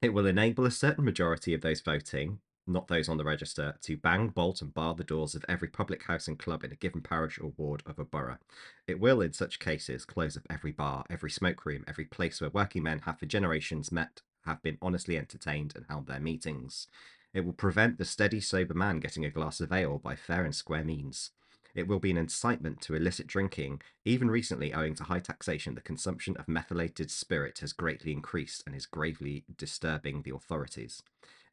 [0.01, 3.97] It will enable a certain majority of those voting, not those on the register, to
[3.97, 7.01] bang, bolt, and bar the doors of every public house and club in a given
[7.01, 8.39] parish or ward of a borough.
[8.87, 12.51] It will, in such cases, close up every bar, every smoke room, every place where
[12.51, 16.87] working men have for generations met, have been honestly entertained, and held their meetings.
[17.35, 20.55] It will prevent the steady, sober man getting a glass of ale by fair and
[20.55, 21.31] square means.
[21.75, 23.81] It will be an incitement to illicit drinking.
[24.05, 28.77] Even recently, owing to high taxation, the consumption of methylated spirit has greatly increased and
[28.77, 31.03] is gravely disturbing the authorities.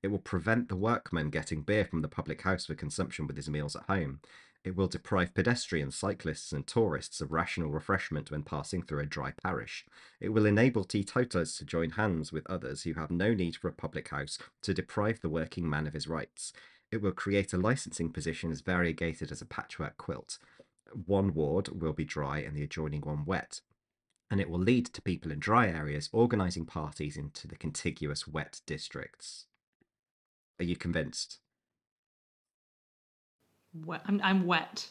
[0.01, 3.49] It will prevent the workman getting beer from the public house for consumption with his
[3.49, 4.21] meals at home.
[4.63, 9.34] It will deprive pedestrians, cyclists, and tourists of rational refreshment when passing through a dry
[9.43, 9.85] parish.
[10.19, 13.73] It will enable teetotalers to join hands with others who have no need for a
[13.73, 16.51] public house to deprive the working man of his rights.
[16.91, 20.39] It will create a licensing position as variegated as a patchwork quilt.
[21.05, 23.61] One ward will be dry and the adjoining one wet.
[24.31, 28.61] And it will lead to people in dry areas organising parties into the contiguous wet
[28.65, 29.45] districts.
[30.60, 31.40] Are you convinced?
[33.73, 34.02] Wet.
[34.06, 34.90] I'm, I'm wet.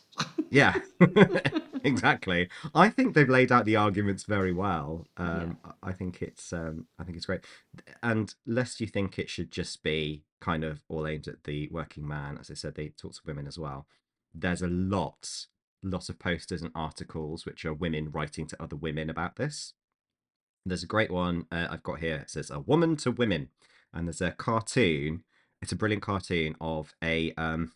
[0.50, 0.74] Yeah,
[1.84, 2.48] exactly.
[2.74, 5.06] I think they've laid out the arguments very well.
[5.16, 7.44] Um, I think it's um, I think it's great.
[8.02, 12.06] And lest you think it should just be kind of all aimed at the working
[12.06, 13.86] man, as I said, they talk to women as well.
[14.32, 15.46] There's a lot,
[15.82, 19.74] lot of posters and articles which are women writing to other women about this.
[20.64, 22.16] There's a great one uh, I've got here.
[22.16, 23.48] It says "A Woman to Women,"
[23.92, 25.24] and there's a cartoon.
[25.60, 27.72] It's a brilliant cartoon of a um,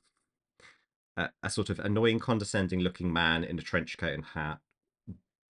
[1.17, 4.59] a, a sort of annoying, condescending looking man in a trench coat and hat,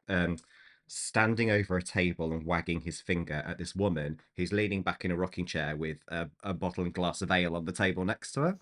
[0.08, 0.38] um,
[0.86, 5.10] standing over a table and wagging his finger at this woman who's leaning back in
[5.10, 8.32] a rocking chair with a, a bottle and glass of ale on the table next
[8.32, 8.58] to her.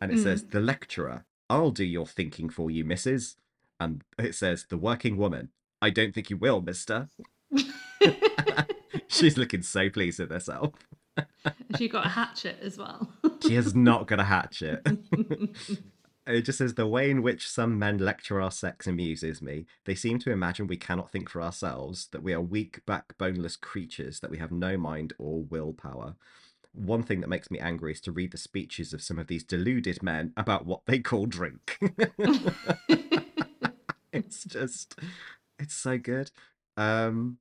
[0.00, 3.36] And it says, The lecturer, I'll do your thinking for you, missus.
[3.78, 5.50] And it says, The working woman,
[5.80, 7.08] I don't think you will, mister.
[9.06, 10.72] She's looking so pleased with herself.
[11.76, 13.12] She got a hatchet as well.
[13.46, 14.86] She has not got a hatchet.
[16.24, 19.66] It just says the way in which some men lecture our sex amuses me.
[19.86, 24.20] They seem to imagine we cannot think for ourselves, that we are weak, backboneless creatures,
[24.20, 26.14] that we have no mind or willpower.
[26.72, 29.42] One thing that makes me angry is to read the speeches of some of these
[29.42, 31.76] deluded men about what they call drink.
[34.12, 34.96] it's just,
[35.58, 36.30] it's so good.
[36.76, 37.38] Um,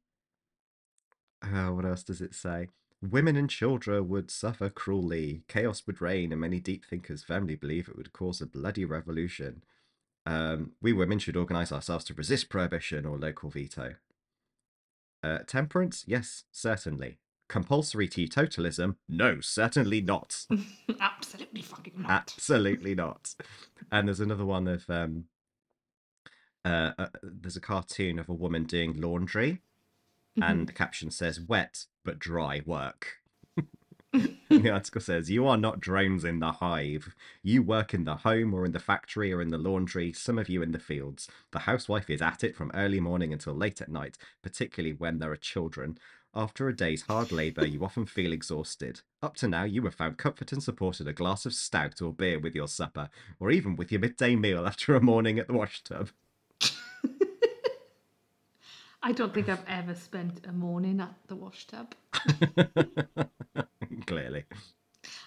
[1.43, 2.67] uh, what else does it say?
[3.01, 5.43] Women and children would suffer cruelly.
[5.47, 9.63] Chaos would reign, and many deep thinkers firmly believe it would cause a bloody revolution.
[10.25, 13.95] Um, we women should organize ourselves to resist prohibition or local veto.
[15.23, 16.03] Uh, temperance?
[16.07, 17.17] Yes, certainly.
[17.49, 18.95] Compulsory teetotalism?
[19.09, 20.45] No, certainly not.
[20.99, 22.11] Absolutely fucking not.
[22.11, 23.35] Absolutely not.
[23.91, 25.25] And there's another one of um,
[26.63, 29.61] uh, uh, there's a cartoon of a woman doing laundry,
[30.41, 30.51] Mm-hmm.
[30.51, 33.17] and the caption says "wet but dry work."
[34.49, 37.15] the article says, "You are not drones in the hive.
[37.43, 40.11] You work in the home or in the factory or in the laundry.
[40.11, 41.29] Some of you in the fields.
[41.51, 45.31] The housewife is at it from early morning until late at night, particularly when there
[45.31, 45.97] are children."
[46.33, 49.01] After a day's hard labour, you often feel exhausted.
[49.21, 52.13] Up to now, you have found comfort and support in a glass of stout or
[52.13, 55.53] beer with your supper, or even with your midday meal after a morning at the
[55.53, 56.09] wash tub.
[59.03, 61.95] I don't think I've ever spent a morning at the wash tub.
[64.05, 64.45] Clearly.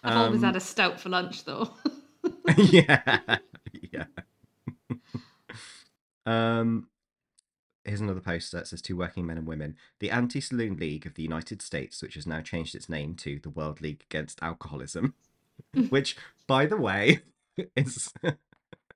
[0.03, 1.71] I've always Um, had a stout for lunch though.
[2.57, 3.39] yeah.
[3.93, 4.05] Yeah.
[6.27, 6.89] um
[7.85, 9.77] here's another post that says to working men and women.
[10.01, 13.39] The Anti Saloon League of the United States, which has now changed its name to
[13.41, 15.15] the World League Against Alcoholism,
[15.91, 17.21] which, by the way,
[17.77, 18.13] is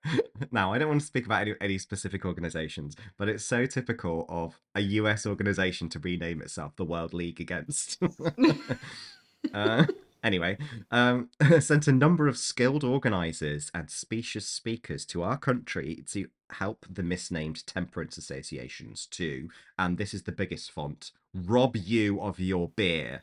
[0.53, 4.27] now I don't want to speak about any, any specific organizations, but it's so typical
[4.29, 8.01] of a US organization to rename itself the World League Against.
[9.55, 9.85] uh,
[10.23, 10.59] anyway,
[10.91, 11.31] um,
[11.61, 17.03] sent a number of skilled organizers and specious speakers to our country to help the
[17.03, 19.49] misnamed temperance associations to,
[19.79, 23.23] and this is the biggest font, rob you of your beer.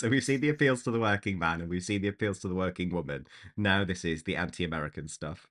[0.00, 2.48] So we've seen the appeals to the working man and we've seen the appeals to
[2.48, 3.26] the working woman.
[3.54, 5.46] Now this is the anti American stuff.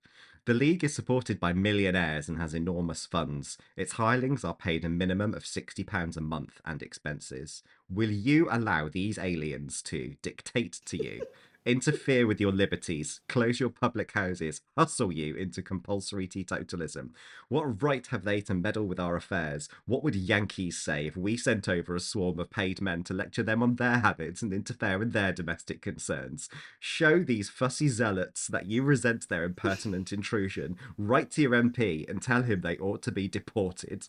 [0.46, 3.60] The League is supported by millionaires and has enormous funds.
[3.78, 7.62] Its hirelings are paid a minimum of £60 a month and expenses.
[7.92, 11.28] Will you allow these aliens to dictate to you,
[11.70, 17.12] interfere with your liberties, close your public houses, hustle you into compulsory teetotalism?
[17.48, 19.70] What right have they to meddle with our affairs?
[19.86, 23.44] What would Yankees say if we sent over a swarm of paid men to lecture
[23.44, 26.50] them on their habits and interfere in their domestic concerns?
[26.80, 30.78] Show these fussy zealots that you resent their impertinent intrusion.
[30.98, 34.08] Write to your MP and tell him they ought to be deported.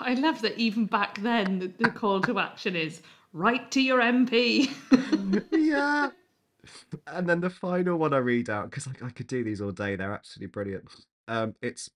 [0.00, 3.02] I love that even back then the, the call to action is
[3.32, 4.70] write to your MP.
[5.52, 6.10] yeah.
[7.06, 9.72] And then the final one I read out because I, I could do these all
[9.72, 9.96] day.
[9.96, 10.84] They're absolutely brilliant.
[11.28, 11.90] Um, it's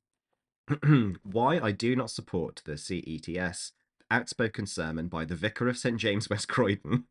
[1.23, 3.73] why I do not support the CETS
[4.11, 7.05] outspoken sermon by the Vicar of St James West Croydon.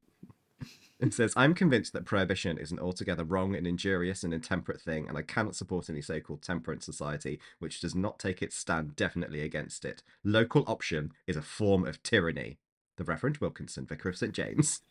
[1.00, 5.10] It says, I'm convinced that prohibition is an altogether wrong and injurious and intemperate thing,
[5.10, 8.96] and I cannot support any so called temperance society which does not take its stand
[8.96, 10.04] definitely against it.
[10.24, 12.60] Local option is a form of tyranny.
[12.96, 14.32] The Reverend Wilkinson, Vicar of St.
[14.32, 14.82] James.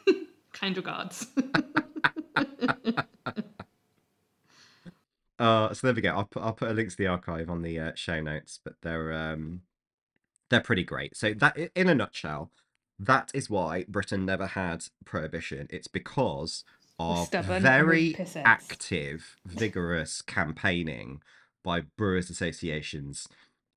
[0.52, 1.28] Kind regards.
[5.38, 6.10] Uh, so there we go.
[6.10, 8.74] I'll put, I'll put a link to the archive on the uh, show notes, but
[8.82, 9.62] they're um,
[10.50, 11.16] they're pretty great.
[11.16, 12.52] So that, in a nutshell,
[12.96, 15.66] that is why Britain never had prohibition.
[15.68, 16.62] It's because
[17.00, 21.22] of very active, vigorous campaigning
[21.64, 23.26] by brewers associations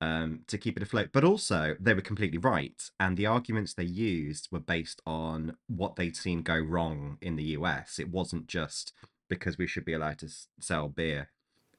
[0.02, 1.10] um, to keep it afloat.
[1.14, 5.96] But also, they were completely right, and the arguments they used were based on what
[5.96, 8.00] they'd seen go wrong in the US.
[8.00, 8.94] It wasn't just
[9.30, 11.30] because we should be allowed to s- sell beer.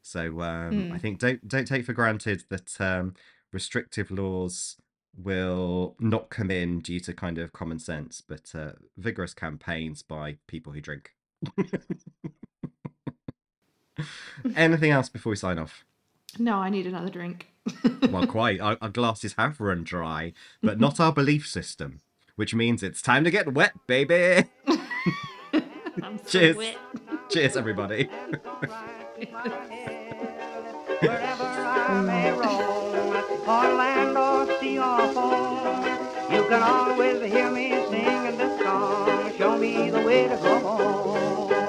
[0.02, 1.00] So um, I Mm.
[1.00, 3.14] think don't don't take for granted that um,
[3.52, 4.76] restrictive laws
[5.16, 10.36] will not come in due to kind of common sense, but uh, vigorous campaigns by
[10.46, 11.12] people who drink.
[14.56, 15.84] Anything else before we sign off?
[16.38, 17.48] no, I need another drink.
[18.10, 18.60] Well, quite.
[18.60, 20.32] Our, our glasses have run dry,
[20.62, 22.00] but not our belief system,
[22.36, 24.44] which means it's time to get wet, baby.
[26.02, 26.56] I'm so Cheers.
[26.56, 26.78] wet.
[27.30, 28.08] Cheers, everybody.
[31.00, 33.16] Wherever I may roam,
[33.48, 35.84] on land or sea or foam,
[36.32, 39.32] you can always hear me singing this song.
[39.36, 41.65] Show me the way to go home.